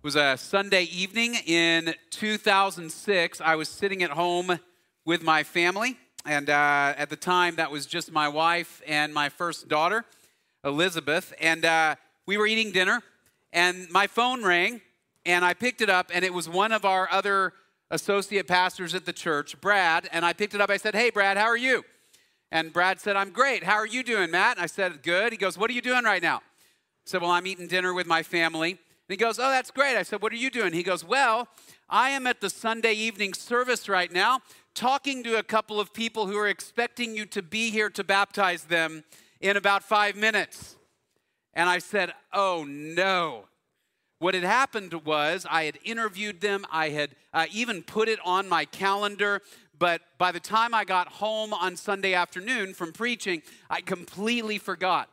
It 0.00 0.04
was 0.04 0.16
a 0.16 0.38
Sunday 0.38 0.84
evening 0.84 1.34
in 1.44 1.94
2006. 2.08 3.40
I 3.42 3.54
was 3.54 3.68
sitting 3.68 4.02
at 4.02 4.08
home 4.08 4.58
with 5.04 5.22
my 5.22 5.42
family, 5.42 5.98
and 6.24 6.48
uh, 6.48 6.94
at 6.96 7.10
the 7.10 7.16
time, 7.16 7.56
that 7.56 7.70
was 7.70 7.84
just 7.84 8.10
my 8.10 8.26
wife 8.26 8.80
and 8.86 9.12
my 9.12 9.28
first 9.28 9.68
daughter, 9.68 10.06
Elizabeth. 10.64 11.34
And 11.38 11.66
uh, 11.66 11.96
we 12.24 12.38
were 12.38 12.46
eating 12.46 12.72
dinner, 12.72 13.02
and 13.52 13.90
my 13.90 14.06
phone 14.06 14.42
rang, 14.42 14.80
and 15.26 15.44
I 15.44 15.52
picked 15.52 15.82
it 15.82 15.90
up, 15.90 16.10
and 16.14 16.24
it 16.24 16.32
was 16.32 16.48
one 16.48 16.72
of 16.72 16.86
our 16.86 17.06
other 17.12 17.52
associate 17.90 18.48
pastors 18.48 18.94
at 18.94 19.04
the 19.04 19.12
church, 19.12 19.60
Brad. 19.60 20.08
And 20.12 20.24
I 20.24 20.32
picked 20.32 20.54
it 20.54 20.62
up. 20.62 20.70
I 20.70 20.78
said, 20.78 20.94
Hey, 20.94 21.10
Brad, 21.10 21.36
how 21.36 21.44
are 21.44 21.58
you? 21.58 21.84
And 22.50 22.72
Brad 22.72 23.00
said, 23.02 23.16
I'm 23.16 23.32
great. 23.32 23.64
How 23.64 23.74
are 23.74 23.86
you 23.86 24.02
doing, 24.02 24.30
Matt? 24.30 24.56
And 24.56 24.64
I 24.64 24.66
said, 24.66 25.02
Good. 25.02 25.32
He 25.32 25.36
goes, 25.36 25.58
What 25.58 25.68
are 25.68 25.74
you 25.74 25.82
doing 25.82 26.04
right 26.04 26.22
now? 26.22 26.36
I 26.36 26.40
said, 27.04 27.20
Well, 27.20 27.32
I'm 27.32 27.46
eating 27.46 27.66
dinner 27.66 27.92
with 27.92 28.06
my 28.06 28.22
family. 28.22 28.78
And 29.10 29.18
he 29.18 29.24
goes, 29.24 29.40
Oh, 29.40 29.50
that's 29.50 29.72
great. 29.72 29.96
I 29.96 30.04
said, 30.04 30.22
What 30.22 30.32
are 30.32 30.36
you 30.36 30.50
doing? 30.50 30.72
He 30.72 30.84
goes, 30.84 31.04
Well, 31.04 31.48
I 31.88 32.10
am 32.10 32.28
at 32.28 32.40
the 32.40 32.48
Sunday 32.48 32.92
evening 32.92 33.34
service 33.34 33.88
right 33.88 34.12
now 34.12 34.38
talking 34.72 35.24
to 35.24 35.36
a 35.36 35.42
couple 35.42 35.80
of 35.80 35.92
people 35.92 36.28
who 36.28 36.36
are 36.36 36.46
expecting 36.46 37.16
you 37.16 37.26
to 37.26 37.42
be 37.42 37.70
here 37.70 37.90
to 37.90 38.04
baptize 38.04 38.62
them 38.62 39.02
in 39.40 39.56
about 39.56 39.82
five 39.82 40.14
minutes. 40.14 40.76
And 41.54 41.68
I 41.68 41.80
said, 41.80 42.12
Oh, 42.32 42.64
no. 42.68 43.48
What 44.20 44.34
had 44.34 44.44
happened 44.44 44.94
was 45.04 45.44
I 45.50 45.64
had 45.64 45.80
interviewed 45.82 46.40
them, 46.40 46.64
I 46.70 46.90
had 46.90 47.16
uh, 47.34 47.46
even 47.50 47.82
put 47.82 48.08
it 48.08 48.20
on 48.24 48.48
my 48.48 48.64
calendar, 48.64 49.42
but 49.76 50.02
by 50.18 50.30
the 50.30 50.38
time 50.38 50.72
I 50.72 50.84
got 50.84 51.08
home 51.08 51.52
on 51.52 51.74
Sunday 51.74 52.14
afternoon 52.14 52.74
from 52.74 52.92
preaching, 52.92 53.42
I 53.68 53.80
completely 53.80 54.58
forgot 54.58 55.10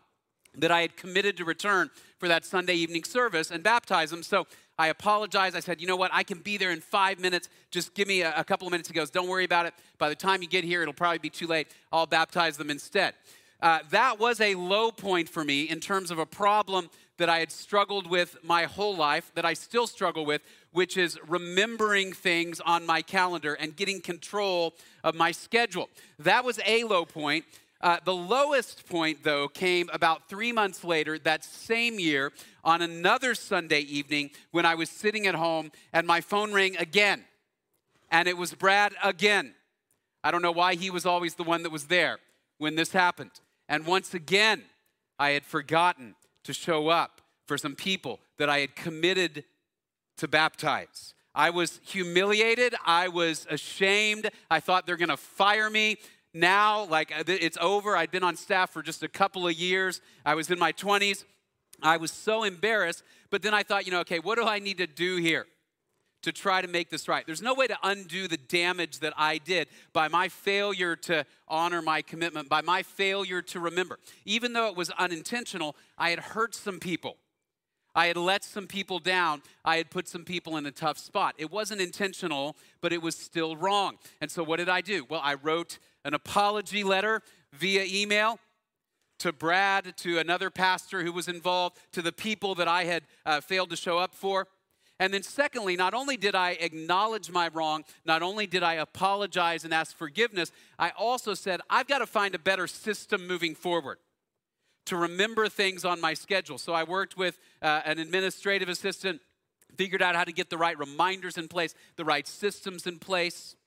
that 0.53 0.71
I 0.71 0.81
had 0.81 0.97
committed 0.97 1.37
to 1.37 1.45
return 1.45 1.89
for 2.17 2.27
that 2.27 2.45
Sunday 2.45 2.75
evening 2.75 3.03
service 3.03 3.51
and 3.51 3.63
baptize 3.63 4.09
them. 4.09 4.23
So 4.23 4.47
I 4.79 4.87
apologized. 4.87 5.55
I 5.55 5.59
said, 5.59 5.81
you 5.81 5.87
know 5.87 5.95
what? 5.95 6.11
I 6.13 6.23
can 6.23 6.39
be 6.39 6.57
there 6.57 6.71
in 6.71 6.81
five 6.81 7.19
minutes. 7.19 7.49
Just 7.71 7.93
give 7.93 8.07
me 8.07 8.21
a, 8.21 8.33
a, 8.37 8.43
couple 8.43 8.67
of 8.67 8.71
minutes. 8.71 8.89
He 8.89 8.93
goes, 8.93 9.09
don't 9.09 9.27
worry 9.27 9.45
about 9.45 9.65
it. 9.65 9.73
By 9.97 10.09
the 10.09 10.15
time 10.15 10.41
you 10.41 10.47
get 10.47 10.63
here, 10.63 10.81
it'll 10.81 10.93
probably 10.93 11.19
be 11.19 11.29
too 11.29 11.47
late. 11.47 11.67
I'll 11.91 12.05
baptize 12.05 12.57
them 12.57 12.69
instead. 12.69 13.13
Uh, 13.59 13.79
that 13.89 14.19
was 14.19 14.39
a 14.39 14.53
low 14.53 14.91
point 14.91 15.27
for 15.29 15.43
me 15.43 15.63
in 15.63 15.79
terms 15.79 16.11
of 16.11 16.19
a 16.19 16.25
problem 16.25 16.89
that 17.17 17.29
I 17.29 17.39
had 17.39 17.51
struggled 17.51 18.07
with 18.07 18.37
my 18.43 18.65
whole 18.65 18.95
life, 18.95 19.31
that 19.33 19.45
I 19.45 19.53
still 19.53 19.87
struggle 19.87 20.25
with, 20.25 20.43
which 20.71 20.95
is 20.97 21.17
remembering 21.27 22.13
things 22.13 22.59
on 22.59 22.85
my 22.85 23.01
calendar 23.01 23.55
and 23.55 23.75
getting 23.75 23.99
control 23.99 24.75
of 25.03 25.15
my 25.15 25.31
schedule. 25.31 25.89
That 26.19 26.45
was 26.45 26.59
a 26.65 26.83
low 26.83 27.05
point. 27.05 27.45
Uh, 27.79 27.97
the 28.03 28.13
lowest 28.13 28.87
point, 28.87 29.23
though, 29.23 29.47
came 29.47 29.89
about 29.93 30.27
three 30.29 30.51
months 30.51 30.83
later, 30.83 31.19
that 31.19 31.43
same 31.43 31.99
year, 31.99 32.31
on 32.63 32.81
another 32.81 33.35
Sunday 33.35 33.81
evening 33.81 34.31
when 34.51 34.65
I 34.65 34.75
was 34.75 34.89
sitting 34.89 35.27
at 35.27 35.35
home 35.35 35.71
and 35.93 36.07
my 36.07 36.21
phone 36.21 36.53
rang 36.53 36.75
again. 36.77 37.25
And 38.09 38.27
it 38.27 38.37
was 38.37 38.53
Brad 38.53 38.93
again. 39.03 39.53
I 40.23 40.31
don't 40.31 40.41
know 40.41 40.51
why 40.51 40.75
he 40.75 40.89
was 40.89 41.05
always 41.05 41.35
the 41.35 41.43
one 41.43 41.63
that 41.63 41.71
was 41.71 41.85
there 41.85 42.17
when 42.57 42.75
this 42.75 42.91
happened. 42.91 43.31
And 43.69 43.85
once 43.85 44.13
again, 44.13 44.63
I 45.19 45.31
had 45.31 45.45
forgotten 45.45 46.15
to 46.43 46.53
show 46.53 46.87
up 46.87 47.21
for 47.45 47.57
some 47.57 47.75
people 47.75 48.19
that 48.37 48.49
I 48.49 48.59
had 48.59 48.75
committed 48.75 49.43
to 50.17 50.27
baptize. 50.27 51.13
I 51.35 51.51
was 51.51 51.79
humiliated. 51.85 52.73
I 52.85 53.09
was 53.09 53.45
ashamed. 53.49 54.29
I 54.49 54.59
thought 54.59 54.87
they're 54.87 54.97
going 54.97 55.09
to 55.09 55.17
fire 55.17 55.69
me 55.69 55.97
now, 56.33 56.85
like 56.85 57.11
it's 57.27 57.57
over. 57.59 57.95
I'd 57.95 58.11
been 58.11 58.23
on 58.23 58.35
staff 58.35 58.71
for 58.71 58.81
just 58.81 59.03
a 59.03 59.07
couple 59.07 59.47
of 59.47 59.53
years. 59.53 60.01
I 60.25 60.35
was 60.35 60.51
in 60.51 60.59
my 60.59 60.71
20s. 60.71 61.23
I 61.81 61.97
was 61.97 62.11
so 62.11 62.43
embarrassed. 62.43 63.03
But 63.29 63.41
then 63.41 63.53
I 63.53 63.63
thought, 63.63 63.85
you 63.85 63.91
know, 63.91 63.99
okay, 64.01 64.19
what 64.19 64.35
do 64.35 64.45
I 64.45 64.59
need 64.59 64.77
to 64.77 64.87
do 64.87 65.17
here 65.17 65.45
to 66.23 66.31
try 66.31 66.61
to 66.61 66.67
make 66.67 66.89
this 66.89 67.07
right? 67.07 67.25
There's 67.25 67.41
no 67.41 67.53
way 67.53 67.67
to 67.67 67.77
undo 67.83 68.27
the 68.27 68.37
damage 68.37 68.99
that 68.99 69.13
I 69.17 69.37
did 69.37 69.67
by 69.93 70.07
my 70.07 70.29
failure 70.29 70.95
to 70.95 71.25
honor 71.47 71.81
my 71.81 72.01
commitment, 72.01 72.49
by 72.49 72.61
my 72.61 72.83
failure 72.83 73.41
to 73.43 73.59
remember. 73.59 73.99
Even 74.25 74.53
though 74.53 74.67
it 74.67 74.75
was 74.75 74.89
unintentional, 74.91 75.75
I 75.97 76.09
had 76.11 76.19
hurt 76.19 76.55
some 76.55 76.79
people. 76.79 77.17
I 77.97 78.05
had 78.05 78.17
let 78.17 78.43
some 78.43 78.67
people 78.67 78.99
down. 78.99 79.41
I 79.65 79.77
had 79.77 79.89
put 79.89 80.07
some 80.07 80.23
people 80.23 80.55
in 80.57 80.67
a 80.67 80.71
tough 80.71 80.99
spot. 80.99 81.33
It 81.39 81.51
wasn't 81.51 81.81
intentional, 81.81 82.55
but 82.79 82.93
it 82.93 83.01
was 83.01 83.15
still 83.17 83.57
wrong. 83.57 83.97
And 84.21 84.29
so, 84.29 84.43
what 84.43 84.57
did 84.57 84.69
I 84.69 84.81
do? 84.81 85.07
Well, 85.09 85.21
I 85.23 85.33
wrote 85.33 85.79
an 86.07 86.13
apology 86.13 86.85
letter 86.85 87.21
via 87.51 87.83
email 87.85 88.39
to 89.19 89.33
Brad, 89.33 89.97
to 89.97 90.19
another 90.19 90.49
pastor 90.49 91.03
who 91.03 91.11
was 91.11 91.27
involved, 91.27 91.77
to 91.91 92.01
the 92.01 92.13
people 92.13 92.55
that 92.55 92.67
I 92.67 92.85
had 92.85 93.03
uh, 93.25 93.41
failed 93.41 93.71
to 93.71 93.75
show 93.75 93.97
up 93.97 94.15
for. 94.15 94.47
And 95.01 95.13
then, 95.13 95.21
secondly, 95.21 95.75
not 95.75 95.93
only 95.93 96.15
did 96.15 96.33
I 96.33 96.51
acknowledge 96.51 97.29
my 97.29 97.49
wrong, 97.49 97.83
not 98.05 98.23
only 98.23 98.47
did 98.47 98.63
I 98.63 98.75
apologize 98.75 99.65
and 99.65 99.73
ask 99.73 99.95
forgiveness, 99.95 100.51
I 100.79 100.91
also 100.97 101.33
said, 101.33 101.59
I've 101.69 101.87
got 101.87 101.99
to 101.99 102.07
find 102.07 102.33
a 102.33 102.39
better 102.39 102.67
system 102.67 103.27
moving 103.27 103.53
forward 103.53 103.97
to 104.85 104.95
remember 104.95 105.49
things 105.49 105.83
on 105.83 105.99
my 105.99 106.13
schedule. 106.13 106.57
So 106.57 106.71
I 106.71 106.83
worked 106.83 107.17
with 107.17 107.37
uh, 107.61 107.81
an 107.83 107.99
administrative 107.99 108.69
assistant, 108.69 109.19
figured 109.75 110.01
out 110.01 110.15
how 110.15 110.23
to 110.23 110.31
get 110.31 110.49
the 110.49 110.57
right 110.57 110.79
reminders 110.79 111.37
in 111.37 111.49
place, 111.49 111.75
the 111.97 112.05
right 112.05 112.25
systems 112.25 112.87
in 112.87 112.97
place. 112.97 113.57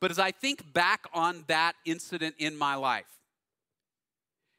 But 0.00 0.10
as 0.10 0.18
I 0.18 0.30
think 0.30 0.72
back 0.72 1.06
on 1.12 1.44
that 1.46 1.74
incident 1.84 2.36
in 2.38 2.56
my 2.56 2.74
life, 2.74 3.06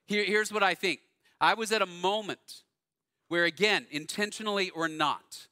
here, 0.08 0.24
here's 0.24 0.52
what 0.52 0.64
I 0.64 0.74
think. 0.74 1.00
I 1.40 1.54
was 1.54 1.72
at 1.72 1.82
a 1.82 1.86
moment 1.86 2.64
where, 3.28 3.46
again, 3.46 3.86
intentionally 3.92 4.70
or 4.70 4.88
not, 4.88 5.48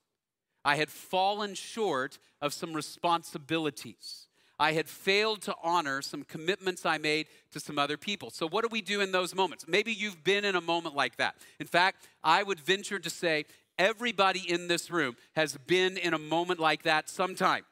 I 0.63 0.77
had 0.77 0.89
fallen 0.89 1.53
short 1.53 2.17
of 2.41 2.53
some 2.53 2.73
responsibilities. 2.73 4.27
I 4.57 4.71
had 4.71 4.87
failed 4.87 5.41
to 5.43 5.55
honor 5.61 6.01
some 6.01 6.23
commitments 6.23 6.85
I 6.85 6.97
made 6.97 7.27
to 7.51 7.59
some 7.59 7.77
other 7.77 7.97
people. 7.97 8.29
So, 8.29 8.47
what 8.47 8.63
do 8.63 8.69
we 8.71 8.81
do 8.81 9.01
in 9.01 9.11
those 9.11 9.35
moments? 9.35 9.65
Maybe 9.67 9.91
you've 9.91 10.23
been 10.23 10.45
in 10.45 10.55
a 10.55 10.61
moment 10.61 10.95
like 10.95 11.17
that. 11.17 11.35
In 11.59 11.67
fact, 11.67 12.07
I 12.23 12.41
would 12.41 12.59
venture 12.59 12.97
to 12.97 13.09
say 13.09 13.45
everybody 13.77 14.39
in 14.39 14.67
this 14.67 14.89
room 14.89 15.17
has 15.35 15.57
been 15.67 15.97
in 15.97 16.13
a 16.13 16.19
moment 16.19 16.59
like 16.61 16.83
that 16.83 17.09
sometime, 17.09 17.65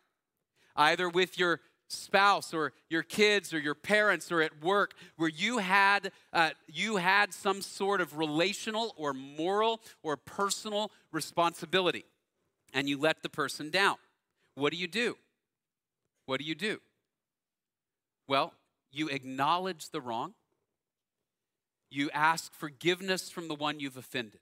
either 0.75 1.07
with 1.07 1.39
your 1.39 1.61
spouse 1.93 2.53
or 2.53 2.73
your 2.89 3.03
kids 3.03 3.53
or 3.53 3.59
your 3.59 3.75
parents 3.75 4.31
or 4.31 4.41
at 4.41 4.63
work 4.63 4.93
where 5.17 5.29
you 5.29 5.59
had 5.59 6.11
uh, 6.33 6.51
you 6.67 6.97
had 6.97 7.33
some 7.33 7.61
sort 7.61 8.01
of 8.01 8.17
relational 8.17 8.93
or 8.97 9.13
moral 9.13 9.81
or 10.01 10.17
personal 10.17 10.91
responsibility 11.11 12.05
and 12.73 12.89
you 12.89 12.97
let 12.97 13.23
the 13.23 13.29
person 13.29 13.69
down 13.69 13.95
what 14.55 14.71
do 14.71 14.77
you 14.77 14.87
do 14.87 15.15
what 16.25 16.39
do 16.39 16.45
you 16.45 16.55
do? 16.55 16.79
Well, 18.27 18.53
you 18.91 19.09
acknowledge 19.09 19.89
the 19.89 20.01
wrong, 20.01 20.33
you 21.89 22.09
ask 22.11 22.53
forgiveness 22.53 23.29
from 23.29 23.47
the 23.47 23.55
one 23.55 23.79
you've 23.79 23.97
offended, 23.97 24.39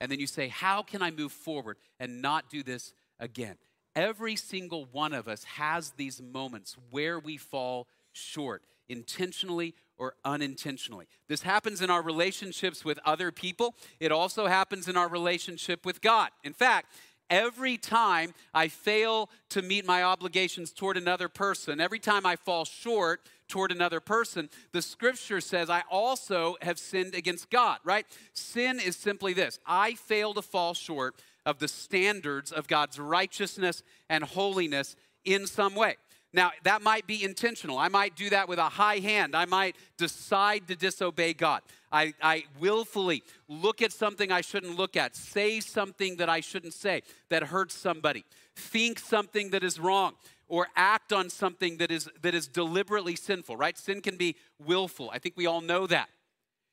and 0.00 0.10
then 0.10 0.20
you 0.20 0.26
say, 0.26 0.48
How 0.48 0.82
can 0.82 1.02
I 1.02 1.10
move 1.10 1.32
forward 1.32 1.78
and 1.98 2.20
not 2.20 2.50
do 2.50 2.62
this 2.62 2.92
again? 3.18 3.56
Every 3.96 4.36
single 4.36 4.86
one 4.92 5.12
of 5.12 5.28
us 5.28 5.44
has 5.44 5.92
these 5.92 6.22
moments 6.22 6.76
where 6.90 7.18
we 7.18 7.36
fall 7.36 7.88
short, 8.12 8.62
intentionally 8.88 9.74
or 9.98 10.14
unintentionally. 10.24 11.06
This 11.28 11.42
happens 11.42 11.82
in 11.82 11.90
our 11.90 12.02
relationships 12.02 12.84
with 12.84 12.98
other 13.04 13.30
people. 13.30 13.74
It 13.98 14.12
also 14.12 14.46
happens 14.46 14.88
in 14.88 14.96
our 14.96 15.08
relationship 15.08 15.84
with 15.84 16.00
God. 16.00 16.30
In 16.44 16.52
fact, 16.52 16.92
every 17.28 17.76
time 17.76 18.34
I 18.52 18.68
fail 18.68 19.30
to 19.50 19.62
meet 19.62 19.86
my 19.86 20.02
obligations 20.02 20.72
toward 20.72 20.96
another 20.96 21.28
person, 21.28 21.80
every 21.80 22.00
time 22.00 22.26
I 22.26 22.36
fall 22.36 22.64
short 22.64 23.20
toward 23.48 23.72
another 23.72 24.00
person, 24.00 24.48
the 24.72 24.82
scripture 24.82 25.40
says 25.40 25.68
I 25.68 25.82
also 25.90 26.56
have 26.62 26.78
sinned 26.78 27.14
against 27.14 27.50
God, 27.50 27.78
right? 27.84 28.06
Sin 28.32 28.80
is 28.80 28.96
simply 28.96 29.32
this 29.32 29.58
I 29.66 29.94
fail 29.94 30.34
to 30.34 30.42
fall 30.42 30.74
short 30.74 31.14
of 31.46 31.58
the 31.58 31.68
standards 31.68 32.52
of 32.52 32.68
God's 32.68 32.98
righteousness 32.98 33.82
and 34.08 34.24
holiness 34.24 34.96
in 35.24 35.46
some 35.46 35.74
way. 35.74 35.96
Now, 36.32 36.52
that 36.62 36.82
might 36.82 37.06
be 37.06 37.24
intentional. 37.24 37.76
I 37.76 37.88
might 37.88 38.14
do 38.14 38.30
that 38.30 38.48
with 38.48 38.60
a 38.60 38.68
high 38.68 38.98
hand. 38.98 39.34
I 39.34 39.46
might 39.46 39.74
decide 39.96 40.68
to 40.68 40.76
disobey 40.76 41.34
God. 41.34 41.62
I, 41.90 42.14
I 42.22 42.44
willfully 42.60 43.24
look 43.48 43.82
at 43.82 43.92
something 43.92 44.30
I 44.30 44.40
shouldn't 44.40 44.76
look 44.76 44.96
at, 44.96 45.16
say 45.16 45.58
something 45.58 46.16
that 46.18 46.28
I 46.28 46.38
shouldn't 46.38 46.74
say 46.74 47.02
that 47.30 47.42
hurts 47.44 47.74
somebody, 47.74 48.24
think 48.54 49.00
something 49.00 49.50
that 49.50 49.64
is 49.64 49.80
wrong, 49.80 50.12
or 50.46 50.68
act 50.76 51.12
on 51.12 51.30
something 51.30 51.78
that 51.78 51.90
is, 51.90 52.08
that 52.22 52.34
is 52.34 52.46
deliberately 52.46 53.16
sinful, 53.16 53.56
right? 53.56 53.76
Sin 53.76 54.00
can 54.00 54.16
be 54.16 54.36
willful. 54.64 55.10
I 55.12 55.18
think 55.18 55.36
we 55.36 55.46
all 55.46 55.60
know 55.60 55.88
that. 55.88 56.08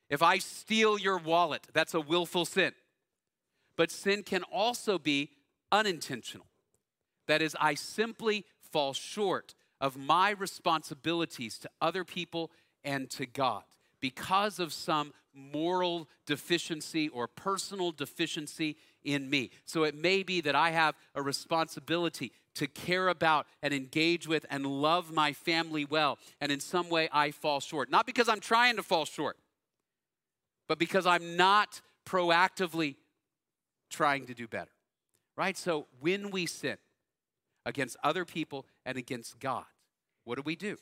If 0.09 0.21
I 0.21 0.38
steal 0.38 1.00
your 1.00 1.18
wallet, 1.18 1.65
that's 1.74 1.95
a 1.95 2.01
willful 2.01 2.45
sin. 2.45 2.74
But 3.77 3.91
sin 3.91 4.24
can 4.24 4.44
also 4.44 5.00
be 5.00 5.29
unintentional. 5.71 6.47
That 7.27 7.41
is, 7.41 7.56
I 7.59 7.75
simply 7.75 8.45
fall 8.71 8.94
short 8.94 9.53
of 9.79 9.95
my 9.95 10.31
responsibilities 10.31 11.57
to 11.59 11.69
other 11.79 12.03
people 12.03 12.51
and 12.83 13.09
to 13.12 13.25
God 13.25 13.63
because 14.00 14.59
of 14.59 14.74
some 14.74 15.13
moral 15.33 16.07
deficiency 16.25 17.09
or 17.09 17.27
personal 17.27 17.91
deficiency 17.91 18.75
in 19.03 19.29
me. 19.29 19.51
So 19.65 19.83
it 19.83 19.95
may 19.95 20.23
be 20.23 20.41
that 20.41 20.56
I 20.56 20.71
have 20.71 20.95
a 21.13 21.21
responsibility 21.21 22.31
to 22.56 22.68
care 22.68 23.07
about 23.09 23.45
and 23.62 23.73
engage 23.73 24.27
with 24.27 24.45
and 24.50 24.65
love 24.65 25.12
my 25.12 25.33
family 25.33 25.85
well. 25.85 26.18
And 26.41 26.51
in 26.51 26.59
some 26.59 26.89
way, 26.89 27.07
I 27.12 27.30
fall 27.30 27.59
short. 27.59 27.91
Not 27.91 28.07
because 28.07 28.27
I'm 28.27 28.39
trying 28.39 28.77
to 28.77 28.83
fall 28.83 29.06
short, 29.06 29.38
but 30.68 30.80
because 30.80 31.06
I'm 31.06 31.38
not 31.38 31.81
proactively 32.06 32.95
trying 33.89 34.25
to 34.28 34.34
do 34.34 34.48
better. 34.48 34.72
Right? 35.36 35.57
So 35.57 35.88
when 36.00 36.31
we 36.31 36.45
sin 36.45 36.78
against 37.66 37.98
other 38.04 38.25
people 38.25 38.66
and 38.86 38.98
against 38.98 39.39
God, 39.39 39.66
what 40.24 40.36
do 40.36 40.42
we 40.45 40.56
do? 40.56 40.78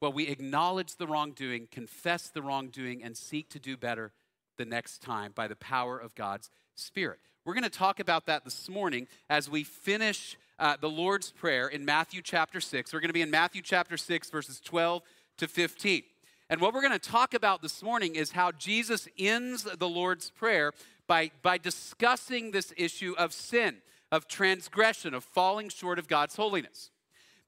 Well, 0.00 0.12
we 0.12 0.26
acknowledge 0.26 0.96
the 0.96 1.06
wrongdoing, 1.06 1.68
confess 1.70 2.28
the 2.28 2.42
wrongdoing, 2.42 3.04
and 3.04 3.16
seek 3.16 3.48
to 3.50 3.60
do 3.60 3.76
better 3.76 4.12
the 4.58 4.64
next 4.64 5.00
time 5.00 5.30
by 5.32 5.46
the 5.46 5.54
power 5.54 5.96
of 5.96 6.14
God's 6.16 6.50
Spirit. 6.74 7.20
We're 7.44 7.54
going 7.54 7.64
to 7.64 7.70
talk 7.70 8.00
about 8.00 8.26
that 8.26 8.44
this 8.44 8.68
morning 8.68 9.06
as 9.30 9.48
we 9.48 9.64
finish 9.64 10.36
uh, 10.58 10.76
the 10.80 10.88
Lord's 10.88 11.30
Prayer 11.30 11.68
in 11.68 11.84
Matthew 11.84 12.20
chapter 12.22 12.60
6. 12.60 12.92
We're 12.92 13.00
going 13.00 13.10
to 13.10 13.14
be 13.14 13.22
in 13.22 13.30
Matthew 13.30 13.62
chapter 13.62 13.96
6, 13.96 14.30
verses 14.30 14.60
12 14.60 15.02
to 15.38 15.48
15. 15.48 16.02
And 16.50 16.60
what 16.60 16.74
we're 16.74 16.82
going 16.82 16.92
to 16.92 16.98
talk 16.98 17.34
about 17.34 17.62
this 17.62 17.82
morning 17.82 18.14
is 18.14 18.32
how 18.32 18.52
Jesus 18.52 19.08
ends 19.18 19.62
the 19.62 19.88
Lord's 19.88 20.30
Prayer 20.30 20.72
by, 21.06 21.30
by 21.42 21.58
discussing 21.58 22.50
this 22.50 22.72
issue 22.76 23.14
of 23.18 23.32
sin, 23.32 23.78
of 24.10 24.28
transgression, 24.28 25.14
of 25.14 25.24
falling 25.24 25.68
short 25.68 25.98
of 25.98 26.08
God's 26.08 26.36
holiness 26.36 26.90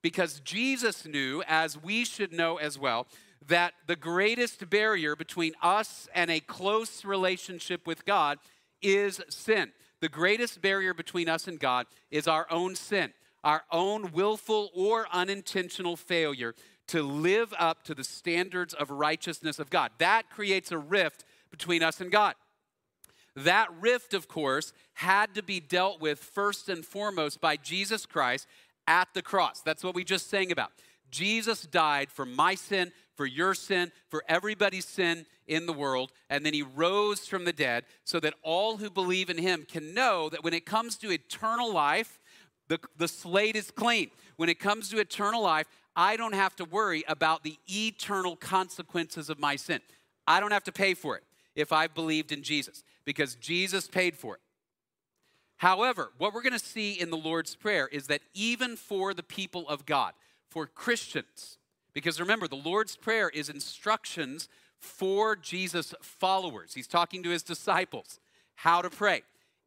because 0.04 0.40
Jesus 0.40 1.06
knew, 1.06 1.42
as 1.48 1.82
we 1.82 2.04
should 2.04 2.30
know 2.30 2.58
as 2.58 2.78
well, 2.78 3.06
that 3.48 3.72
the 3.86 3.96
greatest 3.96 4.68
barrier 4.68 5.16
between 5.16 5.54
us 5.62 6.10
and 6.14 6.30
a 6.30 6.40
close 6.40 7.06
relationship 7.06 7.86
with 7.86 8.04
God 8.04 8.38
is 8.82 9.22
sin. 9.30 9.72
The 10.00 10.10
greatest 10.10 10.60
barrier 10.60 10.92
between 10.92 11.26
us 11.26 11.48
and 11.48 11.58
God 11.58 11.86
is 12.10 12.28
our 12.28 12.46
own 12.50 12.74
sin, 12.74 13.14
our 13.42 13.62
own 13.72 14.12
willful 14.12 14.68
or 14.74 15.06
unintentional 15.10 15.96
failure 15.96 16.54
to 16.88 17.02
live 17.02 17.54
up 17.58 17.82
to 17.84 17.94
the 17.94 18.04
standards 18.04 18.74
of 18.74 18.90
righteousness 18.90 19.58
of 19.58 19.70
God. 19.70 19.90
That 19.96 20.28
creates 20.28 20.70
a 20.70 20.76
rift 20.76 21.24
between 21.50 21.82
us 21.82 22.02
and 22.02 22.12
God. 22.12 22.34
That 23.36 23.68
rift, 23.80 24.14
of 24.14 24.28
course, 24.28 24.72
had 24.94 25.34
to 25.34 25.42
be 25.42 25.60
dealt 25.60 26.00
with 26.00 26.18
first 26.18 26.68
and 26.68 26.84
foremost 26.84 27.40
by 27.40 27.56
Jesus 27.56 28.06
Christ 28.06 28.46
at 28.86 29.08
the 29.14 29.22
cross. 29.22 29.60
That's 29.60 29.82
what 29.82 29.94
we 29.94 30.04
just 30.04 30.30
sang 30.30 30.52
about. 30.52 30.70
Jesus 31.10 31.62
died 31.62 32.10
for 32.10 32.26
my 32.26 32.54
sin, 32.54 32.92
for 33.16 33.26
your 33.26 33.54
sin, 33.54 33.92
for 34.08 34.24
everybody's 34.28 34.84
sin 34.84 35.26
in 35.46 35.66
the 35.66 35.72
world, 35.72 36.10
and 36.30 36.44
then 36.44 36.54
he 36.54 36.62
rose 36.62 37.26
from 37.26 37.44
the 37.44 37.52
dead 37.52 37.84
so 38.04 38.18
that 38.20 38.34
all 38.42 38.78
who 38.78 38.90
believe 38.90 39.30
in 39.30 39.38
him 39.38 39.64
can 39.68 39.94
know 39.94 40.28
that 40.28 40.42
when 40.42 40.54
it 40.54 40.64
comes 40.64 40.96
to 40.96 41.10
eternal 41.10 41.72
life, 41.72 42.18
the, 42.68 42.80
the 42.96 43.08
slate 43.08 43.56
is 43.56 43.70
clean. 43.70 44.10
When 44.36 44.48
it 44.48 44.58
comes 44.58 44.88
to 44.88 44.98
eternal 44.98 45.42
life, 45.42 45.66
I 45.94 46.16
don't 46.16 46.34
have 46.34 46.56
to 46.56 46.64
worry 46.64 47.04
about 47.06 47.44
the 47.44 47.58
eternal 47.68 48.36
consequences 48.36 49.28
of 49.28 49.38
my 49.38 49.56
sin. 49.56 49.80
I 50.26 50.40
don't 50.40 50.52
have 50.52 50.64
to 50.64 50.72
pay 50.72 50.94
for 50.94 51.16
it 51.16 51.24
if 51.54 51.72
I've 51.72 51.94
believed 51.94 52.32
in 52.32 52.42
Jesus 52.42 52.82
because 53.04 53.34
Jesus 53.36 53.86
paid 53.86 54.16
for 54.16 54.34
it. 54.34 54.40
However, 55.56 56.10
what 56.18 56.34
we're 56.34 56.42
going 56.42 56.52
to 56.52 56.58
see 56.58 56.92
in 56.92 57.10
the 57.10 57.16
Lord's 57.16 57.54
Prayer 57.54 57.88
is 57.88 58.06
that 58.08 58.22
even 58.34 58.76
for 58.76 59.14
the 59.14 59.22
people 59.22 59.68
of 59.68 59.86
God, 59.86 60.12
for 60.50 60.66
Christians, 60.66 61.58
because 61.92 62.20
remember, 62.20 62.48
the 62.48 62.56
Lord's 62.56 62.96
Prayer 62.96 63.28
is 63.28 63.48
instructions 63.48 64.48
for 64.78 65.36
Jesus' 65.36 65.94
followers. 66.02 66.74
He's 66.74 66.86
talking 66.86 67.22
to 67.22 67.30
his 67.30 67.42
disciples 67.42 68.18
how 68.56 68.82
to 68.82 68.90
pray. 68.90 69.22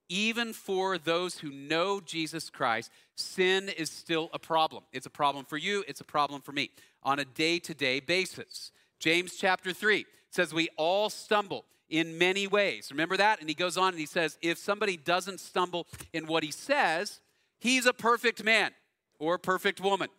Even 0.10 0.54
for 0.54 0.98
those 0.98 1.40
who 1.40 1.52
know 1.52 2.00
Jesus 2.00 2.50
Christ, 2.50 2.92
sin 3.16 3.70
is 3.70 3.90
still 3.90 4.30
a 4.34 4.40
problem. 4.40 4.84
It's 4.94 5.06
a 5.06 5.10
problem 5.10 5.46
for 5.46 5.58
you, 5.58 5.84
it's 5.88 6.02
a 6.02 6.06
problem 6.06 6.42
for 6.42 6.52
me 6.52 6.70
on 7.04 7.20
a 7.20 7.26
day 7.26 7.60
to 7.60 7.74
day 7.74 8.00
basis. 8.00 8.72
James 9.00 9.36
chapter 9.36 9.74
3 9.74 10.06
says, 10.30 10.54
We 10.54 10.70
all 10.78 11.10
stumble 11.10 11.66
in 11.90 12.18
many 12.18 12.48
ways. 12.48 12.90
Remember 12.92 13.18
that? 13.18 13.40
And 13.40 13.50
he 13.50 13.56
goes 13.56 13.78
on 13.78 13.90
and 13.90 14.00
he 14.00 14.06
says, 14.06 14.38
if 14.42 14.58
somebody 14.58 14.98
doesn't 14.98 15.40
stumble 15.40 15.88
in 16.14 16.28
what 16.28 16.44
he 16.44 16.52
says, 16.52 17.22
he's 17.60 17.86
a 17.86 17.94
perfect 17.94 18.44
man 18.44 18.72
or 19.20 19.36
a 19.36 19.40
perfect 19.40 19.80
woman, 19.80 20.10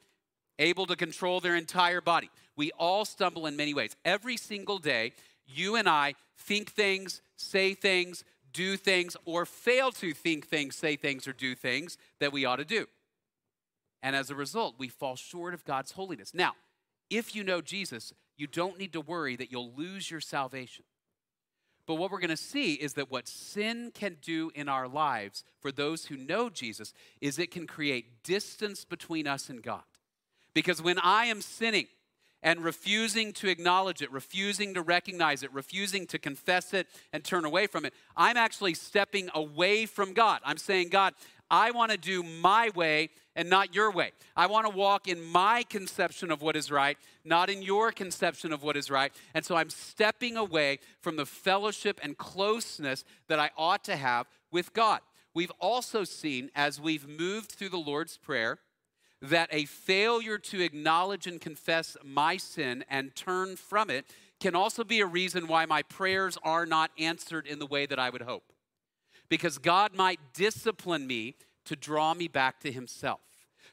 able 0.58 0.86
to 0.86 0.96
control 0.96 1.40
their 1.40 1.56
entire 1.56 2.00
body. 2.00 2.30
We 2.56 2.72
all 2.72 3.04
stumble 3.04 3.46
in 3.46 3.56
many 3.56 3.74
ways. 3.74 3.96
Every 4.04 4.36
single 4.36 4.78
day, 4.78 5.12
you 5.46 5.76
and 5.76 5.88
I 5.88 6.14
think 6.36 6.72
things, 6.72 7.20
say 7.36 7.74
things, 7.74 8.24
do 8.52 8.76
things, 8.76 9.16
or 9.24 9.46
fail 9.46 9.92
to 9.92 10.12
think 10.12 10.48
things, 10.48 10.74
say 10.74 10.96
things, 10.96 11.28
or 11.28 11.32
do 11.32 11.54
things 11.54 11.96
that 12.18 12.32
we 12.32 12.44
ought 12.44 12.56
to 12.56 12.64
do. 12.64 12.86
And 14.02 14.16
as 14.16 14.30
a 14.30 14.34
result, 14.34 14.76
we 14.78 14.88
fall 14.88 15.16
short 15.16 15.54
of 15.54 15.64
God's 15.64 15.92
holiness. 15.92 16.32
Now, 16.34 16.54
if 17.10 17.34
you 17.34 17.44
know 17.44 17.60
Jesus, 17.60 18.12
you 18.36 18.46
don't 18.46 18.78
need 18.78 18.92
to 18.92 19.00
worry 19.00 19.36
that 19.36 19.50
you'll 19.50 19.72
lose 19.72 20.10
your 20.10 20.20
salvation. 20.20 20.84
But 21.88 21.94
what 21.94 22.10
we're 22.10 22.20
going 22.20 22.28
to 22.28 22.36
see 22.36 22.74
is 22.74 22.92
that 22.94 23.10
what 23.10 23.26
sin 23.26 23.92
can 23.94 24.18
do 24.20 24.50
in 24.54 24.68
our 24.68 24.86
lives 24.86 25.42
for 25.58 25.72
those 25.72 26.04
who 26.04 26.18
know 26.18 26.50
Jesus 26.50 26.92
is 27.22 27.38
it 27.38 27.50
can 27.50 27.66
create 27.66 28.22
distance 28.22 28.84
between 28.84 29.26
us 29.26 29.48
and 29.48 29.62
God. 29.62 29.84
Because 30.52 30.82
when 30.82 30.98
I 30.98 31.24
am 31.24 31.40
sinning 31.40 31.86
and 32.42 32.62
refusing 32.62 33.32
to 33.32 33.48
acknowledge 33.48 34.02
it, 34.02 34.12
refusing 34.12 34.74
to 34.74 34.82
recognize 34.82 35.42
it, 35.42 35.50
refusing 35.54 36.06
to 36.08 36.18
confess 36.18 36.74
it 36.74 36.88
and 37.14 37.24
turn 37.24 37.46
away 37.46 37.66
from 37.66 37.86
it, 37.86 37.94
I'm 38.14 38.36
actually 38.36 38.74
stepping 38.74 39.30
away 39.34 39.86
from 39.86 40.12
God. 40.12 40.40
I'm 40.44 40.58
saying, 40.58 40.90
God, 40.90 41.14
I 41.50 41.70
want 41.70 41.90
to 41.92 41.98
do 41.98 42.22
my 42.22 42.70
way 42.74 43.10
and 43.34 43.48
not 43.48 43.74
your 43.74 43.90
way. 43.90 44.12
I 44.36 44.46
want 44.46 44.66
to 44.66 44.76
walk 44.76 45.08
in 45.08 45.24
my 45.24 45.62
conception 45.62 46.30
of 46.30 46.42
what 46.42 46.56
is 46.56 46.70
right, 46.70 46.98
not 47.24 47.48
in 47.48 47.62
your 47.62 47.92
conception 47.92 48.52
of 48.52 48.62
what 48.62 48.76
is 48.76 48.90
right. 48.90 49.12
And 49.32 49.44
so 49.44 49.56
I'm 49.56 49.70
stepping 49.70 50.36
away 50.36 50.80
from 51.00 51.16
the 51.16 51.26
fellowship 51.26 52.00
and 52.02 52.18
closeness 52.18 53.04
that 53.28 53.38
I 53.38 53.50
ought 53.56 53.84
to 53.84 53.96
have 53.96 54.26
with 54.50 54.72
God. 54.72 55.00
We've 55.34 55.52
also 55.60 56.04
seen 56.04 56.50
as 56.54 56.80
we've 56.80 57.08
moved 57.08 57.52
through 57.52 57.68
the 57.68 57.76
Lord's 57.76 58.18
Prayer 58.18 58.58
that 59.22 59.48
a 59.52 59.64
failure 59.64 60.38
to 60.38 60.60
acknowledge 60.60 61.26
and 61.26 61.40
confess 61.40 61.96
my 62.04 62.36
sin 62.36 62.84
and 62.88 63.14
turn 63.14 63.56
from 63.56 63.90
it 63.90 64.06
can 64.40 64.54
also 64.54 64.84
be 64.84 65.00
a 65.00 65.06
reason 65.06 65.48
why 65.48 65.66
my 65.66 65.82
prayers 65.82 66.38
are 66.42 66.66
not 66.66 66.90
answered 66.98 67.46
in 67.46 67.58
the 67.58 67.66
way 67.66 67.86
that 67.86 67.98
I 67.98 68.10
would 68.10 68.22
hope 68.22 68.52
because 69.28 69.58
God 69.58 69.94
might 69.94 70.20
discipline 70.34 71.06
me 71.06 71.34
to 71.66 71.76
draw 71.76 72.14
me 72.14 72.28
back 72.28 72.60
to 72.60 72.72
Himself. 72.72 73.20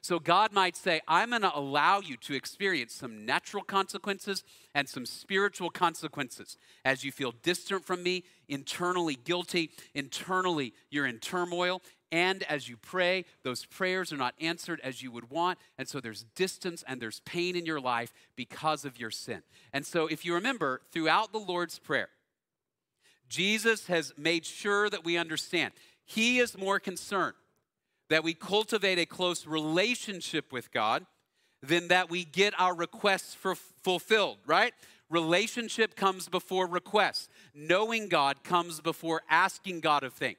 So 0.02 0.20
God 0.20 0.54
might 0.54 0.76
say, 0.76 1.02
I'm 1.08 1.32
going 1.32 1.42
to 1.42 1.58
allow 1.58 2.00
you 2.00 2.16
to 2.18 2.36
experience 2.36 2.94
some 2.94 3.26
natural 3.26 3.64
consequences 3.64 4.44
and 4.76 4.88
some 4.88 5.04
spiritual 5.06 5.72
consequences 5.72 6.58
as 6.84 7.04
you 7.04 7.12
feel 7.12 7.34
distant 7.42 7.86
from 7.86 8.04
me, 8.04 8.24
internally 8.48 9.16
guilty, 9.16 9.72
internally 9.96 10.74
you're 10.92 11.08
in 11.08 11.18
turmoil, 11.18 11.82
and 12.12 12.44
as 12.44 12.70
you 12.70 12.78
pray, 12.78 13.26
those 13.44 13.66
prayers 13.66 14.14
are 14.14 14.18
not 14.18 14.36
answered 14.40 14.80
as 14.84 15.02
you 15.02 15.12
would 15.12 15.30
want. 15.30 15.60
And 15.78 15.88
so 15.88 16.00
there's 16.00 16.24
distance 16.36 16.84
and 16.88 17.02
there's 17.02 17.20
pain 17.22 17.56
in 17.56 17.66
your 17.66 17.82
life 17.82 18.14
because 18.36 18.86
of 18.86 19.00
your 19.00 19.12
sin. 19.12 19.42
And 19.74 19.86
so 19.86 20.08
if 20.08 20.24
you 20.24 20.34
remember, 20.34 20.82
throughout 20.92 21.32
the 21.32 21.40
Lord's 21.40 21.80
Prayer, 21.80 22.10
Jesus 23.30 23.88
has 23.88 24.14
made 24.18 24.46
sure 24.46 24.90
that 24.90 25.04
we 25.04 25.18
understand. 25.18 25.74
He 26.06 26.40
is 26.40 26.58
more 26.58 26.80
concerned 26.80 27.36
that 28.10 28.24
we 28.24 28.34
cultivate 28.34 29.00
a 29.00 29.06
close 29.06 29.48
relationship 29.48 30.52
with 30.52 30.72
God 30.72 31.06
than 31.64 31.88
that 31.88 32.10
we 32.10 32.24
get 32.24 32.54
our 32.60 32.76
requests 32.76 33.34
for 33.34 33.56
fulfilled, 33.56 34.38
right? 34.46 34.74
Relationship 35.10 35.96
comes 35.96 36.28
before 36.28 36.68
request. 36.68 37.30
Knowing 37.54 38.10
God 38.10 38.44
comes 38.44 38.82
before 38.82 39.22
asking 39.30 39.80
God 39.80 40.04
of 40.04 40.14
things. 40.14 40.38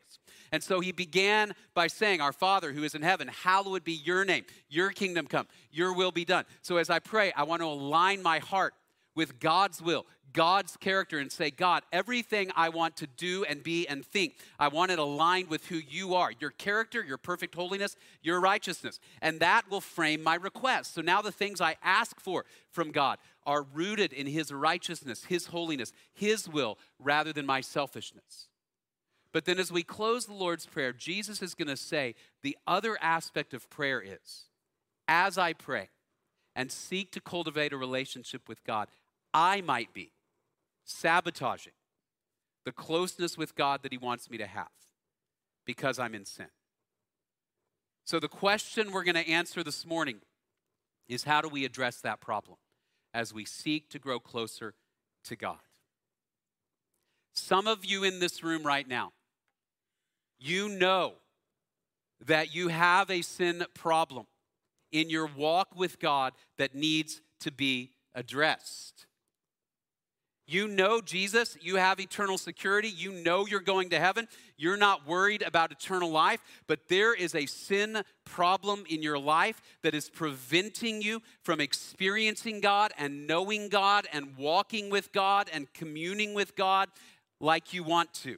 And 0.52 0.62
so 0.62 0.80
he 0.80 0.92
began 0.92 1.54
by 1.74 1.88
saying, 1.88 2.20
Our 2.20 2.32
Father 2.32 2.72
who 2.72 2.84
is 2.84 2.94
in 2.94 3.02
heaven, 3.02 3.28
hallowed 3.28 3.84
be 3.84 3.92
your 3.92 4.24
name, 4.24 4.44
your 4.68 4.90
kingdom 4.90 5.26
come, 5.26 5.46
your 5.70 5.94
will 5.94 6.12
be 6.12 6.24
done. 6.24 6.44
So 6.62 6.76
as 6.76 6.90
I 6.90 6.98
pray, 6.98 7.32
I 7.32 7.42
want 7.42 7.62
to 7.62 7.66
align 7.66 8.22
my 8.22 8.38
heart 8.38 8.74
with 9.16 9.40
God's 9.40 9.82
will, 9.82 10.06
God's 10.32 10.76
character, 10.76 11.18
and 11.18 11.32
say, 11.32 11.50
God, 11.50 11.82
everything 11.92 12.52
I 12.54 12.68
want 12.68 12.98
to 12.98 13.06
do 13.06 13.44
and 13.44 13.62
be 13.62 13.88
and 13.88 14.04
think, 14.04 14.34
I 14.58 14.68
want 14.68 14.92
it 14.92 14.98
aligned 15.00 15.48
with 15.48 15.66
who 15.66 15.76
you 15.76 16.14
are 16.14 16.30
your 16.38 16.50
character, 16.50 17.02
your 17.02 17.18
perfect 17.18 17.56
holiness, 17.56 17.96
your 18.22 18.40
righteousness. 18.40 19.00
And 19.20 19.40
that 19.40 19.68
will 19.70 19.80
frame 19.80 20.22
my 20.22 20.36
request. 20.36 20.94
So 20.94 21.00
now 21.00 21.22
the 21.22 21.32
things 21.32 21.60
I 21.60 21.76
ask 21.82 22.20
for 22.20 22.44
from 22.70 22.92
God 22.92 23.18
are 23.44 23.62
rooted 23.62 24.12
in 24.12 24.26
His 24.26 24.52
righteousness, 24.52 25.24
His 25.24 25.46
holiness, 25.46 25.92
His 26.14 26.48
will, 26.48 26.78
rather 27.00 27.32
than 27.32 27.46
my 27.46 27.62
selfishness. 27.62 28.48
But 29.32 29.44
then 29.44 29.58
as 29.58 29.72
we 29.72 29.82
close 29.82 30.26
the 30.26 30.34
Lord's 30.34 30.66
Prayer, 30.66 30.92
Jesus 30.92 31.42
is 31.42 31.54
going 31.54 31.68
to 31.68 31.76
say 31.76 32.14
the 32.42 32.56
other 32.66 32.96
aspect 33.00 33.54
of 33.54 33.68
prayer 33.68 34.00
is 34.00 34.44
as 35.08 35.38
I 35.38 35.52
pray 35.52 35.88
and 36.54 36.72
seek 36.72 37.12
to 37.12 37.20
cultivate 37.20 37.72
a 37.72 37.76
relationship 37.76 38.48
with 38.48 38.64
God, 38.64 38.88
I 39.36 39.60
might 39.60 39.92
be 39.92 40.12
sabotaging 40.86 41.74
the 42.64 42.72
closeness 42.72 43.36
with 43.36 43.54
God 43.54 43.82
that 43.82 43.92
He 43.92 43.98
wants 43.98 44.30
me 44.30 44.38
to 44.38 44.46
have. 44.46 44.70
because 45.66 45.98
I'm 45.98 46.14
in 46.14 46.24
sin. 46.24 46.46
So, 48.04 48.20
the 48.20 48.28
question 48.28 48.92
we're 48.92 49.02
going 49.02 49.16
to 49.16 49.28
answer 49.28 49.64
this 49.64 49.84
morning 49.84 50.18
is 51.08 51.24
how 51.24 51.40
do 51.40 51.48
we 51.48 51.64
address 51.64 52.00
that 52.02 52.20
problem 52.20 52.56
as 53.12 53.34
we 53.34 53.44
seek 53.44 53.90
to 53.90 53.98
grow 53.98 54.20
closer 54.20 54.74
to 55.24 55.34
God? 55.34 55.58
Some 57.32 57.66
of 57.66 57.84
you 57.84 58.04
in 58.04 58.20
this 58.20 58.44
room 58.44 58.62
right 58.62 58.86
now, 58.86 59.12
you 60.38 60.68
know 60.68 61.14
that 62.24 62.54
you 62.54 62.68
have 62.68 63.10
a 63.10 63.22
sin 63.22 63.64
problem 63.74 64.26
in 64.92 65.10
your 65.10 65.26
walk 65.26 65.74
with 65.74 65.98
God 65.98 66.32
that 66.58 66.76
needs 66.76 67.20
to 67.40 67.50
be 67.50 67.90
addressed. 68.14 69.06
You 70.48 70.68
know 70.68 71.00
Jesus, 71.00 71.56
you 71.60 71.74
have 71.74 71.98
eternal 71.98 72.38
security, 72.38 72.88
you 72.88 73.10
know 73.10 73.46
you're 73.46 73.58
going 73.58 73.90
to 73.90 73.98
heaven, 73.98 74.28
you're 74.56 74.76
not 74.76 75.04
worried 75.04 75.42
about 75.42 75.72
eternal 75.72 76.10
life, 76.10 76.40
but 76.68 76.86
there 76.88 77.14
is 77.14 77.34
a 77.34 77.46
sin 77.46 78.02
problem 78.24 78.84
in 78.88 79.02
your 79.02 79.18
life 79.18 79.60
that 79.82 79.92
is 79.92 80.08
preventing 80.08 81.02
you 81.02 81.20
from 81.42 81.60
experiencing 81.60 82.60
God 82.60 82.92
and 82.96 83.26
knowing 83.26 83.68
God 83.68 84.06
and 84.12 84.36
walking 84.36 84.88
with 84.88 85.10
God 85.12 85.50
and 85.52 85.72
communing 85.74 86.32
with 86.32 86.54
God 86.54 86.90
like 87.40 87.74
you 87.74 87.82
want 87.82 88.14
to. 88.14 88.36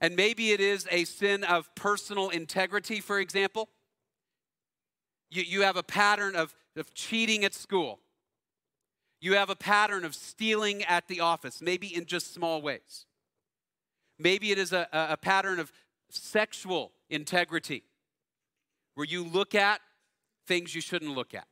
And 0.00 0.16
maybe 0.16 0.50
it 0.50 0.60
is 0.60 0.88
a 0.90 1.04
sin 1.04 1.44
of 1.44 1.72
personal 1.76 2.30
integrity, 2.30 3.00
for 3.00 3.20
example. 3.20 3.68
You, 5.30 5.42
you 5.42 5.62
have 5.62 5.76
a 5.76 5.82
pattern 5.84 6.34
of, 6.34 6.54
of 6.76 6.92
cheating 6.92 7.44
at 7.44 7.54
school. 7.54 8.00
You 9.20 9.34
have 9.34 9.50
a 9.50 9.56
pattern 9.56 10.04
of 10.04 10.14
stealing 10.14 10.84
at 10.84 11.08
the 11.08 11.20
office, 11.20 11.60
maybe 11.60 11.94
in 11.94 12.06
just 12.06 12.32
small 12.32 12.62
ways. 12.62 13.06
Maybe 14.18 14.50
it 14.50 14.58
is 14.58 14.72
a, 14.72 14.88
a 14.92 15.16
pattern 15.16 15.58
of 15.58 15.72
sexual 16.10 16.92
integrity, 17.10 17.82
where 18.94 19.06
you 19.06 19.24
look 19.24 19.54
at 19.54 19.80
things 20.46 20.74
you 20.74 20.80
shouldn't 20.80 21.14
look 21.14 21.34
at, 21.34 21.46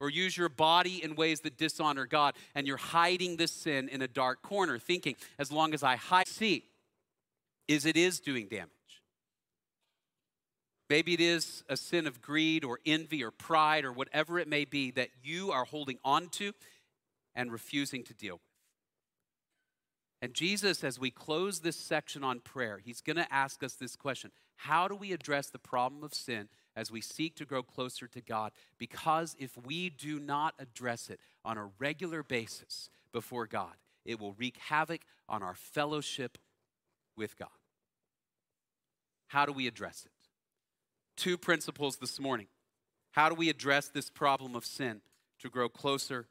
or 0.00 0.10
use 0.10 0.36
your 0.36 0.48
body 0.48 1.02
in 1.02 1.16
ways 1.16 1.40
that 1.40 1.56
dishonor 1.56 2.06
God, 2.06 2.34
and 2.54 2.66
you're 2.66 2.76
hiding 2.76 3.36
this 3.36 3.52
sin 3.52 3.88
in 3.88 4.02
a 4.02 4.08
dark 4.08 4.42
corner, 4.42 4.78
thinking, 4.78 5.16
as 5.38 5.50
long 5.50 5.74
as 5.74 5.82
I 5.82 5.96
hide, 5.96 6.28
see, 6.28 6.64
is 7.66 7.86
it 7.86 7.96
is 7.96 8.20
doing 8.20 8.46
damage. 8.48 8.70
Maybe 10.88 11.12
it 11.12 11.20
is 11.20 11.64
a 11.68 11.76
sin 11.76 12.06
of 12.06 12.22
greed 12.22 12.64
or 12.64 12.80
envy 12.86 13.22
or 13.22 13.30
pride 13.30 13.84
or 13.84 13.92
whatever 13.92 14.38
it 14.38 14.48
may 14.48 14.64
be 14.64 14.90
that 14.92 15.10
you 15.22 15.52
are 15.52 15.64
holding 15.64 15.98
on 16.04 16.28
to 16.30 16.52
and 17.34 17.52
refusing 17.52 18.04
to 18.04 18.14
deal 18.14 18.34
with. 18.34 18.42
And 20.20 20.34
Jesus, 20.34 20.82
as 20.82 20.98
we 20.98 21.10
close 21.10 21.60
this 21.60 21.76
section 21.76 22.24
on 22.24 22.40
prayer, 22.40 22.80
he's 22.84 23.00
going 23.00 23.16
to 23.16 23.32
ask 23.32 23.62
us 23.62 23.74
this 23.74 23.94
question 23.94 24.32
How 24.56 24.88
do 24.88 24.96
we 24.96 25.12
address 25.12 25.48
the 25.48 25.58
problem 25.58 26.02
of 26.02 26.14
sin 26.14 26.48
as 26.74 26.90
we 26.90 27.00
seek 27.00 27.36
to 27.36 27.44
grow 27.44 27.62
closer 27.62 28.08
to 28.08 28.20
God? 28.20 28.52
Because 28.78 29.36
if 29.38 29.56
we 29.64 29.90
do 29.90 30.18
not 30.18 30.54
address 30.58 31.10
it 31.10 31.20
on 31.44 31.56
a 31.56 31.70
regular 31.78 32.22
basis 32.22 32.90
before 33.12 33.46
God, 33.46 33.74
it 34.04 34.18
will 34.18 34.32
wreak 34.32 34.56
havoc 34.56 35.02
on 35.28 35.42
our 35.42 35.54
fellowship 35.54 36.38
with 37.16 37.38
God. 37.38 37.48
How 39.28 39.46
do 39.46 39.52
we 39.52 39.66
address 39.66 40.04
it? 40.04 40.17
Two 41.18 41.36
principles 41.36 41.96
this 41.96 42.20
morning. 42.20 42.46
How 43.10 43.28
do 43.28 43.34
we 43.34 43.50
address 43.50 43.88
this 43.88 44.08
problem 44.08 44.54
of 44.54 44.64
sin 44.64 45.00
to 45.40 45.50
grow 45.50 45.68
closer 45.68 46.28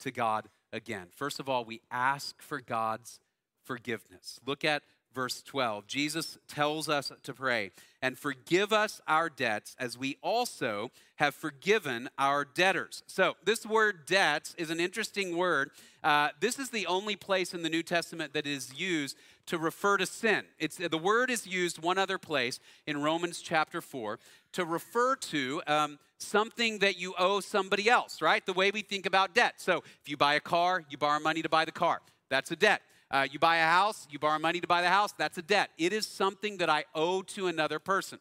to 0.00 0.10
God 0.10 0.48
again? 0.72 1.06
First 1.16 1.40
of 1.40 1.48
all, 1.48 1.64
we 1.64 1.80
ask 1.90 2.40
for 2.42 2.60
God's 2.60 3.18
forgiveness. 3.64 4.38
Look 4.44 4.64
at 4.64 4.82
verse 5.14 5.42
12. 5.42 5.86
Jesus 5.86 6.36
tells 6.46 6.90
us 6.90 7.10
to 7.22 7.32
pray, 7.32 7.70
and 8.02 8.18
forgive 8.18 8.72
us 8.72 9.00
our 9.08 9.30
debts 9.30 9.74
as 9.78 9.96
we 9.96 10.18
also 10.22 10.90
have 11.16 11.34
forgiven 11.34 12.10
our 12.18 12.44
debtors. 12.44 13.02
So, 13.06 13.34
this 13.44 13.64
word 13.64 14.04
debts 14.06 14.54
is 14.58 14.68
an 14.68 14.78
interesting 14.78 15.36
word. 15.36 15.70
Uh, 16.04 16.28
this 16.38 16.58
is 16.58 16.68
the 16.70 16.86
only 16.86 17.16
place 17.16 17.54
in 17.54 17.62
the 17.62 17.70
New 17.70 17.82
Testament 17.82 18.34
that 18.34 18.46
is 18.46 18.78
used 18.78 19.16
to 19.48 19.58
refer 19.58 19.96
to 19.96 20.06
sin. 20.06 20.44
It's, 20.58 20.76
the 20.76 20.98
word 20.98 21.30
is 21.30 21.46
used 21.46 21.82
one 21.82 21.98
other 21.98 22.18
place 22.18 22.60
in 22.86 23.02
Romans 23.02 23.40
chapter 23.40 23.80
4 23.80 24.18
to 24.52 24.64
refer 24.64 25.16
to 25.16 25.62
um, 25.66 25.98
something 26.18 26.78
that 26.80 26.98
you 26.98 27.14
owe 27.18 27.40
somebody 27.40 27.88
else, 27.88 28.20
right? 28.20 28.44
The 28.44 28.52
way 28.52 28.70
we 28.70 28.82
think 28.82 29.06
about 29.06 29.34
debt. 29.34 29.54
So, 29.56 29.82
if 30.02 30.08
you 30.08 30.16
buy 30.16 30.34
a 30.34 30.40
car, 30.40 30.84
you 30.90 30.98
borrow 30.98 31.18
money 31.18 31.42
to 31.42 31.48
buy 31.48 31.64
the 31.64 31.72
car. 31.72 32.00
That's 32.28 32.50
a 32.50 32.56
debt. 32.56 32.82
Uh, 33.10 33.26
you 33.30 33.38
buy 33.38 33.56
a 33.56 33.66
house, 33.66 34.06
you 34.10 34.18
borrow 34.18 34.38
money 34.38 34.60
to 34.60 34.66
buy 34.66 34.82
the 34.82 34.88
house, 34.88 35.14
that's 35.16 35.38
a 35.38 35.42
debt. 35.42 35.70
It 35.78 35.94
is 35.94 36.06
something 36.06 36.58
that 36.58 36.68
I 36.68 36.84
owe 36.94 37.22
to 37.22 37.46
another 37.46 37.78
person. 37.78 38.18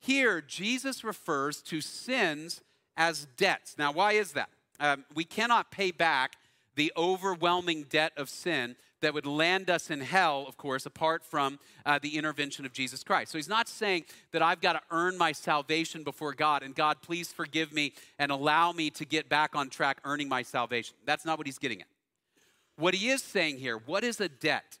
Here, 0.00 0.42
Jesus 0.42 1.02
refers 1.02 1.62
to 1.62 1.80
sins 1.80 2.60
as 2.94 3.26
debts. 3.38 3.76
Now, 3.78 3.90
why 3.90 4.12
is 4.12 4.32
that? 4.32 4.50
Um, 4.78 5.06
we 5.14 5.24
cannot 5.24 5.70
pay 5.70 5.92
back 5.92 6.34
the 6.76 6.92
overwhelming 6.94 7.84
debt 7.84 8.12
of 8.18 8.28
sin 8.28 8.76
that 9.00 9.14
would 9.14 9.26
land 9.26 9.70
us 9.70 9.90
in 9.90 10.00
hell, 10.00 10.44
of 10.48 10.56
course, 10.56 10.86
apart 10.86 11.24
from 11.24 11.58
uh, 11.86 11.98
the 12.00 12.16
intervention 12.16 12.64
of 12.64 12.72
Jesus 12.72 13.04
Christ. 13.04 13.32
So 13.32 13.38
he's 13.38 13.48
not 13.48 13.68
saying 13.68 14.04
that 14.32 14.42
I've 14.42 14.60
got 14.60 14.72
to 14.74 14.80
earn 14.90 15.16
my 15.16 15.32
salvation 15.32 16.02
before 16.02 16.34
God 16.34 16.62
and 16.62 16.74
God, 16.74 16.98
please 17.02 17.32
forgive 17.32 17.72
me 17.72 17.92
and 18.18 18.32
allow 18.32 18.72
me 18.72 18.90
to 18.90 19.04
get 19.04 19.28
back 19.28 19.54
on 19.54 19.70
track 19.70 19.98
earning 20.04 20.28
my 20.28 20.42
salvation. 20.42 20.96
That's 21.06 21.24
not 21.24 21.38
what 21.38 21.46
he's 21.46 21.58
getting 21.58 21.80
at. 21.80 21.88
What 22.76 22.94
he 22.94 23.08
is 23.08 23.22
saying 23.22 23.58
here, 23.58 23.76
what 23.76 24.04
is 24.04 24.20
a 24.20 24.28
debt? 24.28 24.78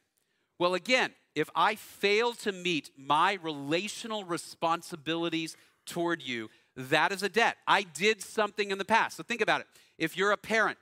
Well, 0.58 0.74
again, 0.74 1.12
if 1.34 1.48
I 1.54 1.76
fail 1.76 2.32
to 2.34 2.52
meet 2.52 2.90
my 2.96 3.38
relational 3.42 4.24
responsibilities 4.24 5.56
toward 5.86 6.22
you, 6.22 6.48
that 6.76 7.12
is 7.12 7.22
a 7.22 7.28
debt. 7.28 7.56
I 7.66 7.82
did 7.82 8.22
something 8.22 8.70
in 8.70 8.78
the 8.78 8.84
past. 8.84 9.16
So 9.16 9.22
think 9.22 9.40
about 9.40 9.60
it. 9.60 9.66
If 9.98 10.16
you're 10.16 10.32
a 10.32 10.36
parent, 10.36 10.78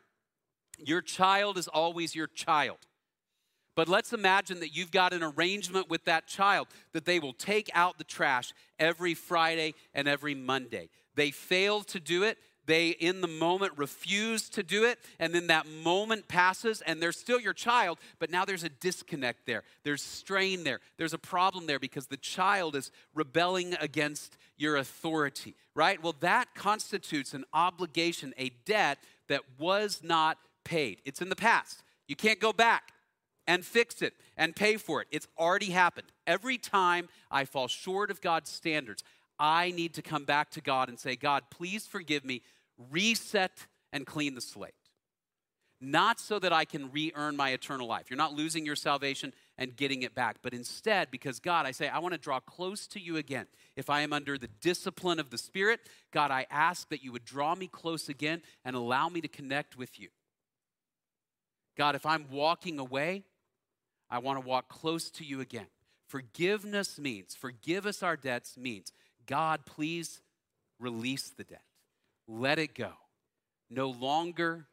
your 0.79 1.01
child 1.01 1.57
is 1.57 1.69
always 1.69 2.15
your 2.15 2.27
child. 2.27 2.79
But 3.77 3.89
let's 3.89 4.15
imagine 4.15 4.61
that 4.61 4.75
you've 4.75 4.91
got 4.91 5.13
an 5.13 5.23
arrangement 5.23 5.91
with 5.91 6.07
that 6.07 6.27
child 6.27 6.67
that 6.93 7.05
they 7.05 7.21
will 7.21 7.35
take 7.35 7.71
out 7.75 7.99
the 7.99 8.05
trash 8.05 8.53
every 8.79 9.15
Friday 9.15 9.75
and 9.95 10.09
every 10.09 10.35
Monday. 10.35 10.89
They 11.15 11.31
fail 11.31 11.83
to 11.85 12.01
do 12.01 12.25
it, 12.25 12.39
they 12.65 12.89
in 12.89 13.21
the 13.21 13.29
moment 13.29 13.75
refuse 13.77 14.49
to 14.51 14.63
do 14.63 14.85
it. 14.85 14.99
And 15.21 15.33
then 15.33 15.47
that 15.47 15.67
moment 15.69 16.27
passes 16.27 16.83
and 16.83 17.01
they're 17.01 17.13
still 17.13 17.39
your 17.39 17.53
child 17.53 17.99
but 18.19 18.31
now 18.31 18.45
there's 18.45 18.65
a 18.65 18.69
disconnect 18.69 19.47
there. 19.47 19.63
There's 19.85 20.03
strain 20.03 20.65
there. 20.65 20.81
There's 20.97 21.15
a 21.15 21.19
problem 21.19 21.67
there 21.67 21.79
because 21.79 22.07
the 22.07 22.17
child 22.17 22.75
is 22.75 22.91
rebelling 23.15 23.75
against 23.81 24.37
your 24.57 24.77
authority 24.77 25.55
right? 25.75 26.03
Well 26.03 26.17
that 26.21 26.55
constitutes 26.55 27.35
an 27.35 27.45
obligation 27.53 28.35
a 28.39 28.51
debt 28.65 28.99
that 29.29 29.43
was 29.59 30.01
not 30.03 30.39
paid. 30.65 31.03
It's 31.05 31.21
in 31.21 31.29
the 31.29 31.37
past. 31.37 31.83
You 32.09 32.17
can't 32.17 32.41
go 32.41 32.53
back 32.53 32.93
and 33.47 33.65
fix 33.65 34.03
it 34.03 34.15
and 34.37 34.57
pay 34.57 34.77
for 34.77 35.01
it. 35.01 35.09
It's 35.11 35.29
already 35.39 35.71
happened. 35.71 36.09
Every 36.27 36.59
time 36.59 37.09
I 37.31 37.45
fall 37.45 37.69
short 37.69 38.11
of 38.11 38.21
God's 38.21 38.51
standards, 38.51 39.03
I 39.39 39.71
need 39.71 39.95
to 39.95 40.03
come 40.03 40.25
back 40.25 40.51
to 40.53 40.61
God 40.61 40.89
and 40.89 40.99
say, 40.99 41.17
God, 41.17 41.45
please 41.51 41.87
forgive 41.87 42.25
me 42.25 42.43
reset 42.91 43.67
and 43.93 44.07
clean 44.07 44.35
the 44.35 44.41
slate. 44.41 44.75
Not 45.79 46.19
so 46.19 46.39
that 46.39 46.55
I 46.55 46.65
can 46.65 46.91
re 46.91 47.13
earn 47.15 47.37
my 47.37 47.51
eternal 47.51 47.87
life. 47.87 48.07
You're 48.09 48.17
not 48.17 48.33
losing 48.33 48.65
your 48.65 48.77
salvation 48.77 49.35
and 49.59 49.77
getting 49.77 50.03
it 50.03 50.15
back, 50.15 50.37
but 50.43 50.55
instead, 50.55 51.11
because 51.11 51.39
God, 51.39 51.67
I 51.67 51.73
say, 51.73 51.89
I 51.89 51.99
want 51.99 52.13
to 52.13 52.19
draw 52.19 52.41
close 52.41 52.87
to 52.89 53.01
you 53.01 53.19
again. 53.19 53.47
If 53.77 53.91
I 53.91 54.01
am 54.01 54.15
under 54.15 54.39
the 54.39 54.49
discipline 54.63 55.21
of 55.21 55.29
the 55.29 55.37
Spirit, 55.37 55.81
God, 56.13 56.31
I 56.31 56.47
ask 56.51 56.89
that 56.89 57.05
you 57.05 57.13
would 57.13 57.27
draw 57.27 57.55
me 57.55 57.67
close 57.67 58.09
again 58.09 58.41
and 58.65 58.75
allow 58.75 59.11
me 59.11 59.21
to 59.21 59.29
connect 59.29 59.77
with 59.77 60.01
you. 60.01 60.09
God, 61.77 61.95
if 61.95 62.07
I'm 62.07 62.27
walking 62.31 62.79
away, 62.79 63.25
I 64.11 64.19
want 64.19 64.41
to 64.41 64.47
walk 64.47 64.69
close 64.69 65.11
to 65.13 65.25
you 65.25 65.41
again. 65.41 65.67
Forgiveness 66.09 66.99
means, 66.99 67.35
forgive 67.35 67.87
us 67.87 68.03
our 68.03 68.17
debts 68.17 68.57
means, 68.57 68.93
God, 69.27 69.67
please 69.67 70.21
release 70.79 71.31
the 71.31 71.45
debt. 71.45 71.65
Let 72.29 72.59
it 72.59 72.75
go. 72.75 72.93
No 73.69 73.91
longer 73.91 74.67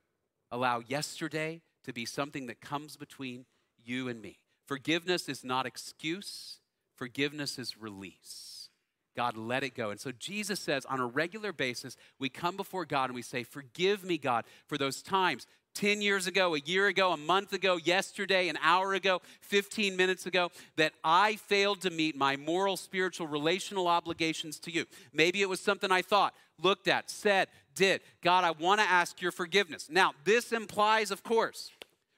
allow 0.51 0.81
yesterday 0.87 1.61
to 1.85 1.93
be 1.93 2.05
something 2.05 2.45
that 2.47 2.61
comes 2.61 2.95
between 2.95 3.45
you 3.83 4.07
and 4.07 4.21
me. 4.21 4.37
Forgiveness 4.67 5.27
is 5.27 5.43
not 5.43 5.65
excuse, 5.65 6.59
forgiveness 6.95 7.57
is 7.57 7.77
release. 7.77 8.69
God, 9.15 9.37
let 9.37 9.63
it 9.63 9.75
go. 9.75 9.91
And 9.91 9.99
so 9.99 10.11
Jesus 10.11 10.59
says 10.59 10.85
on 10.85 10.99
a 10.99 11.05
regular 11.05 11.53
basis, 11.53 11.95
we 12.19 12.29
come 12.29 12.57
before 12.57 12.85
God 12.85 13.05
and 13.05 13.15
we 13.15 13.21
say, 13.21 13.43
Forgive 13.43 14.03
me, 14.03 14.17
God, 14.17 14.45
for 14.65 14.77
those 14.77 15.01
times 15.01 15.45
10 15.73 16.01
years 16.01 16.27
ago, 16.27 16.55
a 16.55 16.59
year 16.59 16.87
ago, 16.87 17.11
a 17.11 17.17
month 17.17 17.53
ago, 17.53 17.77
yesterday, 17.77 18.49
an 18.49 18.57
hour 18.61 18.93
ago, 18.93 19.21
15 19.41 19.95
minutes 19.95 20.25
ago, 20.25 20.49
that 20.77 20.93
I 21.03 21.35
failed 21.35 21.81
to 21.81 21.89
meet 21.89 22.15
my 22.15 22.35
moral, 22.35 22.77
spiritual, 22.77 23.27
relational 23.27 23.87
obligations 23.87 24.59
to 24.59 24.71
you. 24.71 24.85
Maybe 25.11 25.41
it 25.41 25.49
was 25.49 25.59
something 25.59 25.91
I 25.91 26.01
thought, 26.01 26.33
looked 26.61 26.87
at, 26.87 27.09
said, 27.09 27.47
did. 27.75 28.01
God, 28.21 28.43
I 28.43 28.51
want 28.51 28.79
to 28.79 28.89
ask 28.89 29.21
your 29.21 29.31
forgiveness. 29.31 29.87
Now, 29.89 30.13
this 30.23 30.51
implies, 30.51 31.11
of 31.11 31.23
course, 31.23 31.71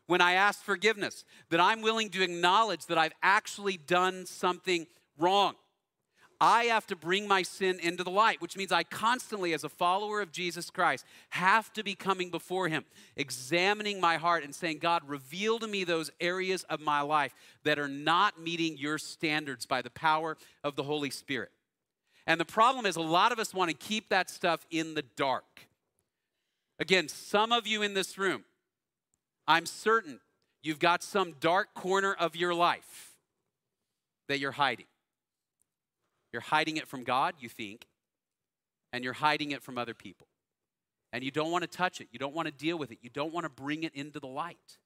when 0.07 0.21
I 0.21 0.33
ask 0.33 0.63
forgiveness, 0.63 1.25
that 1.49 1.59
I'm 1.59 1.81
willing 1.81 2.09
to 2.11 2.21
acknowledge 2.21 2.85
that 2.87 2.97
I've 2.97 3.13
actually 3.23 3.77
done 3.77 4.25
something 4.25 4.85
wrong. 5.17 5.55
I 6.39 6.65
have 6.65 6.85
to 6.87 6.95
bring 6.95 7.27
my 7.27 7.43
sin 7.43 7.79
into 7.79 8.03
the 8.03 8.11
light, 8.11 8.41
which 8.41 8.57
means 8.57 8.71
I 8.71 8.83
constantly, 8.83 9.53
as 9.53 9.63
a 9.63 9.69
follower 9.69 10.21
of 10.21 10.31
Jesus 10.31 10.69
Christ, 10.69 11.05
have 11.29 11.71
to 11.73 11.83
be 11.83 11.95
coming 11.95 12.29
before 12.29 12.67
Him, 12.67 12.85
examining 13.15 14.01
my 14.01 14.17
heart 14.17 14.43
and 14.43 14.53
saying, 14.53 14.79
God, 14.79 15.03
reveal 15.07 15.59
to 15.59 15.67
me 15.67 15.83
those 15.83 16.11
areas 16.19 16.63
of 16.63 16.81
my 16.81 17.01
life 17.01 17.33
that 17.63 17.79
are 17.79 17.87
not 17.87 18.39
meeting 18.39 18.77
your 18.77 18.97
standards 18.97 19.65
by 19.65 19.81
the 19.81 19.89
power 19.89 20.37
of 20.63 20.75
the 20.75 20.83
Holy 20.83 21.09
Spirit. 21.09 21.51
And 22.27 22.39
the 22.39 22.45
problem 22.45 22.85
is, 22.85 22.95
a 22.95 23.01
lot 23.01 23.31
of 23.31 23.39
us 23.39 23.53
want 23.53 23.71
to 23.71 23.77
keep 23.77 24.09
that 24.09 24.29
stuff 24.29 24.65
in 24.71 24.93
the 24.93 25.03
dark. 25.15 25.45
Again, 26.79 27.07
some 27.07 27.51
of 27.51 27.65
you 27.65 27.81
in 27.81 27.93
this 27.93 28.17
room, 28.17 28.43
I'm 29.47 29.65
certain 29.65 30.19
you've 30.63 30.79
got 30.79 31.03
some 31.03 31.35
dark 31.39 31.73
corner 31.73 32.13
of 32.13 32.35
your 32.35 32.53
life 32.53 33.11
that 34.27 34.39
you're 34.39 34.51
hiding. 34.51 34.87
You're 36.35 36.41
hiding 36.41 36.75
it 36.75 36.85
from 36.85 37.05
God, 37.05 37.35
you 37.39 37.47
think, 37.47 37.87
and 38.91 39.05
you're 39.05 39.13
hiding 39.13 39.51
it 39.51 39.63
from 39.63 39.77
other 39.77 39.93
people. 39.93 40.27
And 41.13 41.23
you 41.23 41.31
don't 41.31 41.49
want 41.49 41.61
to 41.61 41.67
touch 41.69 42.01
it, 42.01 42.09
you 42.11 42.19
don't 42.19 42.35
want 42.35 42.47
to 42.47 42.51
deal 42.51 42.77
with 42.77 42.91
it, 42.91 42.97
you 43.01 43.09
don't 43.09 43.33
want 43.33 43.45
to 43.45 43.49
bring 43.49 43.83
it 43.83 43.95
into 43.95 44.19
the 44.19 44.27
light. 44.27 44.79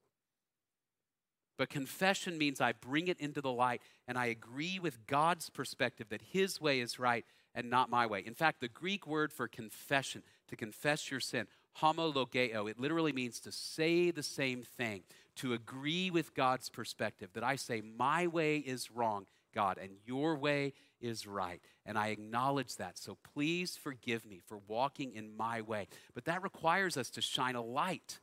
But 1.58 1.70
confession 1.70 2.38
means 2.38 2.62
I 2.62 2.74
bring 2.74 3.08
it 3.08 3.20
into 3.20 3.42
the 3.42 3.52
light 3.52 3.82
and 4.08 4.16
I 4.16 4.28
agree 4.28 4.78
with 4.78 5.08
God's 5.08 5.50
perspective 5.50 6.10
that 6.10 6.22
His 6.22 6.62
way 6.62 6.82
is 6.82 7.00
right 7.00 7.26
and 7.56 7.68
not 7.68 7.90
my 7.90 8.06
way. 8.06 8.24
In 8.24 8.36
fact, 8.36 8.62
the 8.62 8.68
Greek 8.68 9.08
word 9.08 9.34
for 9.34 9.48
confession, 9.48 10.22
to 10.50 10.56
confess 10.56 11.10
your 11.10 11.20
sin, 11.20 11.48
homologeo, 11.82 12.70
it 12.70 12.80
literally 12.80 13.12
means 13.12 13.40
to 13.40 13.52
say 13.52 14.12
the 14.12 14.22
same 14.22 14.62
thing, 14.62 15.02
to 15.38 15.54
agree 15.54 16.12
with 16.12 16.36
God's 16.36 16.70
perspective, 16.70 17.30
that 17.34 17.44
I 17.44 17.56
say, 17.56 17.82
my 17.82 18.28
way 18.28 18.58
is 18.58 18.92
wrong, 18.92 19.26
God, 19.56 19.80
and 19.82 19.94
your 20.06 20.36
way 20.36 20.74
is 21.02 21.28
right. 21.28 21.62
And 21.86 21.98
I 21.98 22.08
acknowledge 22.08 22.76
that. 22.78 22.98
So 22.98 23.18
please 23.34 23.78
forgive 23.78 24.26
me 24.26 24.42
for 24.46 24.60
walking 24.68 25.14
in 25.14 25.36
my 25.36 25.62
way. 25.62 25.88
But 26.14 26.26
that 26.26 26.44
requires 26.44 26.98
us 26.98 27.10
to 27.12 27.22
shine 27.22 27.56
a 27.56 27.62
light 27.62 28.20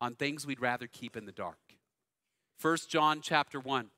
on 0.00 0.14
things 0.14 0.46
we'd 0.46 0.60
rather 0.60 0.86
keep 0.86 1.16
in 1.16 1.26
the 1.26 1.32
dark. 1.32 1.58
1 2.60 2.76
John 2.88 3.20
chapter 3.20 3.60
1 3.60 3.90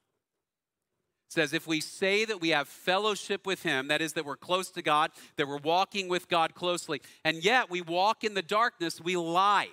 says 1.29 1.53
if 1.53 1.67
we 1.67 1.81
say 1.81 2.25
that 2.25 2.41
we 2.41 2.51
have 2.51 2.69
fellowship 2.69 3.47
with 3.47 3.63
him 3.63 3.89
that 3.89 4.01
is 4.01 4.13
that 4.13 4.25
we're 4.25 4.37
close 4.37 4.71
to 4.71 4.81
god 4.81 5.11
that 5.37 5.49
we're 5.49 5.59
walking 5.59 6.09
with 6.09 6.29
god 6.29 6.55
closely 6.55 7.03
and 7.25 7.45
yet 7.45 7.69
we 7.69 7.81
walk 7.81 8.23
in 8.23 8.35
the 8.35 8.43
darkness 8.43 9.01
we 9.01 9.17
lie 9.17 9.69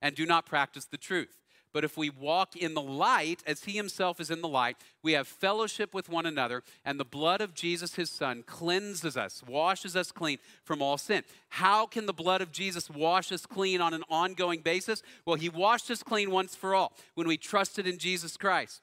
and 0.00 0.14
do 0.14 0.24
not 0.24 0.46
practice 0.46 0.84
the 0.84 0.96
truth 0.96 1.40
but 1.76 1.84
if 1.84 1.98
we 1.98 2.08
walk 2.08 2.56
in 2.56 2.72
the 2.72 2.80
light 2.80 3.42
as 3.46 3.64
he 3.64 3.72
himself 3.72 4.18
is 4.18 4.30
in 4.30 4.40
the 4.40 4.48
light 4.48 4.78
we 5.02 5.12
have 5.12 5.28
fellowship 5.28 5.92
with 5.92 6.08
one 6.08 6.24
another 6.24 6.62
and 6.86 6.98
the 6.98 7.04
blood 7.04 7.42
of 7.42 7.52
jesus 7.52 7.96
his 7.96 8.08
son 8.08 8.42
cleanses 8.46 9.14
us 9.14 9.42
washes 9.46 9.94
us 9.94 10.10
clean 10.10 10.38
from 10.64 10.80
all 10.80 10.96
sin 10.96 11.22
how 11.50 11.84
can 11.84 12.06
the 12.06 12.14
blood 12.14 12.40
of 12.40 12.50
jesus 12.50 12.88
wash 12.88 13.30
us 13.30 13.44
clean 13.44 13.82
on 13.82 13.92
an 13.92 14.02
ongoing 14.08 14.62
basis 14.62 15.02
well 15.26 15.36
he 15.36 15.50
washed 15.50 15.90
us 15.90 16.02
clean 16.02 16.30
once 16.30 16.54
for 16.54 16.74
all 16.74 16.94
when 17.14 17.28
we 17.28 17.36
trusted 17.36 17.86
in 17.86 17.98
jesus 17.98 18.38
christ 18.38 18.80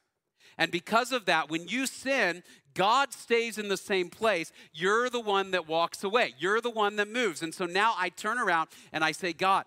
and 0.57 0.71
because 0.71 1.11
of 1.11 1.25
that, 1.25 1.49
when 1.49 1.67
you 1.67 1.87
sin, 1.87 2.43
God 2.75 3.11
stays 3.11 3.57
in 3.57 3.69
the 3.69 3.77
same 3.77 4.09
place. 4.09 4.51
You're 4.71 5.09
the 5.09 5.19
one 5.19 5.49
that 5.49 5.67
walks 5.67 6.03
away, 6.03 6.35
you're 6.37 6.61
the 6.61 6.69
one 6.69 6.95
that 6.97 7.07
moves. 7.07 7.41
And 7.41 7.53
so 7.53 7.65
now 7.65 7.95
I 7.97 8.09
turn 8.09 8.37
around 8.37 8.69
and 8.91 9.03
I 9.03 9.13
say, 9.13 9.33
God, 9.33 9.65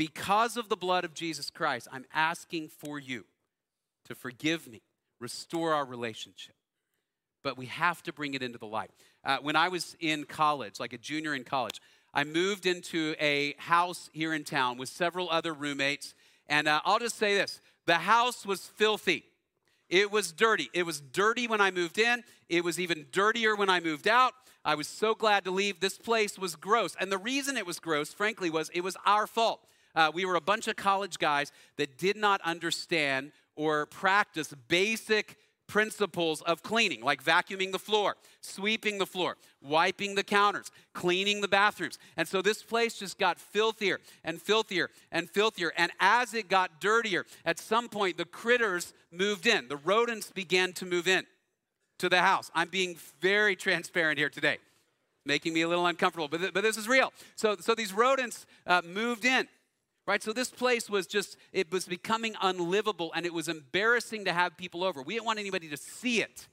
because 0.00 0.56
of 0.56 0.70
the 0.70 0.76
blood 0.76 1.04
of 1.04 1.12
Jesus 1.12 1.50
Christ, 1.50 1.86
I'm 1.92 2.06
asking 2.14 2.68
for 2.70 2.98
you 2.98 3.26
to 4.06 4.14
forgive 4.14 4.66
me, 4.66 4.80
restore 5.20 5.74
our 5.74 5.84
relationship. 5.84 6.54
But 7.42 7.58
we 7.58 7.66
have 7.66 8.02
to 8.04 8.12
bring 8.14 8.32
it 8.32 8.42
into 8.42 8.56
the 8.56 8.64
light. 8.64 8.92
Uh, 9.22 9.36
when 9.42 9.56
I 9.56 9.68
was 9.68 9.98
in 10.00 10.24
college, 10.24 10.80
like 10.80 10.94
a 10.94 10.96
junior 10.96 11.34
in 11.34 11.44
college, 11.44 11.82
I 12.14 12.24
moved 12.24 12.64
into 12.64 13.14
a 13.20 13.54
house 13.58 14.08
here 14.14 14.32
in 14.32 14.44
town 14.44 14.78
with 14.78 14.88
several 14.88 15.28
other 15.28 15.52
roommates. 15.52 16.14
And 16.48 16.66
uh, 16.66 16.80
I'll 16.86 16.98
just 16.98 17.18
say 17.18 17.34
this 17.34 17.60
the 17.84 17.96
house 17.96 18.46
was 18.46 18.64
filthy. 18.64 19.24
It 19.90 20.10
was 20.10 20.32
dirty. 20.32 20.70
It 20.72 20.84
was 20.84 21.02
dirty 21.02 21.46
when 21.46 21.60
I 21.60 21.70
moved 21.70 21.98
in. 21.98 22.24
It 22.48 22.64
was 22.64 22.80
even 22.80 23.04
dirtier 23.12 23.54
when 23.54 23.68
I 23.68 23.80
moved 23.80 24.08
out. 24.08 24.32
I 24.64 24.76
was 24.76 24.88
so 24.88 25.14
glad 25.14 25.44
to 25.44 25.50
leave. 25.50 25.80
This 25.80 25.98
place 25.98 26.38
was 26.38 26.56
gross. 26.56 26.96
And 26.98 27.12
the 27.12 27.18
reason 27.18 27.58
it 27.58 27.66
was 27.66 27.78
gross, 27.78 28.14
frankly, 28.14 28.48
was 28.48 28.70
it 28.72 28.80
was 28.80 28.96
our 29.04 29.26
fault. 29.26 29.66
Uh, 29.94 30.10
we 30.12 30.24
were 30.24 30.36
a 30.36 30.40
bunch 30.40 30.68
of 30.68 30.76
college 30.76 31.18
guys 31.18 31.52
that 31.76 31.98
did 31.98 32.16
not 32.16 32.40
understand 32.42 33.32
or 33.56 33.86
practice 33.86 34.54
basic 34.68 35.36
principles 35.70 36.42
of 36.42 36.64
cleaning, 36.64 37.00
like 37.00 37.22
vacuuming 37.22 37.70
the 37.70 37.78
floor, 37.78 38.16
sweeping 38.40 38.98
the 38.98 39.06
floor, 39.06 39.36
wiping 39.62 40.16
the 40.16 40.24
counters, 40.24 40.70
cleaning 40.94 41.40
the 41.40 41.46
bathrooms. 41.46 41.96
And 42.16 42.26
so 42.26 42.42
this 42.42 42.60
place 42.60 42.98
just 42.98 43.18
got 43.18 43.38
filthier 43.38 44.00
and 44.24 44.42
filthier 44.42 44.90
and 45.12 45.30
filthier. 45.30 45.72
And 45.76 45.92
as 46.00 46.34
it 46.34 46.48
got 46.48 46.80
dirtier, 46.80 47.24
at 47.44 47.60
some 47.60 47.88
point 47.88 48.16
the 48.16 48.24
critters 48.24 48.92
moved 49.12 49.46
in. 49.46 49.68
The 49.68 49.76
rodents 49.76 50.32
began 50.32 50.72
to 50.72 50.86
move 50.86 51.06
in 51.06 51.24
to 52.00 52.08
the 52.08 52.20
house. 52.20 52.50
I'm 52.52 52.68
being 52.68 52.96
very 53.20 53.54
transparent 53.54 54.18
here 54.18 54.30
today, 54.30 54.58
making 55.24 55.54
me 55.54 55.60
a 55.60 55.68
little 55.68 55.86
uncomfortable, 55.86 56.26
but, 56.26 56.40
th- 56.40 56.52
but 56.52 56.62
this 56.64 56.78
is 56.78 56.88
real. 56.88 57.12
So, 57.36 57.56
so 57.60 57.76
these 57.76 57.92
rodents 57.92 58.44
uh, 58.66 58.82
moved 58.84 59.24
in 59.24 59.46
right? 60.06 60.22
So 60.22 60.32
this 60.32 60.50
place 60.50 60.88
was 60.88 61.06
just, 61.06 61.36
it 61.52 61.70
was 61.70 61.86
becoming 61.86 62.34
unlivable 62.40 63.12
and 63.14 63.26
it 63.26 63.34
was 63.34 63.48
embarrassing 63.48 64.24
to 64.24 64.32
have 64.32 64.56
people 64.56 64.82
over. 64.84 65.02
We 65.02 65.14
didn't 65.14 65.26
want 65.26 65.38
anybody 65.38 65.68
to 65.68 65.76
see 65.76 66.22
it. 66.22 66.48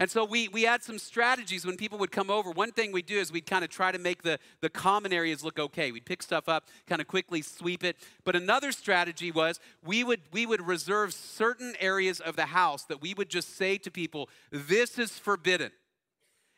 And 0.00 0.10
so 0.10 0.24
we, 0.24 0.48
we 0.48 0.62
had 0.62 0.82
some 0.82 0.98
strategies 0.98 1.64
when 1.64 1.76
people 1.76 1.98
would 1.98 2.10
come 2.10 2.28
over. 2.28 2.50
One 2.50 2.72
thing 2.72 2.90
we'd 2.90 3.06
do 3.06 3.18
is 3.18 3.30
we'd 3.30 3.46
kind 3.46 3.64
of 3.64 3.70
try 3.70 3.92
to 3.92 3.98
make 3.98 4.22
the, 4.22 4.40
the 4.60 4.68
common 4.68 5.12
areas 5.12 5.44
look 5.44 5.58
okay. 5.58 5.92
We'd 5.92 6.04
pick 6.04 6.20
stuff 6.20 6.48
up, 6.48 6.66
kind 6.88 7.00
of 7.00 7.06
quickly 7.06 7.42
sweep 7.42 7.84
it. 7.84 7.96
But 8.24 8.34
another 8.34 8.72
strategy 8.72 9.30
was 9.30 9.60
we 9.84 10.02
would, 10.02 10.20
we 10.32 10.46
would 10.46 10.66
reserve 10.66 11.14
certain 11.14 11.74
areas 11.78 12.18
of 12.18 12.34
the 12.34 12.46
house 12.46 12.84
that 12.86 13.00
we 13.00 13.14
would 13.14 13.28
just 13.28 13.56
say 13.56 13.78
to 13.78 13.90
people, 13.90 14.28
this 14.50 14.98
is 14.98 15.16
forbidden. 15.16 15.70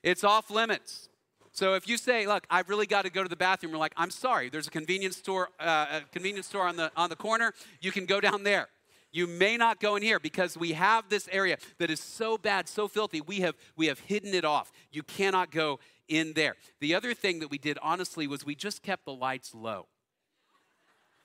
It's 0.02 0.24
off 0.24 0.50
limits. 0.50 1.10
So 1.56 1.72
if 1.72 1.88
you 1.88 1.96
say, 1.96 2.26
"Look, 2.26 2.46
I've 2.50 2.68
really 2.68 2.84
got 2.84 3.06
to 3.06 3.10
go 3.10 3.22
to 3.22 3.30
the 3.30 3.34
bathroom," 3.34 3.72
we're 3.72 3.78
like, 3.78 3.94
"I'm 3.96 4.10
sorry. 4.10 4.50
There's 4.50 4.66
a 4.66 4.70
convenience 4.70 5.16
store, 5.16 5.48
uh, 5.58 5.86
a 5.90 6.00
convenience 6.12 6.48
store 6.48 6.66
on 6.66 6.76
the 6.76 6.92
on 6.94 7.08
the 7.08 7.16
corner. 7.16 7.54
You 7.80 7.90
can 7.92 8.04
go 8.04 8.20
down 8.20 8.42
there." 8.42 8.68
You 9.10 9.26
may 9.26 9.56
not 9.56 9.80
go 9.80 9.96
in 9.96 10.02
here 10.02 10.20
because 10.20 10.58
we 10.58 10.74
have 10.74 11.08
this 11.08 11.26
area 11.32 11.56
that 11.78 11.88
is 11.88 12.00
so 12.00 12.36
bad, 12.36 12.68
so 12.68 12.88
filthy. 12.88 13.22
We 13.22 13.40
have 13.40 13.54
we 13.74 13.86
have 13.86 14.00
hidden 14.00 14.34
it 14.34 14.44
off. 14.44 14.70
You 14.92 15.02
cannot 15.02 15.50
go 15.50 15.80
in 16.08 16.34
there. 16.34 16.56
The 16.80 16.94
other 16.94 17.14
thing 17.14 17.38
that 17.38 17.50
we 17.50 17.56
did 17.56 17.78
honestly 17.80 18.26
was 18.26 18.44
we 18.44 18.54
just 18.54 18.82
kept 18.82 19.06
the 19.06 19.14
lights 19.14 19.54
low. 19.54 19.86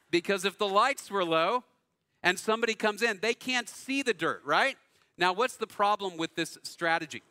Because 0.09 0.45
if 0.45 0.57
the 0.57 0.67
lights 0.67 1.11
were 1.11 1.25
low 1.25 1.65
and 2.23 2.39
somebody 2.39 2.73
comes 2.73 3.01
in, 3.01 3.19
they 3.21 3.33
can't 3.33 3.67
see 3.67 4.01
the 4.01 4.13
dirt, 4.13 4.41
right? 4.45 4.77
Now, 5.17 5.33
what's 5.33 5.57
the 5.57 5.67
problem 5.67 6.15
with 6.15 6.35
this 6.35 6.57
strategy? 6.63 7.21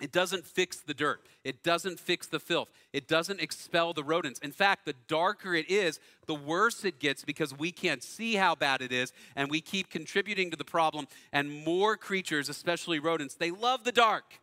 It 0.00 0.12
doesn't 0.12 0.46
fix 0.46 0.76
the 0.76 0.94
dirt. 0.94 1.22
It 1.42 1.64
doesn't 1.64 1.98
fix 1.98 2.28
the 2.28 2.38
filth. 2.38 2.70
It 2.92 3.08
doesn't 3.08 3.40
expel 3.40 3.92
the 3.92 4.04
rodents. 4.04 4.38
In 4.40 4.52
fact, 4.52 4.84
the 4.84 4.94
darker 5.08 5.54
it 5.54 5.68
is, 5.68 5.98
the 6.26 6.36
worse 6.36 6.84
it 6.84 7.00
gets 7.00 7.24
because 7.24 7.58
we 7.58 7.72
can't 7.72 8.02
see 8.02 8.34
how 8.36 8.54
bad 8.54 8.80
it 8.80 8.92
is 8.92 9.12
and 9.34 9.50
we 9.50 9.60
keep 9.60 9.90
contributing 9.90 10.50
to 10.52 10.56
the 10.56 10.64
problem. 10.64 11.08
And 11.32 11.64
more 11.64 11.96
creatures, 11.96 12.48
especially 12.48 13.00
rodents, 13.00 13.34
they 13.34 13.50
love 13.50 13.82
the 13.82 13.92
dark. 13.92 14.40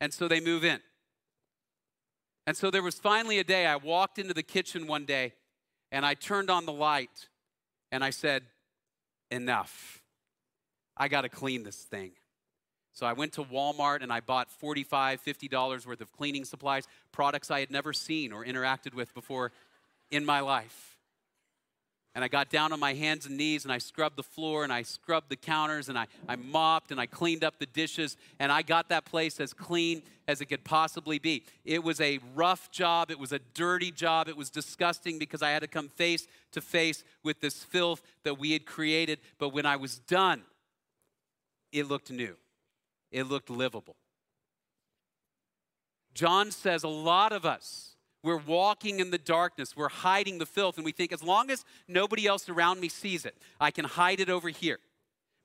And 0.00 0.12
so 0.14 0.26
they 0.26 0.40
move 0.40 0.64
in. 0.64 0.80
And 2.46 2.56
so 2.56 2.70
there 2.70 2.82
was 2.82 2.94
finally 2.94 3.38
a 3.38 3.44
day 3.44 3.66
I 3.66 3.76
walked 3.76 4.18
into 4.18 4.32
the 4.32 4.42
kitchen 4.42 4.86
one 4.86 5.04
day 5.04 5.34
and 5.92 6.06
I 6.06 6.14
turned 6.14 6.48
on 6.48 6.64
the 6.64 6.72
light 6.72 7.28
and 7.92 8.02
I 8.02 8.10
said, 8.10 8.44
Enough. 9.30 10.00
I 10.96 11.08
got 11.08 11.20
to 11.20 11.28
clean 11.28 11.62
this 11.62 11.76
thing. 11.76 12.12
So 12.98 13.06
I 13.06 13.12
went 13.12 13.34
to 13.34 13.44
Walmart 13.44 14.02
and 14.02 14.12
I 14.12 14.18
bought 14.18 14.48
$45, 14.60 14.88
$50 14.88 15.86
worth 15.86 16.00
of 16.00 16.10
cleaning 16.10 16.44
supplies, 16.44 16.88
products 17.12 17.48
I 17.48 17.60
had 17.60 17.70
never 17.70 17.92
seen 17.92 18.32
or 18.32 18.44
interacted 18.44 18.92
with 18.92 19.14
before 19.14 19.52
in 20.10 20.24
my 20.24 20.40
life. 20.40 20.96
And 22.16 22.24
I 22.24 22.26
got 22.26 22.50
down 22.50 22.72
on 22.72 22.80
my 22.80 22.94
hands 22.94 23.24
and 23.24 23.36
knees 23.36 23.62
and 23.62 23.72
I 23.72 23.78
scrubbed 23.78 24.16
the 24.16 24.24
floor 24.24 24.64
and 24.64 24.72
I 24.72 24.82
scrubbed 24.82 25.28
the 25.28 25.36
counters 25.36 25.88
and 25.88 25.96
I, 25.96 26.08
I 26.28 26.34
mopped 26.34 26.90
and 26.90 27.00
I 27.00 27.06
cleaned 27.06 27.44
up 27.44 27.60
the 27.60 27.66
dishes 27.66 28.16
and 28.40 28.50
I 28.50 28.62
got 28.62 28.88
that 28.88 29.04
place 29.04 29.38
as 29.38 29.52
clean 29.52 30.02
as 30.26 30.40
it 30.40 30.46
could 30.46 30.64
possibly 30.64 31.20
be. 31.20 31.44
It 31.64 31.84
was 31.84 32.00
a 32.00 32.18
rough 32.34 32.68
job, 32.72 33.12
it 33.12 33.18
was 33.20 33.30
a 33.30 33.38
dirty 33.54 33.92
job, 33.92 34.28
it 34.28 34.36
was 34.36 34.50
disgusting 34.50 35.20
because 35.20 35.40
I 35.40 35.50
had 35.50 35.62
to 35.62 35.68
come 35.68 35.88
face 35.88 36.26
to 36.50 36.60
face 36.60 37.04
with 37.22 37.40
this 37.40 37.62
filth 37.62 38.02
that 38.24 38.40
we 38.40 38.54
had 38.54 38.66
created. 38.66 39.20
But 39.38 39.50
when 39.50 39.66
I 39.66 39.76
was 39.76 40.00
done, 40.00 40.42
it 41.70 41.86
looked 41.86 42.10
new 42.10 42.34
it 43.10 43.24
looked 43.24 43.50
livable. 43.50 43.96
John 46.14 46.50
says 46.50 46.82
a 46.82 46.88
lot 46.88 47.32
of 47.32 47.44
us 47.44 47.96
We're 48.22 48.36
walking 48.36 48.98
in 49.00 49.10
the 49.10 49.18
darkness. 49.18 49.76
We're 49.76 49.88
hiding 49.88 50.38
the 50.38 50.46
filth. 50.46 50.76
And 50.76 50.84
we 50.84 50.92
think, 50.92 51.12
as 51.12 51.22
long 51.22 51.50
as 51.50 51.64
nobody 51.86 52.26
else 52.26 52.48
around 52.48 52.80
me 52.80 52.88
sees 52.88 53.24
it, 53.24 53.36
I 53.60 53.70
can 53.70 53.84
hide 53.84 54.20
it 54.20 54.28
over 54.28 54.48
here. 54.48 54.78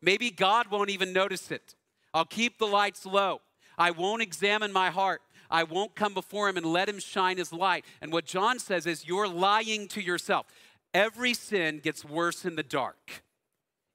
Maybe 0.02 0.32
God 0.32 0.68
won't 0.72 0.90
even 0.90 1.14
notice 1.14 1.52
it. 1.52 1.76
I'll 2.14 2.26
keep 2.26 2.58
the 2.58 2.68
lights 2.68 3.06
low. 3.06 3.42
I 3.78 3.92
won't 3.92 4.22
examine 4.22 4.72
my 4.72 4.90
heart. 4.90 5.22
I 5.50 5.64
won't 5.64 5.96
come 5.96 6.14
before 6.14 6.50
him 6.50 6.58
and 6.58 6.66
let 6.66 6.90
him 6.90 7.00
shine 7.00 7.38
his 7.38 7.54
light. 7.54 7.86
And 8.02 8.12
what 8.12 8.26
John 8.26 8.60
says 8.60 8.88
is, 8.88 9.08
you're 9.08 9.28
lying 9.28 9.88
to 9.90 10.02
yourself. 10.02 10.48
Every 10.94 11.34
sin 11.34 11.80
gets 11.80 12.04
worse 12.04 12.44
in 12.44 12.56
the 12.56 12.64
dark. 12.64 13.24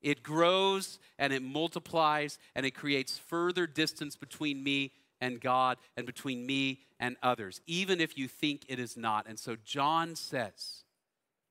It 0.03 0.23
grows 0.23 0.99
and 1.19 1.33
it 1.33 1.43
multiplies 1.43 2.39
and 2.55 2.65
it 2.65 2.73
creates 2.73 3.19
further 3.19 3.67
distance 3.67 4.17
between 4.17 4.63
me 4.63 4.93
and 5.21 5.41
God 5.41 5.79
and 5.97 6.07
between 6.07 6.47
me 6.47 6.81
and 7.01 7.17
others, 7.23 7.61
even 7.67 8.01
if 8.01 8.17
you 8.17 8.29
think 8.29 8.65
it 8.69 8.79
is 8.79 8.97
not. 8.97 9.27
And 9.29 9.39
so 9.39 9.57
John 9.65 10.15
says, 10.15 10.85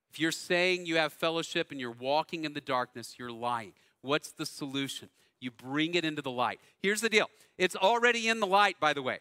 if 0.10 0.20
you're 0.20 0.32
saying 0.32 0.86
you 0.86 0.98
have 0.98 1.14
fellowship 1.14 1.72
and 1.72 1.80
you're 1.80 1.92
walking 1.92 2.46
in 2.46 2.54
the 2.54 2.62
darkness, 2.62 3.16
you're 3.20 3.32
lying. 3.32 3.74
What's 4.02 4.32
the 4.32 4.46
solution? 4.46 5.10
You 5.40 5.52
bring 5.52 5.96
it 5.96 6.06
into 6.06 6.22
the 6.22 6.32
light. 6.32 6.60
Here's 6.82 7.02
the 7.02 7.10
deal 7.10 7.28
it's 7.58 7.76
already 7.76 8.28
in 8.28 8.40
the 8.40 8.48
light, 8.48 8.80
by 8.80 8.94
the 8.94 9.02
way. 9.02 9.20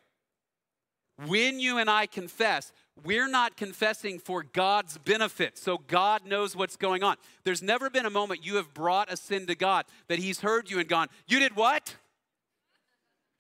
When 1.26 1.60
you 1.60 1.78
and 1.78 1.88
I 1.88 2.06
confess, 2.06 2.72
we're 3.04 3.28
not 3.28 3.56
confessing 3.56 4.18
for 4.18 4.42
God's 4.42 4.98
benefit, 4.98 5.58
so 5.58 5.78
God 5.78 6.26
knows 6.26 6.56
what's 6.56 6.76
going 6.76 7.02
on. 7.02 7.16
There's 7.44 7.62
never 7.62 7.90
been 7.90 8.06
a 8.06 8.10
moment 8.10 8.44
you 8.44 8.56
have 8.56 8.72
brought 8.72 9.12
a 9.12 9.16
sin 9.16 9.46
to 9.46 9.54
God 9.54 9.84
that 10.08 10.18
He's 10.18 10.40
heard 10.40 10.70
you 10.70 10.78
and 10.78 10.88
gone, 10.88 11.08
You 11.26 11.38
did 11.38 11.56
what? 11.56 11.96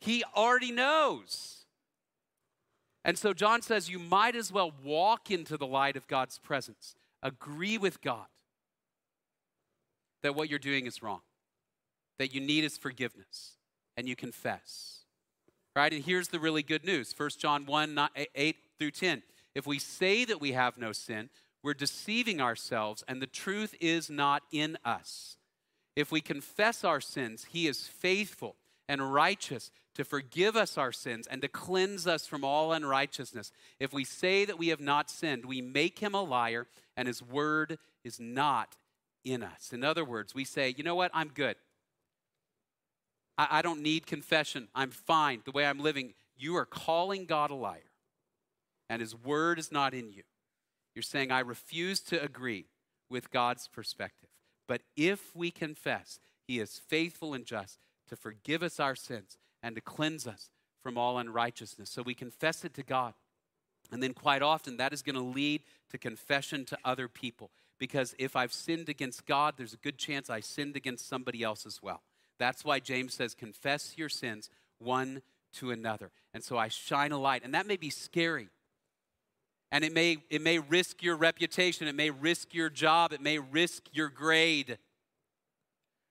He 0.00 0.22
already 0.36 0.72
knows. 0.72 1.64
And 3.04 3.16
so 3.16 3.32
John 3.32 3.62
says 3.62 3.88
you 3.88 3.98
might 3.98 4.34
as 4.34 4.52
well 4.52 4.72
walk 4.84 5.30
into 5.30 5.56
the 5.56 5.66
light 5.66 5.96
of 5.96 6.08
God's 6.08 6.38
presence, 6.38 6.94
agree 7.22 7.78
with 7.78 8.02
God 8.02 8.26
that 10.22 10.34
what 10.34 10.50
you're 10.50 10.58
doing 10.58 10.86
is 10.86 11.02
wrong, 11.02 11.20
that 12.18 12.34
you 12.34 12.40
need 12.40 12.64
His 12.64 12.76
forgiveness, 12.76 13.52
and 13.96 14.08
you 14.08 14.16
confess. 14.16 15.04
Right? 15.74 15.92
And 15.92 16.04
here's 16.04 16.28
the 16.28 16.40
really 16.40 16.62
good 16.62 16.84
news 16.84 17.14
1 17.16 17.30
John 17.38 17.64
1 17.64 18.08
8 18.34 18.56
through 18.78 18.90
10. 18.90 19.22
If 19.56 19.66
we 19.66 19.78
say 19.78 20.26
that 20.26 20.38
we 20.38 20.52
have 20.52 20.76
no 20.76 20.92
sin, 20.92 21.30
we're 21.62 21.72
deceiving 21.72 22.42
ourselves, 22.42 23.02
and 23.08 23.22
the 23.22 23.26
truth 23.26 23.74
is 23.80 24.10
not 24.10 24.42
in 24.52 24.76
us. 24.84 25.38
If 25.96 26.12
we 26.12 26.20
confess 26.20 26.84
our 26.84 27.00
sins, 27.00 27.46
He 27.50 27.66
is 27.66 27.88
faithful 27.88 28.56
and 28.86 29.14
righteous 29.14 29.70
to 29.94 30.04
forgive 30.04 30.56
us 30.56 30.76
our 30.76 30.92
sins 30.92 31.26
and 31.26 31.40
to 31.40 31.48
cleanse 31.48 32.06
us 32.06 32.26
from 32.26 32.44
all 32.44 32.70
unrighteousness. 32.70 33.50
If 33.80 33.94
we 33.94 34.04
say 34.04 34.44
that 34.44 34.58
we 34.58 34.68
have 34.68 34.78
not 34.78 35.08
sinned, 35.10 35.46
we 35.46 35.62
make 35.62 36.00
him 36.00 36.14
a 36.14 36.22
liar, 36.22 36.66
and 36.94 37.08
his 37.08 37.22
word 37.22 37.78
is 38.04 38.20
not 38.20 38.76
in 39.24 39.42
us. 39.42 39.72
In 39.72 39.82
other 39.82 40.04
words, 40.04 40.34
we 40.34 40.44
say, 40.44 40.74
you 40.76 40.84
know 40.84 40.94
what, 40.94 41.10
I'm 41.14 41.28
good. 41.28 41.56
I, 43.38 43.62
don't 43.62 43.82
need 43.82 44.06
confession. 44.06 44.68
I'm 44.74 44.90
fine 44.90 45.40
the 45.44 45.50
way 45.50 45.66
I'm 45.66 45.78
living. 45.78 46.12
You 46.36 46.56
are 46.56 46.66
calling 46.66 47.24
God 47.24 47.50
a 47.50 47.54
liar, 47.54 47.90
and 48.88 49.00
his 49.00 49.14
word 49.14 49.58
is 49.58 49.72
not 49.72 49.94
in 49.94 50.10
you. 50.10 50.22
You're 50.94 51.02
saying, 51.02 51.30
I 51.30 51.40
refuse 51.40 52.00
to 52.00 52.22
agree 52.22 52.66
with 53.10 53.30
God's 53.30 53.68
perspective. 53.68 54.30
But 54.66 54.82
if 54.96 55.34
we 55.34 55.50
confess, 55.50 56.18
he 56.46 56.58
is 56.58 56.80
faithful 56.88 57.34
and 57.34 57.44
just 57.44 57.78
to 58.08 58.16
forgive 58.16 58.62
us 58.62 58.80
our 58.80 58.94
sins 58.94 59.36
and 59.62 59.74
to 59.74 59.80
cleanse 59.80 60.26
us 60.26 60.50
from 60.82 60.96
all 60.96 61.18
unrighteousness. 61.18 61.90
So 61.90 62.02
we 62.02 62.14
confess 62.14 62.64
it 62.64 62.74
to 62.74 62.82
God. 62.82 63.14
And 63.92 64.02
then, 64.02 64.14
quite 64.14 64.42
often, 64.42 64.78
that 64.78 64.92
is 64.92 65.02
going 65.02 65.14
to 65.14 65.22
lead 65.22 65.62
to 65.90 65.98
confession 65.98 66.64
to 66.66 66.78
other 66.84 67.06
people. 67.08 67.50
Because 67.78 68.14
if 68.18 68.34
I've 68.34 68.52
sinned 68.52 68.88
against 68.88 69.26
God, 69.26 69.54
there's 69.56 69.74
a 69.74 69.78
good 69.78 69.98
chance 69.98 70.28
I 70.28 70.40
sinned 70.40 70.76
against 70.76 71.08
somebody 71.08 71.42
else 71.42 71.66
as 71.66 71.82
well. 71.82 72.02
That's 72.38 72.64
why 72.64 72.80
James 72.80 73.14
says, 73.14 73.34
confess 73.34 73.94
your 73.96 74.08
sins 74.08 74.50
one 74.78 75.22
to 75.54 75.70
another. 75.70 76.10
And 76.34 76.42
so 76.42 76.58
I 76.58 76.68
shine 76.68 77.12
a 77.12 77.18
light. 77.18 77.42
And 77.44 77.54
that 77.54 77.66
may 77.66 77.76
be 77.76 77.90
scary. 77.90 78.48
And 79.72 79.84
it 79.84 79.92
may, 79.92 80.18
it 80.30 80.42
may 80.42 80.58
risk 80.58 81.02
your 81.02 81.16
reputation, 81.16 81.88
it 81.88 81.94
may 81.94 82.10
risk 82.10 82.54
your 82.54 82.70
job, 82.70 83.12
it 83.12 83.20
may 83.20 83.38
risk 83.38 83.84
your 83.92 84.08
grade. 84.08 84.78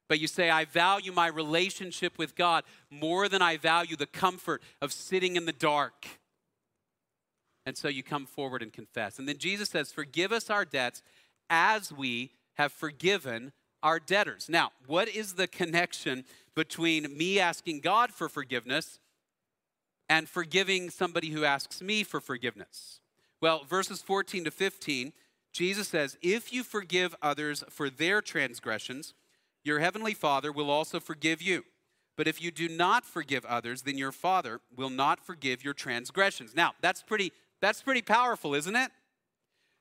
But 0.08 0.20
you 0.20 0.28
say, 0.28 0.50
I 0.50 0.65
value 0.65 1.12
my 1.12 1.28
relationship 1.28 2.18
with 2.18 2.36
God 2.36 2.63
more 2.91 3.28
than 3.28 3.41
I 3.41 3.58
value 3.58 3.96
the 3.96 4.06
comfort 4.06 4.62
of 4.82 4.91
sitting 4.91 5.36
in 5.36 5.46
the 5.46 5.52
dark. 5.52 6.06
And 7.65 7.76
so 7.76 7.88
you 7.88 8.04
come 8.04 8.26
forward 8.26 8.62
and 8.62 8.72
confess. 8.72 9.18
And 9.18 9.28
then 9.28 9.38
Jesus 9.38 9.70
says, 9.70 9.91
Forgive 9.91 10.32
us 10.32 10.50
our 10.50 10.65
debts 10.65 11.02
as 11.50 11.91
we 11.91 12.32
have 12.56 12.72
forgiven 12.72 13.52
our 13.82 14.00
debtors. 14.00 14.48
Now, 14.50 14.72
what 14.86 15.08
is 15.08 15.34
the 15.34 15.48
connection 15.48 16.26
between 16.56 17.15
me 17.18 17.39
asking 17.39 17.82
God 17.82 18.12
for 18.12 18.30
forgiveness 18.30 19.00
and 20.08 20.30
forgiving 20.30 20.89
somebody 20.89 21.30
who 21.30 21.44
asks 21.44 21.82
me 21.82 22.04
for 22.04 22.20
forgiveness? 22.20 23.00
Well, 23.46 23.64
verses 23.64 24.02
14 24.02 24.46
to 24.46 24.50
15, 24.50 25.14
Jesus 25.54 25.90
says, 25.90 26.18
If 26.24 26.52
you 26.52 26.64
forgive 26.64 27.16
others 27.22 27.64
for 27.70 27.92
their 27.92 28.20
transgressions, 28.20 29.14
your 29.64 29.78
heavenly 29.82 30.16
Father 30.16 30.52
will 30.52 30.72
also 30.72 31.00
forgive 31.00 31.44
you. 31.44 31.64
But 32.18 32.28
if 32.28 32.42
you 32.42 32.50
do 32.50 32.68
not 32.68 33.06
forgive 33.06 33.46
others, 33.46 33.84
then 33.84 34.00
your 34.00 34.12
Father 34.12 34.62
will 34.76 34.90
not 34.90 35.24
forgive 35.24 35.64
your 35.64 35.76
transgressions. 35.76 36.56
Now, 36.56 36.74
that's 36.82 37.04
pretty 37.04 37.32
that's 37.62 37.84
pretty 37.84 38.02
powerful, 38.02 38.56
isn't 38.56 38.76
it? 38.76 38.90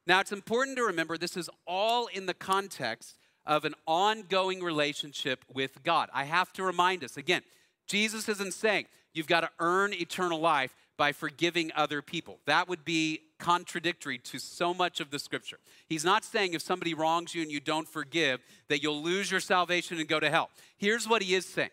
Now, 0.07 0.21
it's 0.21 0.31
important 0.31 0.77
to 0.77 0.83
remember 0.83 1.17
this 1.17 1.35
is 1.35 1.49
all 1.67 2.09
in 2.09 2.27
the 2.27 2.35
context 2.35 3.17
of 3.47 3.65
an 3.65 3.75
ongoing 3.87 4.63
relationship 4.63 5.43
with 5.51 5.83
God. 5.83 6.11
I 6.13 6.25
have 6.25 6.53
to 6.53 6.63
remind 6.63 7.03
us 7.03 7.17
again, 7.17 7.41
Jesus 7.87 8.29
isn't 8.29 8.53
saying 8.53 8.89
you've 9.15 9.27
got 9.27 9.41
to 9.41 9.51
earn 9.59 9.95
eternal 9.95 10.39
life 10.39 10.75
by 10.97 11.13
forgiving 11.13 11.73
other 11.75 12.03
people. 12.03 12.39
That 12.47 12.69
would 12.69 12.85
be 12.85 13.21
contradictory 13.45 14.17
to 14.17 14.39
so 14.39 14.73
much 14.73 15.01
of 15.01 15.11
the 15.11 15.19
scripture. 15.19 15.59
He's 15.87 16.05
not 16.05 16.25
saying 16.25 16.55
if 16.55 16.63
somebody 16.63 16.95
wrongs 16.95 17.35
you 17.35 17.43
and 17.43 17.53
you 17.53 17.61
don't 17.61 17.87
forgive, 17.87 18.41
that 18.69 18.83
you'll 18.83 19.03
lose 19.03 19.31
your 19.31 19.41
salvation 19.41 19.99
and 19.99 20.09
go 20.09 20.19
to 20.19 20.31
hell. 20.31 20.49
Here's 20.79 21.07
what 21.07 21.23
he 21.23 21.35
is 21.35 21.45
saying 21.45 21.71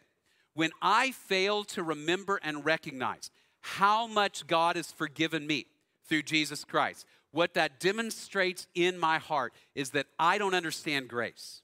When 0.54 0.72
I 0.82 1.12
fail 1.12 1.64
to 1.66 1.82
remember 1.82 2.42
and 2.44 2.66
recognize 2.66 3.32
how 3.62 4.06
much 4.06 4.48
God 4.48 4.76
has 4.76 4.92
forgiven 4.92 5.48
me 5.48 5.68
through 6.10 6.24
Jesus 6.24 6.66
Christ, 6.66 7.06
what 7.32 7.54
that 7.54 7.80
demonstrates 7.80 8.68
in 8.76 8.98
my 8.98 9.18
heart 9.18 9.54
is 9.74 9.92
that 9.92 10.08
I 10.20 10.38
don't 10.38 10.54
understand 10.54 11.08
grace, 11.08 11.62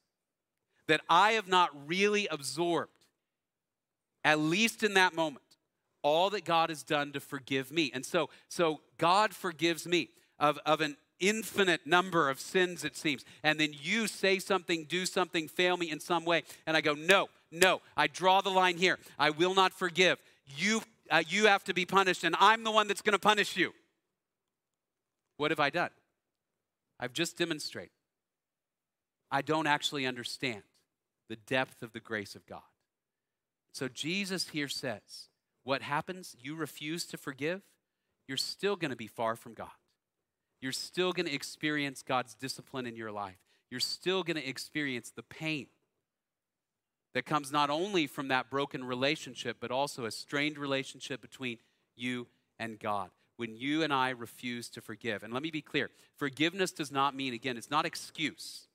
that 0.88 1.02
I 1.10 1.32
have 1.32 1.50
not 1.50 1.72
really 1.86 2.28
absorbed, 2.28 2.92
at 4.24 4.40
least 4.40 4.84
in 4.84 4.94
that 4.94 5.14
moment 5.14 5.44
all 6.02 6.30
that 6.30 6.46
God 6.46 6.70
has 6.70 6.84
done 6.84 7.12
to 7.12 7.20
forgive 7.20 7.72
me. 7.72 7.92
And 7.94 8.06
so, 8.06 8.30
so 8.48 8.80
God 8.98 9.34
forgives 9.34 9.88
me 9.88 10.10
of, 10.40 10.60
of 10.66 10.82
an 10.82 10.98
infinite 11.20 11.86
number 11.86 12.30
of 12.30 12.40
sins, 12.40 12.84
it 12.84 12.96
seems. 12.96 13.26
And 13.44 13.60
then 13.60 13.74
you 13.74 14.08
say 14.08 14.40
something, 14.40 14.86
do 14.88 15.06
something, 15.06 15.48
fail 15.48 15.78
me 15.78 15.90
in 15.90 16.00
some 16.00 16.26
way. 16.26 16.44
And 16.66 16.78
I 16.78 16.82
go, 16.82 16.94
no, 16.94 17.28
no, 17.52 17.82
I 17.96 18.08
draw 18.08 18.42
the 18.42 18.50
line 18.50 18.78
here. 18.78 19.00
I 19.18 19.30
will 19.30 19.56
not 19.56 19.74
forgive. 19.74 20.20
You, 20.46 20.82
uh, 21.10 21.24
you 21.28 21.48
have 21.48 21.64
to 21.66 21.74
be 21.74 21.86
punished, 21.86 22.24
and 22.24 22.36
I'm 22.40 22.64
the 22.64 22.72
one 22.72 22.88
that's 22.88 23.02
going 23.02 23.14
to 23.14 23.20
punish 23.20 23.58
you. 23.58 23.74
What 25.38 25.52
have 25.52 25.60
I 25.60 25.70
done? 25.70 25.90
I've 27.00 27.14
just 27.14 27.38
demonstrated. 27.38 27.92
I 29.30 29.42
don't 29.42 29.68
actually 29.68 30.06
understand 30.06 30.64
the 31.30 31.36
depth 31.36 31.84
of 31.84 31.94
the 31.94 32.00
grace 32.00 32.36
of 32.36 32.46
God. 32.46 32.62
So 33.74 33.88
Jesus 33.88 34.50
here 34.50 34.70
says, 34.70 35.30
what 35.64 35.82
happens? 35.82 36.36
You 36.42 36.56
refuse 36.56 37.06
to 37.08 37.18
forgive, 37.18 37.62
you're 38.28 38.38
still 38.38 38.76
going 38.76 38.92
to 38.92 38.98
be 38.98 39.08
far 39.08 39.36
from 39.36 39.54
God. 39.54 39.70
You're 40.62 40.72
still 40.72 41.14
going 41.14 41.28
to 41.28 41.34
experience 41.34 42.04
God's 42.04 42.34
discipline 42.34 42.86
in 42.86 42.96
your 42.96 43.12
life. 43.12 43.38
You're 43.70 43.80
still 43.80 44.24
going 44.24 44.38
to 44.38 44.48
experience 44.48 45.12
the 45.12 45.24
pain 45.24 45.68
that 47.14 47.26
comes 47.26 47.52
not 47.52 47.70
only 47.70 48.08
from 48.08 48.28
that 48.30 48.50
broken 48.50 48.84
relationship, 48.84 49.58
but 49.60 49.72
also 49.72 50.06
a 50.06 50.12
strained 50.12 50.58
relationship 50.58 51.22
between 51.22 51.58
you 51.96 52.28
and 52.60 52.80
God. 52.80 53.10
When 53.38 53.56
you 53.56 53.84
and 53.84 53.94
I 53.94 54.10
refuse 54.10 54.70
to 54.70 54.82
forgive. 54.82 55.24
And 55.24 55.32
let 55.32 55.44
me 55.44 55.52
be 55.52 55.62
clear 55.62 55.92
forgiveness 56.16 56.72
does 56.72 56.92
not 56.92 57.16
mean, 57.16 57.34
again, 57.34 57.58
it's 57.58 57.70
not 57.70 57.86
excuse. 57.86 58.67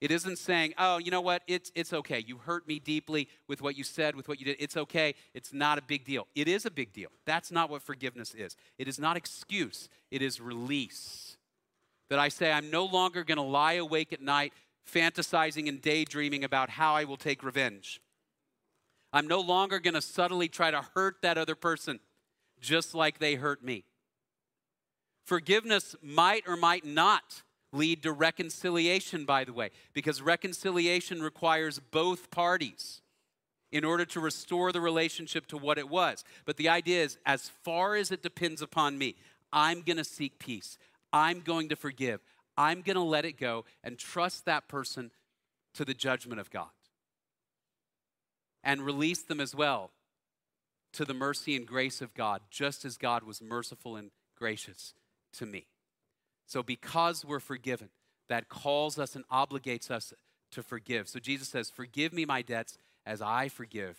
It 0.00 0.10
isn't 0.10 0.38
saying, 0.38 0.72
oh, 0.78 0.98
you 0.98 1.10
know 1.10 1.20
what, 1.20 1.42
it's, 1.46 1.70
it's 1.74 1.92
okay. 1.92 2.24
You 2.26 2.38
hurt 2.38 2.66
me 2.66 2.78
deeply 2.78 3.28
with 3.48 3.60
what 3.60 3.76
you 3.76 3.84
said, 3.84 4.16
with 4.16 4.28
what 4.28 4.38
you 4.40 4.46
did. 4.46 4.56
It's 4.58 4.76
okay. 4.76 5.14
It's 5.34 5.52
not 5.52 5.76
a 5.76 5.82
big 5.82 6.04
deal. 6.04 6.26
It 6.34 6.48
is 6.48 6.64
a 6.64 6.70
big 6.70 6.92
deal. 6.92 7.10
That's 7.26 7.52
not 7.52 7.68
what 7.68 7.82
forgiveness 7.82 8.34
is. 8.34 8.56
It 8.78 8.88
is 8.88 8.98
not 8.98 9.16
excuse, 9.16 9.88
it 10.10 10.22
is 10.22 10.40
release. 10.40 11.36
That 12.08 12.18
I 12.18 12.28
say, 12.28 12.50
I'm 12.50 12.70
no 12.70 12.86
longer 12.86 13.22
going 13.22 13.36
to 13.36 13.42
lie 13.42 13.74
awake 13.74 14.12
at 14.12 14.20
night 14.20 14.52
fantasizing 14.90 15.68
and 15.68 15.80
daydreaming 15.80 16.44
about 16.44 16.70
how 16.70 16.94
I 16.94 17.04
will 17.04 17.16
take 17.16 17.42
revenge. 17.42 18.00
I'm 19.12 19.28
no 19.28 19.40
longer 19.40 19.78
going 19.78 19.94
to 19.94 20.02
subtly 20.02 20.48
try 20.48 20.70
to 20.70 20.82
hurt 20.94 21.16
that 21.22 21.38
other 21.38 21.54
person 21.54 22.00
just 22.60 22.94
like 22.94 23.18
they 23.18 23.34
hurt 23.34 23.62
me. 23.62 23.84
Forgiveness 25.24 25.94
might 26.02 26.44
or 26.46 26.56
might 26.56 26.84
not 26.84 27.42
lead 27.72 28.02
to 28.02 28.12
reconciliation, 28.12 29.24
by 29.24 29.44
the 29.44 29.52
way, 29.52 29.70
because 29.92 30.20
reconciliation 30.22 31.22
requires 31.22 31.78
both 31.78 32.30
parties 32.30 33.00
in 33.72 33.84
order 33.84 34.04
to 34.04 34.20
restore 34.20 34.72
the 34.72 34.80
relationship 34.80 35.46
to 35.46 35.56
what 35.56 35.78
it 35.78 35.88
was. 35.88 36.24
But 36.44 36.56
the 36.56 36.68
idea 36.68 37.04
is 37.04 37.18
as 37.24 37.50
far 37.62 37.94
as 37.94 38.10
it 38.10 38.22
depends 38.22 38.62
upon 38.62 38.98
me, 38.98 39.16
I'm 39.52 39.82
going 39.82 39.96
to 39.96 40.04
seek 40.04 40.38
peace. 40.38 40.78
I'm 41.12 41.40
going 41.40 41.68
to 41.68 41.76
forgive. 41.76 42.20
I'm 42.56 42.82
going 42.82 42.96
to 42.96 43.02
let 43.02 43.24
it 43.24 43.38
go 43.38 43.64
and 43.84 43.98
trust 43.98 44.44
that 44.44 44.68
person 44.68 45.10
to 45.74 45.84
the 45.84 45.94
judgment 45.94 46.40
of 46.40 46.50
God. 46.50 46.68
And 48.62 48.82
release 48.82 49.22
them 49.22 49.40
as 49.40 49.54
well 49.54 49.90
to 50.92 51.04
the 51.04 51.14
mercy 51.14 51.56
and 51.56 51.66
grace 51.66 52.02
of 52.02 52.12
God, 52.14 52.42
just 52.50 52.84
as 52.84 52.96
God 52.96 53.22
was 53.22 53.40
merciful 53.40 53.96
and 53.96 54.10
gracious 54.36 54.92
to 55.34 55.46
me. 55.46 55.66
So, 56.50 56.64
because 56.64 57.24
we're 57.24 57.38
forgiven, 57.38 57.90
that 58.28 58.48
calls 58.48 58.98
us 58.98 59.14
and 59.14 59.24
obligates 59.28 59.88
us 59.88 60.12
to 60.50 60.64
forgive. 60.64 61.08
So, 61.08 61.20
Jesus 61.20 61.46
says, 61.46 61.70
Forgive 61.70 62.12
me 62.12 62.24
my 62.24 62.42
debts 62.42 62.76
as 63.06 63.22
I 63.22 63.48
forgive 63.48 63.96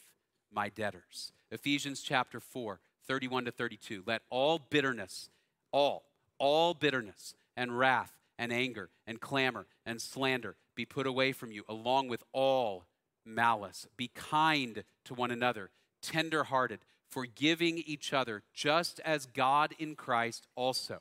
my 0.52 0.68
debtors. 0.68 1.32
Ephesians 1.50 2.02
chapter 2.02 2.42
4, 2.42 2.82
31 3.08 3.46
to 3.46 3.52
32. 3.52 4.04
Let 4.06 4.24
all 4.30 4.60
bitterness, 4.60 5.30
all, 5.72 6.04
all 6.40 6.74
bitterness 6.74 7.36
and 7.56 7.80
wrath 7.80 8.12
and 8.38 8.52
anger 8.52 8.90
and 9.08 9.22
clamor 9.22 9.66
and 9.86 10.02
slander 10.02 10.58
be 10.76 10.84
put 10.84 11.08
away 11.08 11.32
from 11.32 11.54
you, 11.54 11.64
along 11.70 12.10
with 12.10 12.22
all 12.34 12.84
malice. 13.26 13.88
Be 13.96 14.12
kind 14.14 14.84
to 15.06 15.14
one 15.14 15.32
another, 15.32 15.70
tenderhearted, 16.02 16.80
forgiving 17.08 17.78
each 17.78 18.12
other, 18.12 18.44
just 18.54 19.00
as 19.06 19.26
God 19.26 19.74
in 19.80 19.96
Christ 19.96 20.48
also 20.58 21.00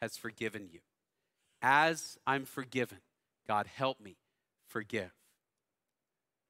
has 0.00 0.16
forgiven 0.16 0.68
you. 0.72 0.80
As 1.62 2.18
I'm 2.26 2.44
forgiven, 2.44 2.98
God 3.46 3.66
help 3.66 4.00
me 4.00 4.16
forgive. 4.68 5.10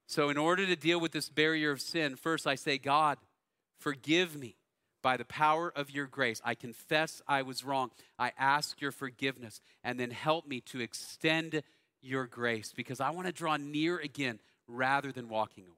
So, 0.07 0.29
in 0.29 0.37
order 0.37 0.67
to 0.67 0.77
deal 0.77 1.01
with 1.01 1.13
this 1.13 1.29
barrier 1.29 1.71
of 1.71 1.81
sin, 1.81 2.17
first 2.17 2.47
I 2.47 2.57
say, 2.57 2.79
God, 2.79 3.19
forgive 3.79 4.37
me 4.37 4.57
by 5.03 5.17
the 5.17 5.25
power 5.25 5.73
of 5.75 5.91
your 5.91 6.07
grace. 6.07 6.41
I 6.45 6.55
confess 6.55 7.23
I 7.27 7.43
was 7.43 7.65
wrong. 7.65 7.91
I 8.19 8.33
ask 8.39 8.81
your 8.81 8.93
forgiveness, 8.93 9.61
and 9.83 9.99
then 9.99 10.11
help 10.11 10.47
me 10.47 10.61
to 10.63 10.81
extend 10.81 11.63
your 12.03 12.27
grace 12.27 12.73
because 12.75 13.01
I 13.01 13.11
want 13.11 13.27
to 13.27 13.33
draw 13.33 13.57
near 13.57 13.99
again 13.99 14.41
rather 14.67 15.13
than 15.13 15.29
walking 15.29 15.65
away. 15.65 15.77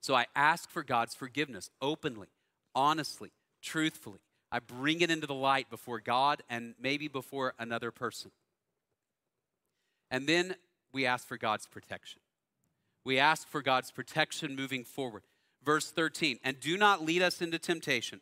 So, 0.00 0.14
I 0.14 0.26
ask 0.34 0.70
for 0.70 0.82
God's 0.82 1.14
forgiveness 1.14 1.70
openly, 1.82 2.28
honestly, 2.74 3.32
truthfully. 3.60 4.20
I 4.54 4.60
bring 4.60 5.00
it 5.00 5.10
into 5.10 5.26
the 5.26 5.34
light 5.34 5.68
before 5.68 5.98
God 5.98 6.42
and 6.48 6.74
maybe 6.80 7.08
before 7.08 7.54
another 7.58 7.90
person. 7.90 8.30
And 10.10 10.28
then 10.28 10.54
we 10.92 11.06
ask 11.06 11.26
for 11.26 11.36
God's 11.36 11.66
protection 11.66 12.20
we 13.04 13.18
ask 13.18 13.46
for 13.48 13.62
God's 13.62 13.90
protection 13.90 14.56
moving 14.56 14.84
forward. 14.84 15.22
Verse 15.62 15.90
13, 15.90 16.40
and 16.42 16.60
do 16.60 16.76
not 16.76 17.04
lead 17.04 17.22
us 17.22 17.40
into 17.40 17.58
temptation, 17.58 18.20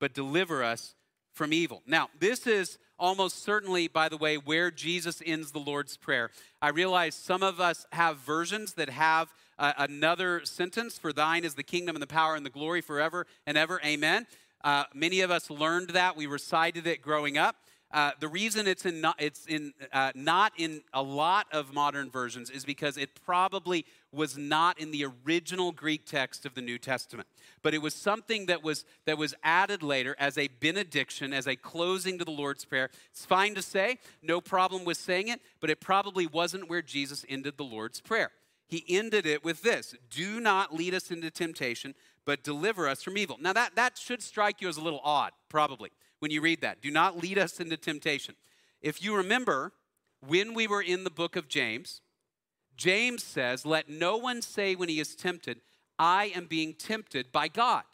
but 0.00 0.12
deliver 0.12 0.62
us 0.62 0.94
from 1.32 1.52
evil. 1.52 1.82
Now, 1.86 2.08
this 2.18 2.46
is 2.46 2.78
almost 2.98 3.42
certainly, 3.42 3.88
by 3.88 4.08
the 4.08 4.16
way, 4.16 4.36
where 4.36 4.70
Jesus 4.70 5.22
ends 5.24 5.52
the 5.52 5.60
Lord's 5.60 5.96
Prayer. 5.96 6.30
I 6.60 6.68
realize 6.70 7.14
some 7.14 7.42
of 7.42 7.60
us 7.60 7.86
have 7.92 8.18
versions 8.18 8.74
that 8.74 8.90
have 8.90 9.32
uh, 9.58 9.72
another 9.78 10.44
sentence 10.44 10.98
for 10.98 11.12
thine 11.12 11.44
is 11.44 11.54
the 11.54 11.62
kingdom 11.62 11.96
and 11.96 12.02
the 12.02 12.06
power 12.06 12.34
and 12.34 12.44
the 12.44 12.50
glory 12.50 12.80
forever 12.80 13.26
and 13.46 13.56
ever. 13.56 13.80
Amen. 13.84 14.26
Uh, 14.62 14.84
many 14.94 15.20
of 15.20 15.30
us 15.30 15.50
learned 15.50 15.90
that. 15.90 16.16
We 16.16 16.26
recited 16.26 16.86
it 16.86 17.02
growing 17.02 17.38
up. 17.38 17.56
Uh, 17.90 18.10
the 18.20 18.28
reason 18.28 18.66
it's, 18.66 18.84
in 18.84 19.00
not, 19.00 19.16
it's 19.18 19.46
in, 19.46 19.72
uh, 19.94 20.12
not 20.14 20.52
in 20.58 20.82
a 20.92 21.02
lot 21.02 21.46
of 21.52 21.72
modern 21.72 22.10
versions 22.10 22.50
is 22.50 22.64
because 22.64 22.98
it 22.98 23.08
probably 23.24 23.86
was 24.12 24.36
not 24.36 24.78
in 24.78 24.90
the 24.90 25.06
original 25.24 25.72
Greek 25.72 26.04
text 26.04 26.44
of 26.44 26.54
the 26.54 26.60
New 26.60 26.78
Testament. 26.78 27.26
But 27.62 27.72
it 27.72 27.80
was 27.80 27.94
something 27.94 28.46
that 28.46 28.62
was, 28.62 28.84
that 29.06 29.16
was 29.16 29.34
added 29.42 29.82
later 29.82 30.14
as 30.18 30.36
a 30.36 30.48
benediction, 30.48 31.32
as 31.32 31.46
a 31.46 31.56
closing 31.56 32.18
to 32.18 32.26
the 32.26 32.30
Lord's 32.30 32.66
Prayer. 32.66 32.90
It's 33.10 33.24
fine 33.24 33.54
to 33.54 33.62
say, 33.62 33.98
no 34.22 34.42
problem 34.42 34.84
with 34.84 34.98
saying 34.98 35.28
it, 35.28 35.40
but 35.60 35.70
it 35.70 35.80
probably 35.80 36.26
wasn't 36.26 36.68
where 36.68 36.82
Jesus 36.82 37.24
ended 37.26 37.56
the 37.56 37.64
Lord's 37.64 38.02
Prayer. 38.02 38.32
He 38.68 38.84
ended 38.86 39.24
it 39.24 39.42
with 39.42 39.62
this 39.62 39.94
Do 40.10 40.40
not 40.40 40.74
lead 40.74 40.94
us 40.94 41.10
into 41.10 41.30
temptation, 41.30 41.94
but 42.28 42.42
deliver 42.42 42.86
us 42.86 43.02
from 43.02 43.16
evil. 43.16 43.38
Now, 43.40 43.54
that, 43.54 43.74
that 43.76 43.96
should 43.96 44.22
strike 44.22 44.60
you 44.60 44.68
as 44.68 44.76
a 44.76 44.82
little 44.82 45.00
odd, 45.02 45.32
probably 45.48 45.88
when 46.18 46.30
you 46.30 46.42
read 46.42 46.60
that. 46.60 46.82
Do 46.82 46.90
not 46.90 47.16
lead 47.16 47.38
us 47.38 47.58
into 47.58 47.78
temptation. 47.78 48.34
If 48.82 49.02
you 49.02 49.16
remember, 49.16 49.72
when 50.20 50.52
we 50.52 50.66
were 50.66 50.82
in 50.82 51.04
the 51.04 51.10
book 51.10 51.36
of 51.36 51.48
James, 51.48 52.02
James 52.76 53.24
says, 53.24 53.64
Let 53.64 53.88
no 53.88 54.18
one 54.18 54.42
say 54.42 54.74
when 54.74 54.90
he 54.90 55.00
is 55.00 55.14
tempted, 55.14 55.62
I 55.98 56.30
am 56.36 56.44
being 56.44 56.74
tempted 56.74 57.32
by 57.32 57.48
God. 57.48 57.84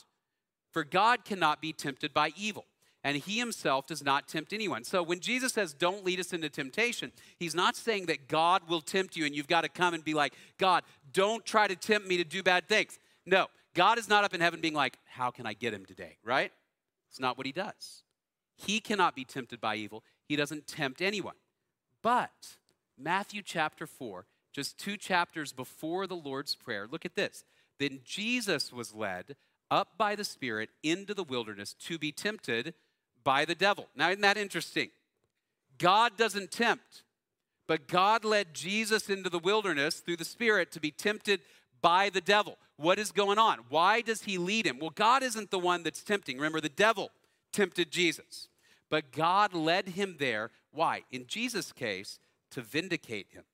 For 0.72 0.82
God 0.82 1.24
cannot 1.24 1.62
be 1.62 1.72
tempted 1.72 2.12
by 2.12 2.32
evil, 2.36 2.64
and 3.04 3.16
he 3.16 3.38
himself 3.38 3.86
does 3.86 4.02
not 4.02 4.26
tempt 4.26 4.52
anyone. 4.52 4.82
So 4.82 5.00
when 5.04 5.20
Jesus 5.20 5.52
says, 5.52 5.72
Don't 5.72 6.04
lead 6.04 6.18
us 6.18 6.32
into 6.32 6.48
temptation, 6.48 7.12
he's 7.38 7.54
not 7.54 7.76
saying 7.76 8.06
that 8.06 8.26
God 8.26 8.68
will 8.68 8.80
tempt 8.80 9.14
you 9.14 9.26
and 9.26 9.32
you've 9.32 9.46
got 9.46 9.60
to 9.60 9.68
come 9.68 9.94
and 9.94 10.02
be 10.02 10.12
like, 10.12 10.34
God, 10.58 10.82
don't 11.12 11.46
try 11.46 11.68
to 11.68 11.76
tempt 11.76 12.08
me 12.08 12.16
to 12.16 12.24
do 12.24 12.42
bad 12.42 12.66
things. 12.68 12.98
No, 13.26 13.46
God 13.74 13.98
is 13.98 14.08
not 14.08 14.24
up 14.24 14.34
in 14.34 14.40
heaven 14.40 14.60
being 14.60 14.74
like, 14.74 14.98
How 15.04 15.30
can 15.30 15.46
I 15.46 15.52
get 15.52 15.74
him 15.74 15.84
today, 15.84 16.16
right? 16.24 16.52
It's 17.10 17.20
not 17.20 17.36
what 17.36 17.46
he 17.46 17.52
does. 17.52 18.02
He 18.56 18.80
cannot 18.80 19.16
be 19.16 19.24
tempted 19.24 19.60
by 19.60 19.76
evil. 19.76 20.02
He 20.26 20.36
doesn't 20.36 20.66
tempt 20.66 21.02
anyone. 21.02 21.34
But 22.02 22.56
Matthew 22.98 23.42
chapter 23.42 23.86
4, 23.86 24.26
just 24.52 24.78
two 24.78 24.96
chapters 24.96 25.52
before 25.52 26.06
the 26.06 26.16
Lord's 26.16 26.54
Prayer, 26.54 26.86
look 26.90 27.04
at 27.04 27.16
this. 27.16 27.44
Then 27.78 28.00
Jesus 28.04 28.72
was 28.72 28.94
led 28.94 29.36
up 29.70 29.98
by 29.98 30.14
the 30.14 30.24
Spirit 30.24 30.70
into 30.82 31.14
the 31.14 31.24
wilderness 31.24 31.74
to 31.74 31.98
be 31.98 32.12
tempted 32.12 32.74
by 33.24 33.44
the 33.44 33.54
devil. 33.54 33.88
Now, 33.96 34.10
isn't 34.10 34.22
that 34.22 34.36
interesting? 34.36 34.90
God 35.78 36.16
doesn't 36.16 36.52
tempt, 36.52 37.02
but 37.66 37.88
God 37.88 38.24
led 38.24 38.54
Jesus 38.54 39.10
into 39.10 39.30
the 39.30 39.38
wilderness 39.38 39.96
through 40.00 40.18
the 40.18 40.24
Spirit 40.24 40.70
to 40.72 40.80
be 40.80 40.90
tempted 40.90 41.40
by 41.84 42.08
the 42.08 42.22
devil. 42.22 42.56
What 42.78 42.98
is 42.98 43.12
going 43.12 43.38
on? 43.38 43.58
Why 43.68 44.00
does 44.00 44.22
he 44.22 44.38
lead 44.38 44.66
him? 44.66 44.78
Well, 44.78 44.88
God 44.88 45.22
isn't 45.22 45.50
the 45.50 45.58
one 45.58 45.82
that's 45.82 46.02
tempting. 46.02 46.36
Remember, 46.36 46.62
the 46.62 46.70
devil 46.70 47.10
tempted 47.52 47.90
Jesus. 47.90 48.48
But 48.88 49.12
God 49.12 49.52
led 49.52 49.90
him 49.90 50.16
there. 50.18 50.50
Why? 50.72 51.02
In 51.12 51.26
Jesus' 51.26 51.72
case, 51.72 52.18
to 52.52 52.62
vindicate 52.62 53.26
him, 53.32 53.44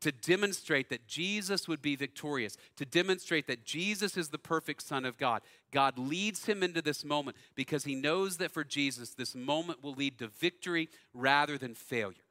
to 0.00 0.10
demonstrate 0.10 0.88
that 0.88 1.06
Jesus 1.06 1.68
would 1.68 1.82
be 1.82 1.96
victorious, 1.96 2.56
to 2.76 2.86
demonstrate 2.86 3.46
that 3.46 3.66
Jesus 3.66 4.16
is 4.16 4.30
the 4.30 4.38
perfect 4.38 4.80
Son 4.80 5.04
of 5.04 5.18
God. 5.18 5.42
God 5.70 5.98
leads 5.98 6.46
him 6.46 6.62
into 6.62 6.80
this 6.80 7.04
moment 7.04 7.36
because 7.54 7.84
he 7.84 7.94
knows 7.94 8.38
that 8.38 8.52
for 8.52 8.64
Jesus, 8.64 9.10
this 9.10 9.34
moment 9.34 9.82
will 9.84 9.94
lead 9.94 10.18
to 10.20 10.28
victory 10.28 10.88
rather 11.12 11.58
than 11.58 11.74
failure. 11.74 12.24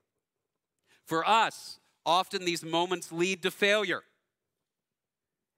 For 1.05 1.23
us, 1.27 1.79
often 2.03 2.45
these 2.45 2.63
moments 2.63 3.11
lead 3.11 3.43
to 3.43 3.51
failure. 3.51 4.01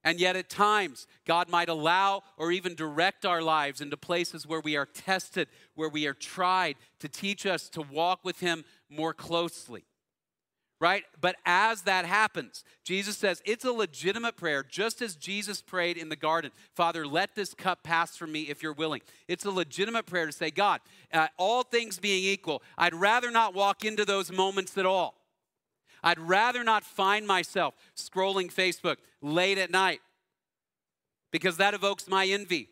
And 0.03 0.19
yet, 0.19 0.35
at 0.35 0.49
times, 0.49 1.05
God 1.25 1.47
might 1.47 1.69
allow 1.69 2.23
or 2.37 2.51
even 2.51 2.73
direct 2.73 3.23
our 3.23 3.41
lives 3.41 3.81
into 3.81 3.97
places 3.97 4.47
where 4.47 4.59
we 4.59 4.75
are 4.75 4.87
tested, 4.87 5.47
where 5.75 5.89
we 5.89 6.07
are 6.07 6.13
tried 6.13 6.75
to 6.99 7.07
teach 7.07 7.45
us 7.45 7.69
to 7.69 7.81
walk 7.81 8.21
with 8.23 8.39
Him 8.39 8.65
more 8.89 9.13
closely. 9.13 9.83
Right? 10.79 11.03
But 11.19 11.35
as 11.45 11.83
that 11.83 12.05
happens, 12.05 12.63
Jesus 12.83 13.15
says 13.15 13.43
it's 13.45 13.65
a 13.65 13.71
legitimate 13.71 14.35
prayer, 14.35 14.65
just 14.67 15.03
as 15.03 15.15
Jesus 15.15 15.61
prayed 15.61 15.95
in 15.95 16.09
the 16.09 16.15
garden 16.15 16.49
Father, 16.73 17.05
let 17.05 17.35
this 17.35 17.53
cup 17.53 17.83
pass 17.83 18.17
from 18.17 18.31
me 18.31 18.41
if 18.43 18.63
you're 18.63 18.73
willing. 18.73 19.01
It's 19.27 19.45
a 19.45 19.51
legitimate 19.51 20.07
prayer 20.07 20.25
to 20.25 20.31
say, 20.31 20.49
God, 20.49 20.81
uh, 21.13 21.27
all 21.37 21.61
things 21.61 21.99
being 21.99 22.23
equal, 22.23 22.63
I'd 22.79 22.95
rather 22.95 23.29
not 23.29 23.53
walk 23.53 23.85
into 23.85 24.05
those 24.05 24.31
moments 24.31 24.75
at 24.79 24.87
all. 24.87 25.20
I'd 26.03 26.19
rather 26.19 26.63
not 26.63 26.83
find 26.83 27.27
myself 27.27 27.75
scrolling 27.95 28.53
Facebook 28.53 28.97
late 29.21 29.57
at 29.57 29.71
night 29.71 30.01
because 31.31 31.57
that 31.57 31.73
evokes 31.73 32.07
my 32.07 32.25
envy 32.25 32.69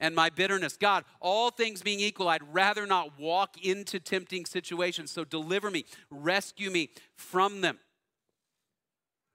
and 0.00 0.14
my 0.14 0.30
bitterness. 0.30 0.76
God, 0.76 1.04
all 1.20 1.50
things 1.50 1.82
being 1.82 2.00
equal, 2.00 2.28
I'd 2.28 2.54
rather 2.54 2.86
not 2.86 3.18
walk 3.18 3.62
into 3.62 4.00
tempting 4.00 4.46
situations. 4.46 5.10
So 5.10 5.24
deliver 5.24 5.70
me, 5.70 5.84
rescue 6.10 6.70
me 6.70 6.90
from 7.16 7.60
them. 7.60 7.78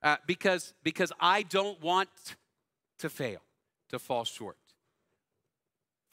Uh, 0.01 0.17
because, 0.27 0.73
because 0.83 1.11
I 1.19 1.43
don't 1.43 1.81
want 1.81 2.09
to 2.99 3.09
fail, 3.09 3.39
to 3.89 3.99
fall 3.99 4.23
short. 4.23 4.57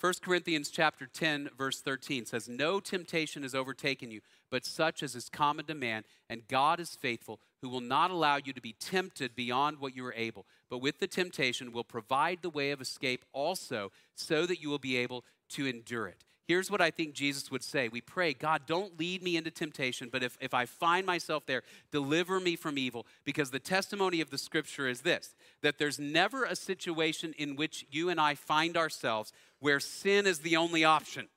1 0.01 0.15
Corinthians 0.23 0.69
chapter 0.69 1.07
10 1.07 1.51
verse 1.57 1.81
13 1.81 2.27
says 2.27 2.49
no 2.49 2.81
temptation 2.81 3.45
has 3.45 3.55
overtaken 3.55 4.11
you 4.11 4.21
but 4.53 4.67
such 4.67 5.03
as 5.03 5.17
is 5.17 5.29
common 5.29 5.65
to 5.65 5.75
man 5.75 6.05
and 6.29 6.47
God 6.47 6.79
is 6.79 6.95
faithful 6.95 7.41
who 7.62 7.69
will 7.69 7.81
not 7.81 8.11
allow 8.12 8.37
you 8.37 8.53
to 8.53 8.61
be 8.61 8.77
tempted 8.79 9.35
beyond 9.35 9.81
what 9.81 9.97
you 9.97 10.07
are 10.07 10.15
able 10.15 10.47
but 10.71 10.79
with 10.79 11.01
the 11.01 11.09
temptation 11.09 11.73
will 11.73 11.83
provide 11.83 12.38
the 12.43 12.51
way 12.51 12.71
of 12.71 12.81
escape 12.81 13.25
also 13.33 13.91
so 14.15 14.47
that 14.47 14.61
you 14.61 14.69
will 14.69 14.79
be 14.79 14.97
able 14.97 15.25
to 15.51 15.67
endure 15.67 16.07
it. 16.07 16.25
here's 16.47 16.71
what 16.71 16.81
I 16.81 16.91
think 16.91 17.15
Jesus 17.15 17.51
would 17.51 17.62
say. 17.62 17.88
We 17.88 18.01
pray, 18.01 18.35
God, 18.35 18.62
don't 18.67 18.99
lead 18.99 19.23
me 19.23 19.37
into 19.37 19.51
temptation, 19.51 20.09
but 20.11 20.23
if, 20.23 20.37
if 20.41 20.53
I 20.53 20.67
find 20.67 21.07
myself 21.07 21.47
there, 21.47 21.62
deliver 21.91 22.41
me 22.41 22.57
from 22.57 22.77
evil. 22.77 23.07
Because 23.25 23.51
the 23.51 23.59
testimony 23.59 24.21
of 24.21 24.31
the 24.31 24.38
scripture 24.38 24.88
is 24.88 25.01
this 25.01 25.35
that 25.62 25.79
there's 25.79 25.99
never 25.99 26.45
a 26.45 26.57
situation 26.57 27.35
in 27.38 27.57
which 27.57 27.87
you 27.91 28.09
and 28.09 28.21
I 28.21 28.35
find 28.35 28.77
ourselves 28.77 29.33
where 29.61 29.81
sin 29.81 30.27
is 30.27 30.41
the 30.41 30.57
only 30.57 30.85
option. 30.85 31.29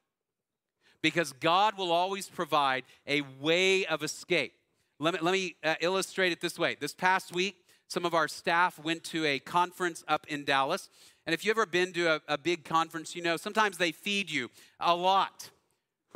Because 1.02 1.34
God 1.34 1.78
will 1.78 1.92
always 1.92 2.28
provide 2.28 2.84
a 3.08 3.22
way 3.40 3.86
of 3.86 4.04
escape. 4.04 4.54
Let 5.00 5.14
me, 5.16 5.20
let 5.22 5.32
me 5.32 5.56
uh, 5.64 5.76
illustrate 5.82 6.32
it 6.32 6.42
this 6.42 6.58
way. 6.58 6.76
This 6.80 6.94
past 6.94 7.34
week, 7.34 7.58
some 7.88 8.06
of 8.06 8.14
our 8.14 8.28
staff 8.28 8.80
went 8.80 9.04
to 9.06 9.26
a 9.26 9.40
conference 9.40 10.04
up 10.08 10.26
in 10.28 10.46
Dallas. 10.46 10.90
And 11.26 11.34
if 11.34 11.46
you've 11.46 11.58
ever 11.58 11.66
been 11.66 11.94
to 11.94 12.16
a, 12.16 12.22
a 12.28 12.38
big 12.38 12.64
conference, 12.64 13.16
you 13.16 13.22
know 13.22 13.38
sometimes 13.38 13.78
they 13.78 13.92
feed 13.92 14.32
you 14.32 14.50
a 14.80 14.96
lot 14.96 15.50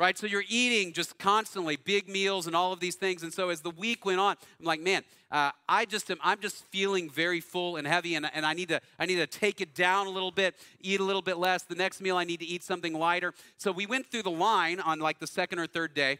right? 0.00 0.16
So 0.16 0.26
you're 0.26 0.44
eating 0.48 0.94
just 0.94 1.18
constantly 1.18 1.76
big 1.76 2.08
meals 2.08 2.46
and 2.46 2.56
all 2.56 2.72
of 2.72 2.80
these 2.80 2.94
things. 2.94 3.22
And 3.22 3.32
so 3.32 3.50
as 3.50 3.60
the 3.60 3.70
week 3.70 4.06
went 4.06 4.18
on, 4.18 4.34
I'm 4.58 4.64
like, 4.64 4.80
man, 4.80 5.02
uh, 5.30 5.50
I 5.68 5.84
just 5.84 6.10
am, 6.10 6.16
I'm 6.24 6.40
just 6.40 6.64
feeling 6.70 7.10
very 7.10 7.40
full 7.40 7.76
and 7.76 7.86
heavy, 7.86 8.14
and, 8.14 8.28
and 8.34 8.44
I 8.44 8.54
need 8.54 8.70
to 8.70 8.80
I 8.98 9.06
need 9.06 9.16
to 9.16 9.26
take 9.26 9.60
it 9.60 9.74
down 9.74 10.08
a 10.08 10.10
little 10.10 10.32
bit, 10.32 10.56
eat 10.80 10.98
a 10.98 11.04
little 11.04 11.22
bit 11.22 11.36
less. 11.36 11.62
The 11.62 11.76
next 11.76 12.00
meal 12.00 12.16
I 12.16 12.24
need 12.24 12.40
to 12.40 12.46
eat 12.46 12.64
something 12.64 12.94
lighter. 12.94 13.34
So 13.58 13.70
we 13.70 13.86
went 13.86 14.10
through 14.10 14.24
the 14.24 14.30
line 14.30 14.80
on 14.80 14.98
like 14.98 15.20
the 15.20 15.26
second 15.26 15.60
or 15.60 15.66
third 15.66 15.94
day 15.94 16.18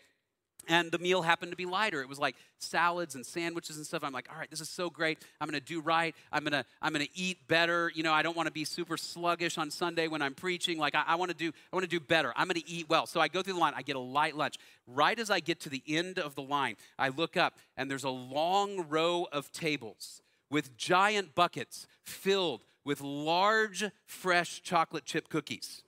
and 0.69 0.91
the 0.91 0.99
meal 0.99 1.23
happened 1.23 1.53
to 1.53 1.57
be 1.57 1.67
lighter. 1.67 2.01
It 2.01 2.09
was 2.09 2.19
like 2.19 2.37
salads 2.59 3.15
and 3.15 3.25
sandwiches 3.25 3.77
and 3.77 3.87
stuff. 3.87 4.05
I'm 4.05 4.13
like 4.13 4.29
all 4.31 4.39
right 4.39 4.51
this 4.51 4.61
is 4.61 4.69
so 4.69 4.91
great. 4.91 5.19
I'm 5.41 5.51
to 5.51 5.61
do 5.61 5.81
right. 5.81 6.15
I'm 6.33 6.45
to 6.45 6.65
i'm 6.83 6.95
to 6.95 7.09
eat 7.15 7.39
better. 7.49 7.91
You 7.95 8.03
know 8.03 8.13
i 8.13 8.23
don't 8.23 8.37
want 8.37 8.47
to 8.47 8.53
be 8.53 8.65
super 8.65 8.97
sluggish 8.97 9.59
on 9.59 9.71
sunday 9.71 10.09
when 10.09 10.23
i'm 10.23 10.35
preaching. 10.35 10.79
Like 10.79 10.95
i, 10.95 11.03
I 11.07 11.15
want 11.17 11.31
to 11.31 11.37
do 11.37 11.53
i 11.73 11.77
want 11.77 11.85
to 11.85 11.91
do 11.91 12.01
better. 12.01 12.33
I'm 12.37 12.49
to 12.49 12.69
eat 12.69 12.89
well. 12.89 13.07
So 13.07 13.21
i 13.21 13.29
go 13.29 13.43
through 13.43 13.55
the 13.55 13.61
line. 13.61 13.75
I 13.77 13.83
get 13.83 13.97
a 13.97 14.01
light 14.01 14.37
lunch. 14.37 14.57
Right 14.87 15.19
as 15.19 15.31
i 15.31 15.41
get 15.41 15.61
to 15.61 15.69
the 15.69 15.83
end 15.87 16.19
of 16.19 16.35
the 16.35 16.43
line 16.43 16.77
i 16.99 17.09
look 17.09 17.37
up 17.37 17.55
and 17.77 17.91
there's 17.91 18.05
a 18.05 18.11
long 18.11 18.87
row 18.89 19.27
of 19.33 19.53
tables 19.53 20.23
with 20.51 20.77
giant 20.77 21.35
buckets 21.35 21.87
filled 22.03 22.65
with 22.85 23.01
large 23.01 23.85
fresh 24.07 24.63
chocolate 24.63 25.05
chip 25.05 25.29
cookies. 25.29 25.83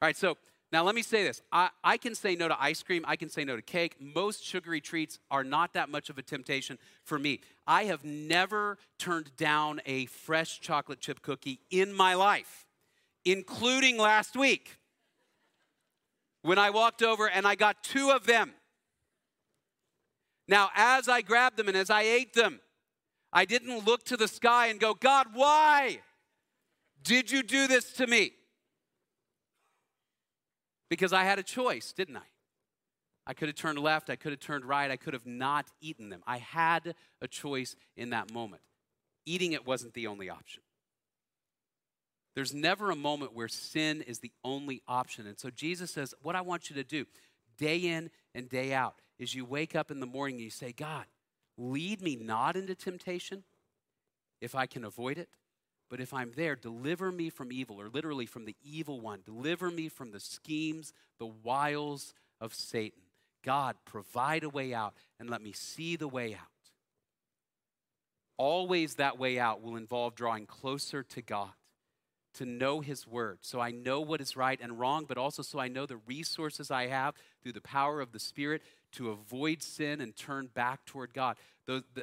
All 0.00 0.06
right 0.06 0.16
so 0.16 0.36
now, 0.72 0.82
let 0.84 0.94
me 0.94 1.02
say 1.02 1.22
this 1.22 1.42
I, 1.52 1.68
I, 1.84 1.98
can 1.98 2.14
say 2.14 2.34
no 2.34 2.48
to 2.48 2.60
ice 2.60 2.82
cream, 2.82 3.04
I 3.06 3.16
can 3.16 3.28
say 3.28 3.44
no 3.44 3.56
to 3.56 3.62
cake. 3.62 3.96
Most 4.00 4.42
sugary 4.42 4.80
treats 4.80 5.18
are 5.30 5.44
not 5.44 5.74
that 5.74 5.90
much 5.90 6.08
of 6.08 6.16
a 6.16 6.22
temptation 6.22 6.78
for 7.04 7.18
me. 7.18 7.40
I 7.66 7.84
have 7.84 8.04
never 8.04 8.78
turned 8.98 9.36
down 9.36 9.82
a 9.84 10.06
fresh 10.06 10.60
chocolate 10.60 11.00
chip 11.00 11.20
cookie 11.20 11.60
in 11.70 11.92
my 11.92 12.14
life, 12.14 12.66
including 13.24 13.98
last 13.98 14.34
week 14.34 14.78
when 16.40 16.58
I 16.58 16.70
walked 16.70 17.02
over 17.02 17.28
and 17.28 17.46
I 17.46 17.54
got 17.54 17.84
two 17.84 18.10
of 18.10 18.26
them. 18.26 18.52
Now, 20.48 20.70
as 20.74 21.08
I 21.08 21.20
grabbed 21.20 21.58
them 21.58 21.68
and 21.68 21.76
as 21.76 21.90
I 21.90 22.02
ate 22.02 22.32
them, 22.32 22.60
I 23.30 23.44
didn't 23.44 23.86
look 23.86 24.04
to 24.06 24.16
the 24.16 24.28
sky 24.28 24.68
and 24.68 24.80
go, 24.80 24.94
God, 24.94 25.28
why 25.34 26.00
did 27.02 27.30
you 27.30 27.42
do 27.42 27.66
this 27.66 27.92
to 27.94 28.06
me? 28.06 28.32
Because 30.92 31.14
I 31.14 31.24
had 31.24 31.38
a 31.38 31.42
choice, 31.42 31.94
didn't 31.94 32.18
I? 32.18 32.28
I 33.26 33.32
could 33.32 33.48
have 33.48 33.56
turned 33.56 33.78
left, 33.78 34.10
I 34.10 34.16
could 34.16 34.30
have 34.30 34.40
turned 34.40 34.66
right, 34.66 34.90
I 34.90 34.98
could 34.98 35.14
have 35.14 35.24
not 35.24 35.64
eaten 35.80 36.10
them. 36.10 36.22
I 36.26 36.36
had 36.36 36.94
a 37.22 37.26
choice 37.26 37.76
in 37.96 38.10
that 38.10 38.30
moment. 38.30 38.60
Eating 39.24 39.52
it 39.52 39.66
wasn't 39.66 39.94
the 39.94 40.06
only 40.06 40.28
option. 40.28 40.62
There's 42.34 42.52
never 42.52 42.90
a 42.90 42.94
moment 42.94 43.34
where 43.34 43.48
sin 43.48 44.02
is 44.02 44.18
the 44.18 44.32
only 44.44 44.82
option. 44.86 45.26
And 45.26 45.38
so 45.38 45.48
Jesus 45.48 45.90
says, 45.90 46.12
What 46.20 46.36
I 46.36 46.42
want 46.42 46.68
you 46.68 46.76
to 46.76 46.84
do 46.84 47.06
day 47.56 47.78
in 47.78 48.10
and 48.34 48.50
day 48.50 48.74
out 48.74 48.96
is 49.18 49.34
you 49.34 49.46
wake 49.46 49.74
up 49.74 49.90
in 49.90 49.98
the 49.98 50.04
morning 50.04 50.34
and 50.34 50.44
you 50.44 50.50
say, 50.50 50.72
God, 50.72 51.06
lead 51.56 52.02
me 52.02 52.16
not 52.16 52.54
into 52.54 52.74
temptation 52.74 53.44
if 54.42 54.54
I 54.54 54.66
can 54.66 54.84
avoid 54.84 55.16
it. 55.16 55.30
But 55.92 56.00
if 56.00 56.14
I'm 56.14 56.32
there, 56.34 56.56
deliver 56.56 57.12
me 57.12 57.28
from 57.28 57.52
evil, 57.52 57.78
or 57.78 57.90
literally 57.90 58.24
from 58.24 58.46
the 58.46 58.56
evil 58.64 58.98
one. 58.98 59.20
Deliver 59.26 59.70
me 59.70 59.90
from 59.90 60.10
the 60.10 60.20
schemes, 60.20 60.94
the 61.18 61.26
wiles 61.26 62.14
of 62.40 62.54
Satan. 62.54 63.02
God, 63.44 63.76
provide 63.84 64.42
a 64.42 64.48
way 64.48 64.72
out 64.72 64.94
and 65.20 65.28
let 65.28 65.42
me 65.42 65.52
see 65.52 65.96
the 65.96 66.08
way 66.08 66.32
out. 66.32 66.48
Always 68.38 68.94
that 68.94 69.18
way 69.18 69.38
out 69.38 69.60
will 69.60 69.76
involve 69.76 70.14
drawing 70.14 70.46
closer 70.46 71.02
to 71.02 71.20
God, 71.20 71.52
to 72.36 72.46
know 72.46 72.80
His 72.80 73.06
Word, 73.06 73.40
so 73.42 73.60
I 73.60 73.70
know 73.70 74.00
what 74.00 74.22
is 74.22 74.34
right 74.34 74.58
and 74.62 74.80
wrong, 74.80 75.04
but 75.06 75.18
also 75.18 75.42
so 75.42 75.58
I 75.58 75.68
know 75.68 75.84
the 75.84 75.98
resources 76.06 76.70
I 76.70 76.86
have 76.86 77.16
through 77.42 77.52
the 77.52 77.60
power 77.60 78.00
of 78.00 78.12
the 78.12 78.18
Spirit 78.18 78.62
to 78.92 79.10
avoid 79.10 79.62
sin 79.62 80.00
and 80.00 80.16
turn 80.16 80.46
back 80.46 80.86
toward 80.86 81.12
God. 81.12 81.36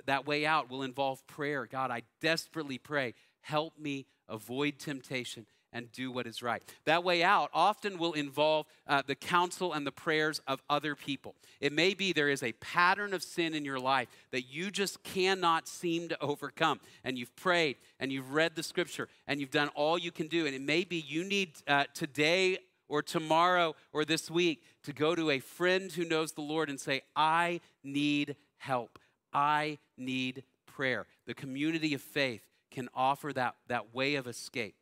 that 0.06 0.28
way 0.28 0.46
out 0.46 0.70
will 0.70 0.84
involve 0.84 1.26
prayer. 1.26 1.66
God, 1.66 1.90
I 1.90 2.04
desperately 2.22 2.78
pray 2.78 3.16
help 3.42 3.78
me 3.78 4.06
avoid 4.28 4.80
temptation 4.80 5.46
and 5.72 5.92
do 5.92 6.12
what 6.12 6.26
is 6.26 6.42
right. 6.42 6.64
That 6.86 7.04
way 7.04 7.24
out 7.24 7.50
often 7.54 7.98
will 7.98 8.14
involve 8.14 8.66
uh, 8.88 9.04
the 9.06 9.16
counsel 9.16 9.74
and 9.74 9.86
the 9.86 9.92
prayers 9.92 10.42
of 10.48 10.62
other 10.70 10.96
people. 10.96 11.36
It 11.60 11.74
may 11.74 11.94
be 11.94 12.12
there 12.12 12.30
is 12.30 12.44
a 12.44 12.54
pattern 12.54 13.14
of 13.14 13.24
sin 13.24 13.54
in 13.54 13.66
your 13.66 13.80
life 13.80 14.08
that 14.32 14.44
you 14.44 14.72
just 14.72 15.04
cannot 15.04 15.68
seem 15.68 16.10
to 16.10 16.22
overcome. 16.22 16.80
And 17.04 17.18
you've 17.18 17.36
prayed 17.36 17.78
and 18.00 18.12
you've 18.12 18.34
read 18.34 18.56
the 18.56 18.64
scripture 18.64 19.10
and 19.28 19.40
you've 19.40 19.52
done 19.52 19.70
all 19.70 19.98
you 19.98 20.12
can 20.12 20.28
do. 20.28 20.46
And 20.46 20.56
it 20.56 20.62
may 20.62 20.84
be 20.84 20.98
you 20.98 21.24
need 21.24 21.54
uh, 21.68 21.86
today 21.94 22.58
or 22.88 23.04
tomorrow 23.04 23.76
or 23.94 24.04
this 24.04 24.32
week 24.32 24.64
to 24.84 24.94
go 24.94 25.14
to 25.14 25.30
a 25.30 25.40
friend 25.40 25.92
who 25.92 26.04
knows 26.04 26.32
the 26.32 26.42
Lord 26.42 26.70
and 26.70 26.80
say, 26.80 27.02
I 27.16 27.62
need 27.84 28.36
help. 28.58 28.98
I 29.32 29.78
need 29.96 30.44
prayer. 30.66 31.06
The 31.28 31.36
community 31.36 31.94
of 31.94 32.02
faith 32.02 32.49
can 32.72 32.90
offer 32.94 33.34
that, 33.34 33.56
that 33.68 33.94
way 33.94 34.16
of 34.16 34.28
escape. 34.28 34.76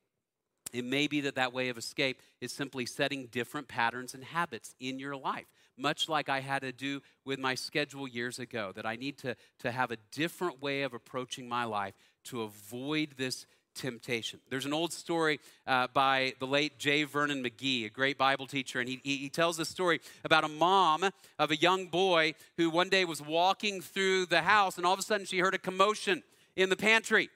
It 0.73 0.85
may 0.85 1.07
be 1.07 1.21
that 1.21 1.35
that 1.35 1.53
way 1.53 1.69
of 1.69 1.77
escape 1.77 2.21
is 2.41 2.51
simply 2.51 2.85
setting 2.85 3.27
different 3.27 3.67
patterns 3.67 4.13
and 4.13 4.23
habits 4.23 4.75
in 4.79 4.99
your 4.99 5.15
life, 5.15 5.45
much 5.77 6.09
like 6.09 6.29
I 6.29 6.41
had 6.41 6.61
to 6.63 6.71
do 6.71 7.01
with 7.25 7.39
my 7.39 7.55
schedule 7.55 8.07
years 8.07 8.39
ago, 8.39 8.71
that 8.75 8.85
I 8.85 8.95
need 8.95 9.17
to, 9.19 9.35
to 9.59 9.71
have 9.71 9.91
a 9.91 9.97
different 10.11 10.61
way 10.61 10.81
of 10.81 10.93
approaching 10.93 11.47
my 11.47 11.63
life 11.63 11.93
to 12.25 12.41
avoid 12.41 13.13
this 13.17 13.45
temptation. 13.75 14.39
There's 14.49 14.65
an 14.65 14.73
old 14.73 14.91
story 14.91 15.39
uh, 15.65 15.87
by 15.93 16.33
the 16.39 16.47
late 16.47 16.79
J. 16.79 17.03
Vernon 17.03 17.43
McGee, 17.43 17.85
a 17.85 17.89
great 17.89 18.17
Bible 18.17 18.47
teacher, 18.47 18.79
and 18.79 18.89
he, 18.89 18.99
he 19.03 19.29
tells 19.29 19.57
the 19.57 19.65
story 19.65 20.01
about 20.25 20.43
a 20.43 20.49
mom 20.49 21.09
of 21.39 21.51
a 21.51 21.55
young 21.55 21.85
boy 21.85 22.33
who 22.57 22.69
one 22.69 22.89
day 22.89 23.05
was 23.05 23.21
walking 23.21 23.81
through 23.81 24.25
the 24.25 24.41
house, 24.41 24.77
and 24.77 24.85
all 24.85 24.93
of 24.93 24.99
a 24.99 25.03
sudden 25.03 25.25
she 25.25 25.39
heard 25.39 25.53
a 25.53 25.59
commotion 25.59 26.23
in 26.55 26.69
the 26.69 26.75
pantry. 26.75 27.29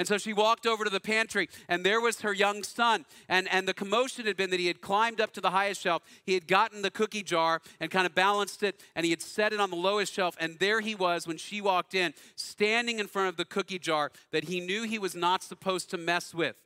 And 0.00 0.08
so 0.08 0.16
she 0.16 0.32
walked 0.32 0.66
over 0.66 0.82
to 0.82 0.88
the 0.88 0.98
pantry, 0.98 1.50
and 1.68 1.84
there 1.84 2.00
was 2.00 2.22
her 2.22 2.32
young 2.32 2.62
son. 2.62 3.04
And, 3.28 3.46
and 3.52 3.68
the 3.68 3.74
commotion 3.74 4.24
had 4.24 4.34
been 4.34 4.48
that 4.48 4.58
he 4.58 4.66
had 4.66 4.80
climbed 4.80 5.20
up 5.20 5.30
to 5.34 5.42
the 5.42 5.50
highest 5.50 5.82
shelf. 5.82 6.02
He 6.24 6.32
had 6.32 6.48
gotten 6.48 6.80
the 6.80 6.90
cookie 6.90 7.22
jar 7.22 7.60
and 7.80 7.90
kind 7.90 8.06
of 8.06 8.14
balanced 8.14 8.62
it, 8.62 8.80
and 8.96 9.04
he 9.04 9.10
had 9.10 9.20
set 9.20 9.52
it 9.52 9.60
on 9.60 9.68
the 9.68 9.76
lowest 9.76 10.14
shelf. 10.14 10.38
And 10.40 10.58
there 10.58 10.80
he 10.80 10.94
was 10.94 11.26
when 11.26 11.36
she 11.36 11.60
walked 11.60 11.94
in, 11.94 12.14
standing 12.34 12.98
in 12.98 13.08
front 13.08 13.28
of 13.28 13.36
the 13.36 13.44
cookie 13.44 13.78
jar 13.78 14.10
that 14.32 14.44
he 14.44 14.58
knew 14.58 14.84
he 14.84 14.98
was 14.98 15.14
not 15.14 15.42
supposed 15.42 15.90
to 15.90 15.98
mess 15.98 16.32
with. 16.32 16.56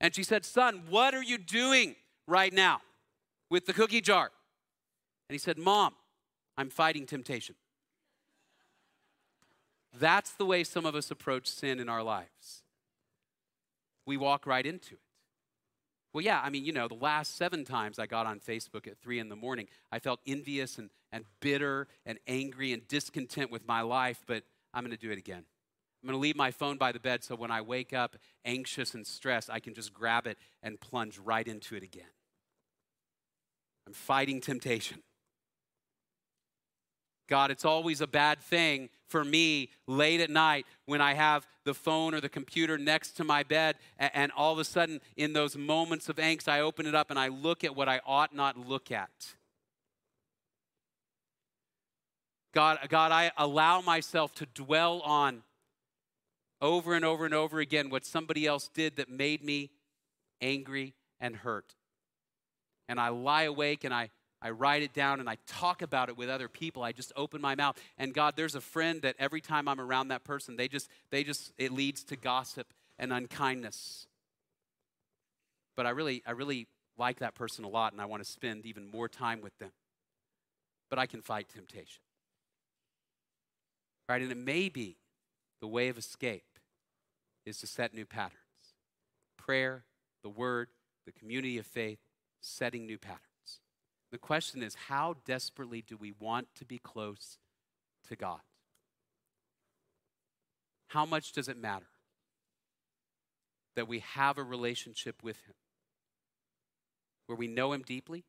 And 0.00 0.14
she 0.14 0.22
said, 0.22 0.44
Son, 0.44 0.82
what 0.88 1.14
are 1.14 1.24
you 1.24 1.38
doing 1.38 1.96
right 2.28 2.52
now 2.52 2.80
with 3.50 3.66
the 3.66 3.72
cookie 3.72 4.00
jar? 4.00 4.30
And 5.28 5.34
he 5.34 5.38
said, 5.38 5.58
Mom, 5.58 5.96
I'm 6.56 6.70
fighting 6.70 7.06
temptation. 7.06 7.56
That's 9.98 10.32
the 10.32 10.46
way 10.46 10.64
some 10.64 10.86
of 10.86 10.94
us 10.94 11.10
approach 11.10 11.46
sin 11.46 11.80
in 11.80 11.88
our 11.88 12.02
lives. 12.02 12.62
We 14.06 14.16
walk 14.16 14.46
right 14.46 14.64
into 14.64 14.94
it. 14.94 15.00
Well, 16.12 16.24
yeah, 16.24 16.40
I 16.42 16.48
mean, 16.48 16.64
you 16.64 16.72
know, 16.72 16.88
the 16.88 16.94
last 16.94 17.36
seven 17.36 17.64
times 17.64 17.98
I 17.98 18.06
got 18.06 18.26
on 18.26 18.40
Facebook 18.40 18.86
at 18.86 18.98
three 18.98 19.18
in 19.18 19.28
the 19.28 19.36
morning, 19.36 19.68
I 19.92 19.98
felt 19.98 20.20
envious 20.26 20.78
and, 20.78 20.88
and 21.12 21.24
bitter 21.40 21.88
and 22.06 22.18
angry 22.26 22.72
and 22.72 22.88
discontent 22.88 23.50
with 23.50 23.66
my 23.68 23.82
life, 23.82 24.22
but 24.26 24.42
I'm 24.72 24.82
going 24.82 24.96
to 24.96 25.00
do 25.00 25.10
it 25.10 25.18
again. 25.18 25.44
I'm 26.02 26.08
going 26.08 26.18
to 26.18 26.22
leave 26.22 26.36
my 26.36 26.50
phone 26.50 26.78
by 26.78 26.92
the 26.92 27.00
bed 27.00 27.24
so 27.24 27.34
when 27.34 27.50
I 27.50 27.60
wake 27.60 27.92
up 27.92 28.16
anxious 28.44 28.94
and 28.94 29.06
stressed, 29.06 29.50
I 29.50 29.60
can 29.60 29.74
just 29.74 29.92
grab 29.92 30.26
it 30.26 30.38
and 30.62 30.80
plunge 30.80 31.18
right 31.18 31.46
into 31.46 31.74
it 31.74 31.82
again. 31.82 32.04
I'm 33.86 33.92
fighting 33.92 34.40
temptation. 34.40 35.02
God, 37.28 37.50
it's 37.50 37.64
always 37.64 38.00
a 38.00 38.06
bad 38.06 38.40
thing 38.40 38.88
for 39.08 39.24
me 39.24 39.70
late 39.86 40.20
at 40.20 40.30
night 40.30 40.66
when 40.84 41.00
I 41.00 41.14
have 41.14 41.46
the 41.64 41.74
phone 41.74 42.14
or 42.14 42.20
the 42.20 42.28
computer 42.28 42.78
next 42.78 43.12
to 43.12 43.24
my 43.24 43.42
bed, 43.42 43.76
and 43.98 44.30
all 44.36 44.52
of 44.52 44.58
a 44.58 44.64
sudden, 44.64 45.00
in 45.16 45.32
those 45.32 45.56
moments 45.56 46.08
of 46.08 46.16
angst, 46.16 46.48
I 46.48 46.60
open 46.60 46.86
it 46.86 46.94
up 46.94 47.10
and 47.10 47.18
I 47.18 47.28
look 47.28 47.64
at 47.64 47.74
what 47.74 47.88
I 47.88 48.00
ought 48.06 48.34
not 48.34 48.56
look 48.56 48.92
at. 48.92 49.34
God, 52.54 52.78
God, 52.88 53.12
I 53.12 53.32
allow 53.36 53.80
myself 53.80 54.32
to 54.36 54.46
dwell 54.46 55.00
on 55.00 55.42
over 56.62 56.94
and 56.94 57.04
over 57.04 57.24
and 57.26 57.34
over 57.34 57.60
again 57.60 57.90
what 57.90 58.06
somebody 58.06 58.46
else 58.46 58.68
did 58.72 58.96
that 58.96 59.10
made 59.10 59.44
me 59.44 59.70
angry 60.40 60.94
and 61.20 61.36
hurt. 61.36 61.74
and 62.88 63.00
I 63.00 63.08
lie 63.08 63.42
awake 63.42 63.84
and 63.84 63.92
I, 63.92 64.10
I 64.46 64.50
write 64.50 64.84
it 64.84 64.94
down 64.94 65.18
and 65.18 65.28
I 65.28 65.38
talk 65.48 65.82
about 65.82 66.08
it 66.08 66.16
with 66.16 66.30
other 66.30 66.48
people. 66.48 66.84
I 66.84 66.92
just 66.92 67.12
open 67.16 67.40
my 67.40 67.56
mouth. 67.56 67.76
And 67.98 68.14
God, 68.14 68.34
there's 68.36 68.54
a 68.54 68.60
friend 68.60 69.02
that 69.02 69.16
every 69.18 69.40
time 69.40 69.66
I'm 69.66 69.80
around 69.80 70.08
that 70.08 70.22
person, 70.22 70.54
they 70.54 70.68
just, 70.68 70.88
they 71.10 71.24
just, 71.24 71.52
it 71.58 71.72
leads 71.72 72.04
to 72.04 72.16
gossip 72.16 72.72
and 72.96 73.12
unkindness. 73.12 74.06
But 75.74 75.86
I 75.86 75.90
really, 75.90 76.22
I 76.24 76.30
really 76.30 76.68
like 76.96 77.18
that 77.18 77.34
person 77.34 77.64
a 77.64 77.68
lot 77.68 77.92
and 77.92 78.00
I 78.00 78.04
want 78.04 78.22
to 78.22 78.30
spend 78.30 78.66
even 78.66 78.88
more 78.88 79.08
time 79.08 79.40
with 79.40 79.58
them. 79.58 79.72
But 80.90 81.00
I 81.00 81.06
can 81.06 81.22
fight 81.22 81.48
temptation. 81.48 82.02
Right? 84.08 84.22
And 84.22 84.30
it 84.30 84.38
may 84.38 84.68
be 84.68 84.96
the 85.60 85.66
way 85.66 85.88
of 85.88 85.98
escape 85.98 86.60
is 87.44 87.58
to 87.58 87.66
set 87.66 87.92
new 87.92 88.06
patterns 88.06 88.36
prayer, 89.36 89.84
the 90.22 90.28
word, 90.28 90.68
the 91.04 91.12
community 91.12 91.58
of 91.58 91.66
faith, 91.66 91.98
setting 92.40 92.86
new 92.86 92.98
patterns. 92.98 93.35
The 94.16 94.20
question 94.20 94.62
is 94.62 94.74
how 94.88 95.16
desperately 95.26 95.82
do 95.86 95.98
we 95.98 96.10
want 96.18 96.48
to 96.54 96.64
be 96.64 96.78
close 96.78 97.36
to 98.08 98.16
God? 98.16 98.40
How 100.86 101.04
much 101.04 101.32
does 101.32 101.48
it 101.48 101.58
matter 101.58 101.90
that 103.74 103.86
we 103.86 103.98
have 103.98 104.38
a 104.38 104.42
relationship 104.42 105.22
with 105.22 105.36
Him? 105.44 105.52
Where 107.26 107.36
we 107.36 107.46
know 107.46 107.74
Him 107.74 107.82
deeply, 107.82 108.24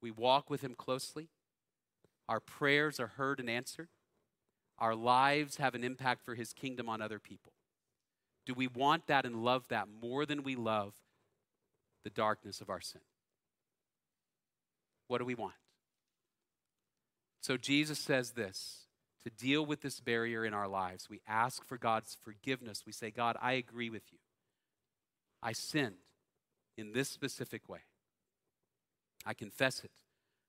we 0.00 0.10
walk 0.10 0.48
with 0.48 0.62
Him 0.62 0.74
closely, 0.74 1.28
our 2.26 2.40
prayers 2.40 2.98
are 2.98 3.08
heard 3.08 3.38
and 3.38 3.50
answered, 3.50 3.88
our 4.78 4.94
lives 4.94 5.58
have 5.58 5.74
an 5.74 5.84
impact 5.84 6.24
for 6.24 6.36
His 6.36 6.54
kingdom 6.54 6.88
on 6.88 7.02
other 7.02 7.18
people. 7.18 7.52
Do 8.46 8.54
we 8.54 8.66
want 8.66 9.08
that 9.08 9.26
and 9.26 9.44
love 9.44 9.68
that 9.68 9.88
more 10.00 10.24
than 10.24 10.42
we 10.42 10.56
love 10.56 10.94
the 12.02 12.08
darkness 12.08 12.62
of 12.62 12.70
our 12.70 12.80
sin? 12.80 13.02
What 15.12 15.18
do 15.18 15.26
we 15.26 15.34
want? 15.34 15.52
So 17.42 17.58
Jesus 17.58 17.98
says 17.98 18.30
this 18.30 18.86
to 19.24 19.28
deal 19.28 19.66
with 19.66 19.82
this 19.82 20.00
barrier 20.00 20.42
in 20.42 20.54
our 20.54 20.66
lives, 20.66 21.10
we 21.10 21.20
ask 21.28 21.66
for 21.66 21.76
God's 21.76 22.16
forgiveness. 22.24 22.84
We 22.86 22.92
say, 22.92 23.10
God, 23.10 23.36
I 23.42 23.52
agree 23.52 23.90
with 23.90 24.04
you. 24.10 24.16
I 25.42 25.52
sinned 25.52 25.96
in 26.78 26.92
this 26.94 27.10
specific 27.10 27.68
way. 27.68 27.80
I 29.26 29.34
confess 29.34 29.84
it. 29.84 29.90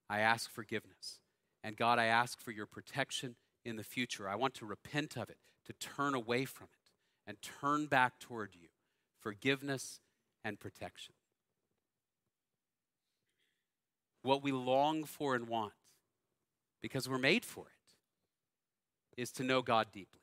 I 0.09 0.19
ask 0.19 0.49
forgiveness. 0.49 1.19
And 1.61 1.75
God, 1.75 1.99
I 1.99 2.05
ask 2.05 2.39
for 2.39 2.51
your 2.51 2.65
protection 2.65 3.35
in 3.65 3.75
the 3.75 3.83
future. 3.83 4.29
I 4.29 4.35
want 4.35 4.53
to 4.53 4.65
repent 4.65 5.17
of 5.17 5.29
it, 5.29 5.39
to 5.65 5.73
turn 5.73 6.15
away 6.15 6.45
from 6.45 6.67
it 6.71 6.89
and 7.27 7.35
turn 7.41 7.87
back 7.87 8.17
toward 8.17 8.51
you 8.55 8.69
forgiveness 9.19 9.99
and 10.41 10.57
protection. 10.57 11.15
What 14.23 14.43
we 14.43 14.51
long 14.51 15.03
for 15.03 15.35
and 15.35 15.47
want, 15.47 15.73
because 16.81 17.07
we're 17.07 17.17
made 17.17 17.45
for 17.45 17.65
it, 17.65 19.21
is 19.21 19.31
to 19.33 19.43
know 19.43 19.61
God 19.61 19.87
deeply. 19.93 20.21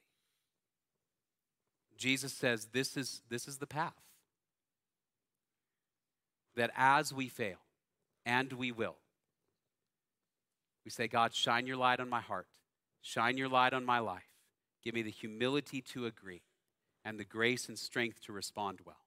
Jesus 1.97 2.33
says 2.33 2.69
this 2.73 2.97
is, 2.97 3.23
this 3.29 3.47
is 3.47 3.59
the 3.59 3.67
path. 3.67 3.95
That 6.57 6.71
as 6.77 7.13
we 7.13 7.29
fail, 7.29 7.59
and 8.27 8.53
we 8.55 8.73
will, 8.73 8.97
we 10.85 10.91
say, 10.91 11.07
God, 11.07 11.35
shine 11.35 11.67
your 11.67 11.77
light 11.77 12.01
on 12.01 12.09
my 12.09 12.21
heart, 12.21 12.49
shine 13.03 13.37
your 13.37 13.49
light 13.49 13.73
on 13.73 13.85
my 13.85 13.99
life. 13.99 14.25
Give 14.83 14.95
me 14.95 15.03
the 15.03 15.11
humility 15.11 15.83
to 15.93 16.07
agree 16.07 16.43
and 17.05 17.19
the 17.19 17.25
grace 17.25 17.69
and 17.69 17.79
strength 17.79 18.21
to 18.25 18.33
respond 18.33 18.81
well. 18.85 19.05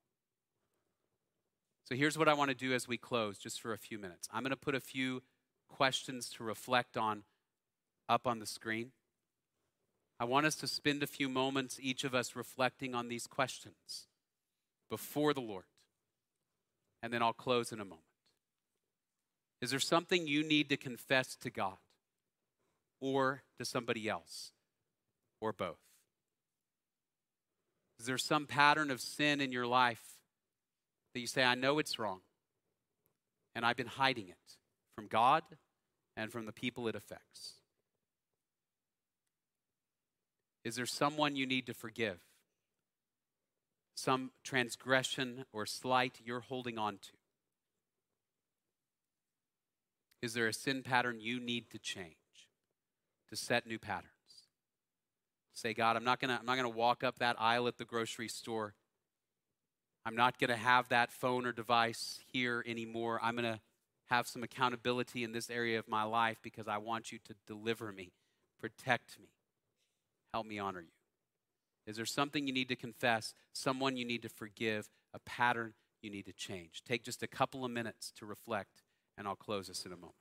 So 1.85 1.95
here's 1.95 2.17
what 2.17 2.29
I 2.29 2.33
want 2.33 2.49
to 2.49 2.55
do 2.55 2.73
as 2.73 2.87
we 2.87 2.97
close, 2.97 3.37
just 3.37 3.61
for 3.61 3.73
a 3.73 3.77
few 3.77 3.99
minutes. 3.99 4.29
I'm 4.31 4.43
going 4.43 4.51
to 4.51 4.55
put 4.55 4.75
a 4.75 4.79
few 4.79 5.21
questions 5.67 6.29
to 6.37 6.43
reflect 6.43 6.95
on 6.95 7.23
up 8.07 8.25
on 8.25 8.39
the 8.39 8.45
screen. 8.45 8.91
I 10.19 10.25
want 10.25 10.45
us 10.45 10.55
to 10.55 10.67
spend 10.67 11.03
a 11.03 11.07
few 11.07 11.27
moments, 11.27 11.79
each 11.81 12.03
of 12.03 12.15
us, 12.15 12.35
reflecting 12.35 12.95
on 12.95 13.09
these 13.09 13.27
questions 13.27 14.07
before 14.89 15.33
the 15.33 15.41
Lord. 15.41 15.65
And 17.01 17.11
then 17.11 17.21
I'll 17.21 17.33
close 17.33 17.71
in 17.73 17.81
a 17.81 17.85
moment. 17.85 18.01
Is 19.61 19.71
there 19.71 19.79
something 19.79 20.27
you 20.27 20.43
need 20.43 20.69
to 20.69 20.77
confess 20.77 21.35
to 21.37 21.49
God 21.49 21.77
or 23.01 23.43
to 23.57 23.65
somebody 23.65 24.07
else 24.07 24.51
or 25.41 25.51
both? 25.51 25.79
Is 27.99 28.05
there 28.05 28.17
some 28.17 28.45
pattern 28.45 28.91
of 28.91 29.01
sin 29.01 29.41
in 29.41 29.51
your 29.51 29.67
life 29.67 30.12
that 31.13 31.19
you 31.19 31.27
say, 31.27 31.43
I 31.43 31.55
know 31.55 31.79
it's 31.79 31.99
wrong, 31.99 32.21
and 33.55 33.65
I've 33.65 33.77
been 33.77 33.87
hiding 33.87 34.29
it 34.29 34.57
from 34.95 35.07
God 35.07 35.43
and 36.15 36.31
from 36.31 36.45
the 36.45 36.51
people 36.51 36.87
it 36.87 36.95
affects? 36.95 37.55
Is 40.63 40.75
there 40.75 40.85
someone 40.85 41.35
you 41.35 41.45
need 41.45 41.65
to 41.67 41.73
forgive? 41.73 42.19
Some 43.95 44.31
transgression 44.43 45.45
or 45.51 45.65
slight 45.65 46.19
you're 46.23 46.39
holding 46.39 46.77
on 46.77 46.97
to? 47.01 47.11
Is 50.21 50.33
there 50.33 50.47
a 50.47 50.53
sin 50.53 50.83
pattern 50.83 51.19
you 51.19 51.39
need 51.39 51.69
to 51.71 51.79
change 51.79 52.15
to 53.29 53.35
set 53.35 53.67
new 53.67 53.77
patterns? 53.77 54.09
Say, 55.53 55.73
God, 55.73 55.95
I'm 55.95 56.03
not 56.03 56.19
gonna, 56.19 56.37
I'm 56.39 56.45
not 56.45 56.55
gonna 56.55 56.69
walk 56.69 57.03
up 57.03 57.19
that 57.19 57.35
aisle 57.39 57.67
at 57.67 57.77
the 57.77 57.85
grocery 57.85 58.29
store. 58.29 58.73
I'm 60.05 60.15
not 60.15 60.37
gonna 60.37 60.57
have 60.57 60.89
that 60.89 61.11
phone 61.11 61.45
or 61.45 61.51
device 61.51 62.19
here 62.31 62.63
anymore. 62.67 63.19
I'm 63.21 63.35
gonna 63.35 63.61
have 64.09 64.27
some 64.27 64.43
accountability 64.43 65.23
in 65.23 65.31
this 65.31 65.49
area 65.49 65.79
of 65.79 65.87
my 65.87 66.03
life 66.03 66.39
because 66.41 66.67
I 66.67 66.77
want 66.77 67.11
you 67.11 67.19
to 67.25 67.35
deliver 67.47 67.91
me, 67.91 68.11
protect 68.59 69.17
me, 69.19 69.29
help 70.33 70.45
me 70.45 70.59
honor 70.59 70.81
you. 70.81 70.91
Is 71.85 71.97
there 71.97 72.05
something 72.05 72.47
you 72.47 72.53
need 72.53 72.69
to 72.69 72.75
confess, 72.75 73.33
someone 73.53 73.97
you 73.97 74.05
need 74.05 74.21
to 74.23 74.29
forgive, 74.29 74.89
a 75.13 75.19
pattern 75.19 75.73
you 76.01 76.09
need 76.09 76.25
to 76.25 76.33
change? 76.33 76.81
Take 76.85 77.03
just 77.03 77.23
a 77.23 77.27
couple 77.27 77.65
of 77.65 77.71
minutes 77.71 78.11
to 78.17 78.25
reflect, 78.25 78.83
and 79.17 79.27
I'll 79.27 79.35
close 79.35 79.67
this 79.67 79.85
in 79.85 79.91
a 79.91 79.97
moment. 79.97 80.15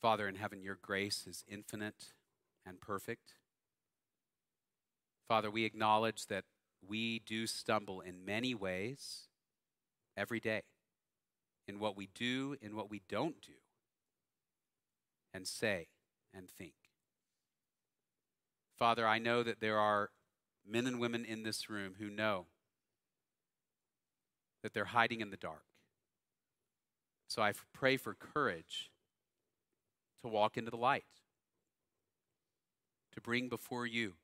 Father 0.00 0.28
in 0.28 0.36
heaven, 0.36 0.62
your 0.62 0.78
grace 0.80 1.26
is 1.26 1.44
infinite 1.48 2.12
and 2.64 2.80
perfect. 2.80 3.34
Father, 5.26 5.50
we 5.50 5.64
acknowledge 5.64 6.26
that 6.26 6.44
we 6.86 7.18
do 7.18 7.46
stumble 7.46 8.00
in 8.00 8.24
many 8.24 8.54
ways 8.54 9.28
every 10.16 10.40
day 10.40 10.62
in 11.66 11.78
what 11.78 11.96
we 11.96 12.08
do, 12.14 12.56
in 12.62 12.74
what 12.74 12.90
we 12.90 13.02
don't 13.08 13.42
do, 13.42 13.52
and 15.34 15.46
say 15.46 15.88
and 16.32 16.48
think. 16.48 16.72
Father, 18.78 19.06
I 19.06 19.18
know 19.18 19.42
that 19.42 19.60
there 19.60 19.78
are 19.78 20.10
men 20.66 20.86
and 20.86 21.00
women 21.00 21.24
in 21.24 21.42
this 21.42 21.68
room 21.68 21.96
who 21.98 22.08
know 22.08 22.46
that 24.62 24.72
they're 24.72 24.86
hiding 24.86 25.20
in 25.20 25.30
the 25.30 25.36
dark. 25.36 25.64
So 27.28 27.42
I 27.42 27.52
pray 27.74 27.96
for 27.96 28.14
courage 28.14 28.90
to 30.22 30.28
walk 30.28 30.56
into 30.56 30.70
the 30.70 30.76
light, 30.76 31.04
to 33.14 33.20
bring 33.20 33.48
before 33.48 33.86
you 33.86 34.14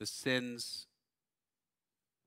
the 0.00 0.06
sins 0.06 0.86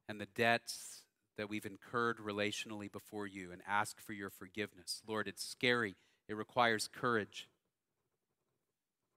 and 0.09 0.19
the 0.21 0.27
debts 0.27 1.03
that 1.37 1.49
we've 1.49 1.65
incurred 1.65 2.17
relationally 2.17 2.91
before 2.91 3.27
you 3.27 3.51
and 3.51 3.61
ask 3.67 3.99
for 3.99 4.13
your 4.13 4.29
forgiveness. 4.29 5.01
Lord, 5.07 5.27
it's 5.27 5.43
scary, 5.43 5.97
it 6.27 6.35
requires 6.35 6.87
courage. 6.87 7.47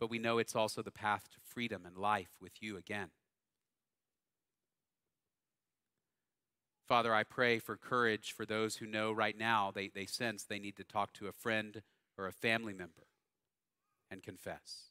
but 0.00 0.10
we 0.10 0.18
know 0.18 0.38
it's 0.38 0.56
also 0.56 0.82
the 0.82 0.90
path 0.90 1.28
to 1.30 1.38
freedom 1.44 1.84
and 1.86 1.96
life 1.96 2.30
with 2.40 2.62
you 2.62 2.76
again. 2.76 3.10
Father, 6.88 7.14
I 7.14 7.22
pray 7.22 7.58
for 7.60 7.76
courage 7.76 8.32
for 8.32 8.44
those 8.44 8.76
who 8.76 8.86
know 8.86 9.12
right 9.12 9.38
now 9.38 9.70
they, 9.72 9.88
they 9.88 10.06
sense 10.06 10.42
they 10.42 10.58
need 10.58 10.76
to 10.76 10.84
talk 10.84 11.12
to 11.14 11.28
a 11.28 11.32
friend 11.32 11.82
or 12.20 12.26
a 12.26 12.32
family 12.32 12.74
member 12.74 13.06
and 14.10 14.22
confess. 14.22 14.90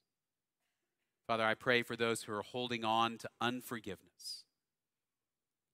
Father, 1.27 1.45
I 1.45 1.53
pray 1.53 1.83
for 1.83 1.95
those 1.95 2.23
who 2.23 2.33
are 2.33 2.41
holding 2.41 2.83
on 2.83 3.19
to 3.19 3.29
unforgiveness. 3.39 4.45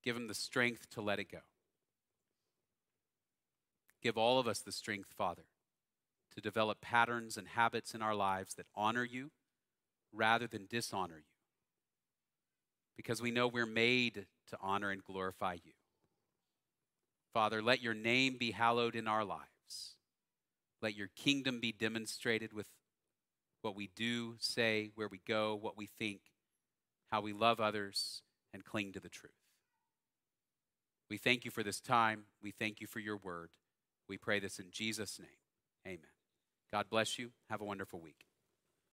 Give 0.04 0.16
them 0.16 0.28
the 0.28 0.34
strength 0.34 0.90
to 0.92 1.02
let 1.02 1.18
it 1.18 1.32
go. 1.32 1.40
Give 4.04 4.18
all 4.18 4.38
of 4.38 4.48
us 4.48 4.60
the 4.60 4.74
strength, 4.74 5.14
Father, 5.18 5.46
to 6.36 6.42
develop 6.42 6.82
patterns 6.82 7.38
and 7.38 7.48
habits 7.48 7.96
in 7.96 8.02
our 8.02 8.14
lives 8.14 8.56
that 8.56 8.68
honor 8.76 9.06
you 9.06 9.32
rather 10.12 10.48
than 10.48 10.68
dishonor 10.70 11.18
you. 11.18 11.24
Because 12.98 13.22
we 13.22 13.32
know 13.32 13.48
we're 13.48 13.66
made 13.66 14.26
to 14.50 14.58
honor 14.62 14.92
and 14.92 15.04
glorify 15.04 15.54
you. 15.54 15.74
Father, 17.34 17.62
let 17.62 17.82
your 17.82 17.94
name 17.94 18.36
be 18.38 18.52
hallowed 18.52 18.96
in 18.96 19.08
our 19.08 19.24
lives. 19.24 19.55
Let 20.82 20.96
your 20.96 21.10
kingdom 21.16 21.60
be 21.60 21.72
demonstrated 21.72 22.54
with 22.54 22.68
what 23.62 23.76
we 23.76 23.90
do, 23.96 24.36
say, 24.40 24.92
where 24.96 25.08
we 25.08 25.22
go, 25.28 25.56
what 25.56 25.78
we 25.78 25.88
think, 25.88 26.22
how 27.12 27.22
we 27.22 27.34
love 27.34 27.60
others, 27.60 28.22
and 28.54 28.64
cling 28.64 28.94
to 28.94 29.00
the 29.00 29.10
truth. 29.10 29.32
We 31.10 31.18
thank 31.18 31.46
you 31.46 31.52
for 31.52 31.64
this 31.64 31.80
time. 31.80 32.26
We 32.42 32.52
thank 32.52 32.82
you 32.82 32.88
for 32.88 33.00
your 33.00 33.18
word. 33.18 33.52
We 34.08 34.18
pray 34.18 34.40
this 34.40 34.60
in 34.60 34.68
Jesus' 34.72 35.20
name. 35.20 35.30
Amen. 35.86 36.12
God 36.72 36.86
bless 36.90 37.18
you. 37.18 37.32
Have 37.50 37.62
a 37.62 37.66
wonderful 37.66 38.00
week. 38.00 38.26